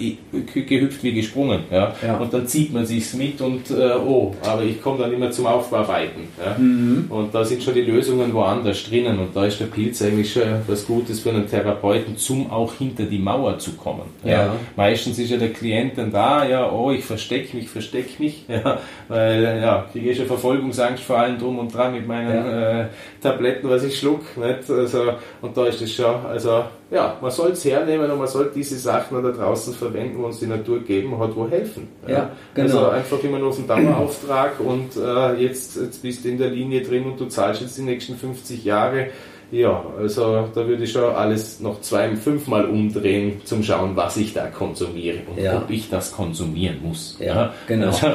gehüpft 0.54 1.02
wie 1.02 1.12
gesprungen. 1.12 1.64
Ja? 1.70 1.94
ja. 2.02 2.16
Und 2.16 2.32
dann 2.32 2.46
zieht 2.46 2.72
man 2.72 2.86
sich's 2.86 3.14
mit 3.14 3.40
und 3.40 3.70
äh, 3.70 3.94
oh, 3.94 4.34
aber 4.42 4.62
ich 4.62 4.80
komme 4.80 4.98
dann 4.98 5.12
immer 5.12 5.30
zum 5.30 5.46
Aufarbeiten. 5.56 6.28
Ja? 6.38 6.56
Mhm. 6.58 7.06
Und 7.08 7.34
da 7.34 7.44
sind 7.44 7.62
schon 7.62 7.74
die 7.74 7.82
Lösungen 7.82 8.32
woanders 8.32 8.84
drinnen 8.84 9.18
und 9.18 9.34
da 9.34 9.46
ist 9.46 9.60
der 9.60 9.66
Pilz 9.66 10.02
eigentlich 10.02 10.32
schon 10.32 10.42
was 10.66 10.86
Gutes 10.86 11.20
für 11.20 11.30
einen 11.30 11.48
Therapeuten, 11.48 12.16
zum 12.16 12.50
auch 12.50 12.74
hinter 12.74 13.04
die 13.04 13.18
Mauer 13.18 13.58
zu 13.58 13.72
kommen. 13.72 14.06
Ja? 14.24 14.30
ja. 14.30 14.56
Meistens 14.76 15.18
ist 15.18 15.30
ja 15.30 15.36
der 15.36 15.52
Klient 15.52 15.98
dann 15.98 16.12
da, 16.12 16.46
ja, 16.46 16.70
oh, 16.70 16.90
ich 16.90 17.04
verstecke 17.04 17.56
mich, 17.56 17.68
verstecke 17.68 18.22
mich, 18.22 18.44
ja, 18.48 18.78
weil 19.08 19.60
ja, 19.62 19.86
kriege 19.92 20.10
ich 20.10 20.16
schon 20.16 20.26
Verfolgungsangst 20.26 21.02
vor 21.02 21.18
allem 21.18 21.38
drum 21.38 21.58
und 21.58 21.74
dran 21.74 21.94
mit 21.94 22.06
meinen 22.06 22.34
ja. 22.34 22.80
äh, 22.82 22.86
Tabletten, 23.22 23.68
was 23.68 23.84
ich 23.84 23.98
schluck. 23.98 24.22
Nicht? 24.36 24.70
Also, 24.70 25.14
und 25.42 25.56
da 25.56 25.66
ist 25.66 25.80
es 25.82 25.94
schon, 25.94 26.26
also 26.26 26.64
ja, 26.90 27.16
man 27.20 27.30
soll 27.32 27.50
es 27.50 27.64
hernehmen 27.64 28.08
und 28.08 28.18
man 28.18 28.28
soll 28.28 28.52
diese 28.54 28.78
Sachen 28.78 29.20
da 29.20 29.30
draußen 29.30 29.74
verwenden, 29.74 30.22
wo 30.22 30.26
uns 30.26 30.38
die 30.38 30.46
Natur 30.46 30.80
geben 30.80 31.18
hat, 31.18 31.34
wo 31.34 31.48
helfen. 31.48 31.88
Ja, 32.06 32.30
genau. 32.54 32.78
Also 32.78 32.88
einfach 32.90 33.22
immer 33.24 33.38
nur 33.40 33.48
auf 33.48 33.56
den 33.56 33.66
Dauerauftrag 33.66 34.60
und 34.60 34.96
äh, 34.96 35.42
jetzt, 35.46 35.76
jetzt 35.76 36.02
bist 36.02 36.24
du 36.24 36.28
in 36.28 36.38
der 36.38 36.50
Linie 36.50 36.82
drin 36.82 37.04
und 37.04 37.20
du 37.20 37.26
zahlst 37.26 37.62
jetzt 37.62 37.78
die 37.78 37.82
nächsten 37.82 38.16
50 38.16 38.64
Jahre. 38.64 39.08
Ja, 39.52 39.84
also 39.96 40.48
da 40.54 40.66
würde 40.66 40.84
ich 40.84 40.92
schon 40.92 41.14
alles 41.14 41.60
noch 41.60 41.80
zwei, 41.80 42.16
fünfmal 42.16 42.64
umdrehen, 42.64 43.42
zum 43.44 43.62
schauen, 43.62 43.94
was 43.94 44.16
ich 44.16 44.34
da 44.34 44.46
konsumiere 44.46 45.18
und 45.30 45.40
ja. 45.40 45.58
ob 45.58 45.70
ich 45.70 45.88
das 45.88 46.12
konsumieren 46.12 46.78
muss. 46.82 47.16
Ja, 47.20 47.26
ja. 47.26 47.54
genau. 47.68 47.86
Also, 47.86 48.08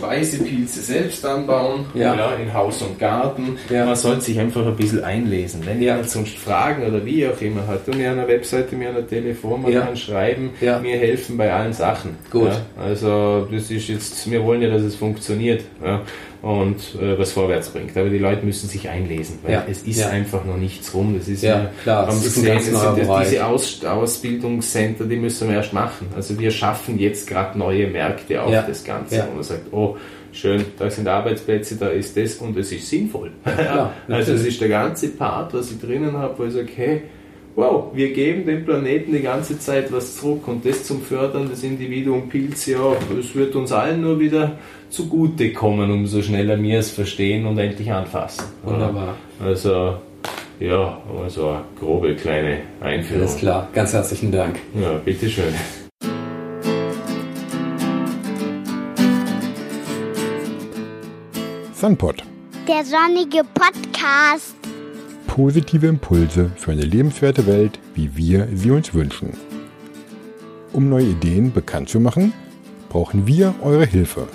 Speisepilze 0.00 0.80
selbst 0.80 1.24
anbauen, 1.26 1.86
ja. 1.94 2.14
ja. 2.14 2.34
in 2.34 2.52
Haus 2.52 2.80
und 2.82 2.98
Garten. 2.98 3.58
Ja. 3.68 3.84
Man 3.84 3.96
sollte 3.96 4.22
sich 4.22 4.38
einfach 4.38 4.66
ein 4.66 4.76
bisschen 4.76 5.04
einlesen. 5.04 5.60
Wenn 5.64 5.80
jemand 5.80 6.08
sonst 6.08 6.38
Fragen 6.38 6.86
oder 6.86 7.04
wie 7.04 7.26
auch 7.26 7.40
immer 7.40 7.66
hat, 7.66 7.86
du 7.86 7.92
mir 7.92 8.10
an 8.10 8.16
der 8.16 8.28
Webseite, 8.28 8.76
mir 8.76 8.88
an 8.88 8.94
der 8.96 9.06
Telefon, 9.06 9.62
man 9.62 9.72
kann 9.72 9.96
schreiben, 9.96 10.50
mir 10.60 10.96
helfen 10.96 11.36
bei 11.36 11.52
allen 11.52 11.72
Sachen. 11.72 12.16
Gut. 12.30 12.50
Also 12.78 13.46
das 13.50 13.70
ist 13.70 13.88
jetzt, 13.88 14.30
wir 14.30 14.42
wollen 14.44 14.62
ja, 14.62 14.70
dass 14.70 14.82
es 14.82 14.96
funktioniert 14.96 15.62
und 16.42 16.76
äh, 17.00 17.18
was 17.18 17.32
vorwärts 17.32 17.68
bringt. 17.68 17.96
Aber 17.96 18.08
die 18.08 18.18
Leute 18.18 18.44
müssen 18.46 18.68
sich 18.68 18.88
einlesen, 18.88 19.38
weil 19.42 19.52
ja. 19.52 19.64
es 19.68 19.82
ist 19.82 20.00
ja. 20.00 20.08
einfach 20.08 20.44
noch 20.44 20.56
nichts 20.56 20.94
rum. 20.94 21.14
Das 21.16 21.28
ist 21.28 21.42
ja, 21.42 21.70
klar, 21.82 22.06
das 22.06 22.24
ist 22.24 22.34
gesehen, 22.36 22.54
das 22.72 22.96
das, 22.96 23.28
diese 23.28 23.46
Aus, 23.46 23.84
Ausbildungscenter, 23.84 25.04
die 25.04 25.16
müssen 25.16 25.48
wir 25.48 25.56
erst 25.56 25.72
machen. 25.72 26.08
Also 26.16 26.38
wir 26.38 26.50
schaffen 26.50 26.98
jetzt 26.98 27.28
gerade 27.28 27.58
neue 27.58 27.88
Märkte 27.88 28.42
auf 28.42 28.50
das 28.50 28.84
Ganze. 28.84 29.22
Und 29.24 29.34
man 29.34 29.44
sagt, 29.44 29.72
oh, 29.72 29.96
schön, 30.32 30.64
da 30.78 30.88
sind 30.90 31.08
Arbeitsplätze, 31.08 31.76
da 31.76 31.88
ist 31.88 32.16
das 32.16 32.36
und 32.36 32.56
es 32.56 32.72
ist 32.72 32.88
sinnvoll. 32.88 33.32
Ja, 33.44 33.92
also 34.08 34.32
es 34.32 34.46
ist 34.46 34.60
der 34.60 34.68
ganze 34.68 35.08
Part, 35.08 35.52
was 35.52 35.70
ich 35.70 35.80
drinnen 35.80 36.16
habe, 36.16 36.38
wo 36.38 36.44
ich 36.44 36.54
sage, 36.54 36.70
hey, 36.74 37.02
wow, 37.56 37.90
wir 37.92 38.12
geben 38.12 38.46
dem 38.46 38.64
Planeten 38.64 39.12
die 39.12 39.22
ganze 39.22 39.58
Zeit 39.58 39.92
was 39.92 40.16
zurück 40.16 40.46
und 40.48 40.64
das 40.64 40.84
zum 40.84 41.02
Fördern 41.02 41.48
des 41.48 41.62
Individuum 41.62 42.28
Pilz, 42.28 42.66
ja, 42.66 42.94
es 43.18 43.34
wird 43.34 43.54
uns 43.56 43.72
allen 43.72 44.00
nur 44.00 44.18
wieder 44.20 44.58
zugute 44.88 45.52
kommen, 45.52 45.90
umso 45.90 46.22
schneller 46.22 46.60
wir 46.62 46.78
es 46.78 46.90
verstehen 46.90 47.46
und 47.46 47.58
endlich 47.58 47.92
anfassen. 47.92 48.44
Wunderbar. 48.64 49.16
Also, 49.42 49.94
ja, 50.58 50.98
also 51.22 51.48
eine 51.48 51.64
grobe 51.78 52.14
kleine 52.16 52.58
Einführung. 52.80 53.22
Alles 53.22 53.36
klar, 53.36 53.68
ganz 53.72 53.92
herzlichen 53.92 54.32
Dank. 54.32 54.58
Ja, 54.80 54.94
bitteschön. 55.04 55.54
Sunpot. 61.74 62.22
Der 62.68 62.84
sonnige 62.84 63.42
Podcast 63.54 64.59
positive 65.30 65.86
Impulse 65.86 66.50
für 66.56 66.72
eine 66.72 66.82
lebenswerte 66.82 67.46
Welt, 67.46 67.78
wie 67.94 68.16
wir 68.16 68.48
sie 68.52 68.72
uns 68.72 68.92
wünschen. 68.92 69.34
Um 70.72 70.88
neue 70.88 71.04
Ideen 71.04 71.52
bekannt 71.52 71.88
zu 71.88 72.00
machen, 72.00 72.32
brauchen 72.88 73.28
wir 73.28 73.54
eure 73.62 73.86
Hilfe 73.86 74.26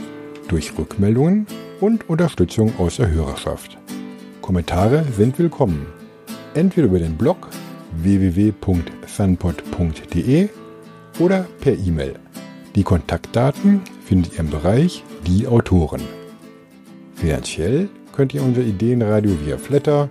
durch 0.47 0.71
Rückmeldungen 0.77 1.47
und 1.81 2.09
Unterstützung 2.09 2.79
aus 2.79 2.95
der 2.95 3.11
Hörerschaft. 3.11 3.77
Kommentare 4.41 5.03
sind 5.17 5.37
willkommen, 5.37 5.85
entweder 6.53 6.87
über 6.87 6.99
den 6.99 7.17
Blog 7.17 7.49
www.sunpod.de 8.01 10.47
oder 11.19 11.45
per 11.59 11.77
E-Mail. 11.77 12.13
Die 12.73 12.83
Kontaktdaten 12.83 13.81
findet 14.05 14.35
ihr 14.35 14.39
im 14.39 14.49
Bereich 14.49 15.03
Die 15.27 15.45
Autoren. 15.45 16.03
Finanziell 17.15 17.89
könnt 18.13 18.33
ihr 18.33 18.41
unser 18.41 18.61
Ideenradio 18.61 19.33
via 19.45 19.57
Flatter, 19.57 20.09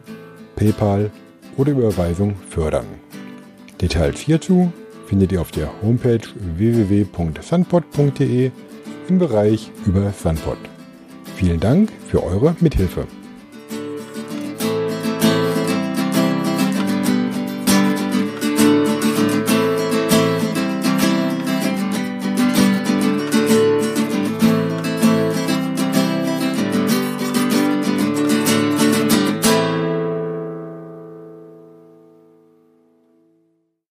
PayPal 0.57 1.11
oder 1.57 1.73
Überweisung 1.73 2.35
fördern. 2.49 2.87
Details 3.81 4.21
hierzu 4.21 4.73
findet 5.07 5.33
ihr 5.33 5.41
auf 5.41 5.51
der 5.51 5.71
Homepage 5.83 6.21
www.sunpod.de 6.57 8.51
im 9.09 9.19
Bereich 9.19 9.71
über 9.87 10.13
Sunpod. 10.13 10.59
Vielen 11.37 11.61
Dank 11.61 11.91
für 12.09 12.23
eure 12.23 12.57
Mithilfe. 12.61 13.07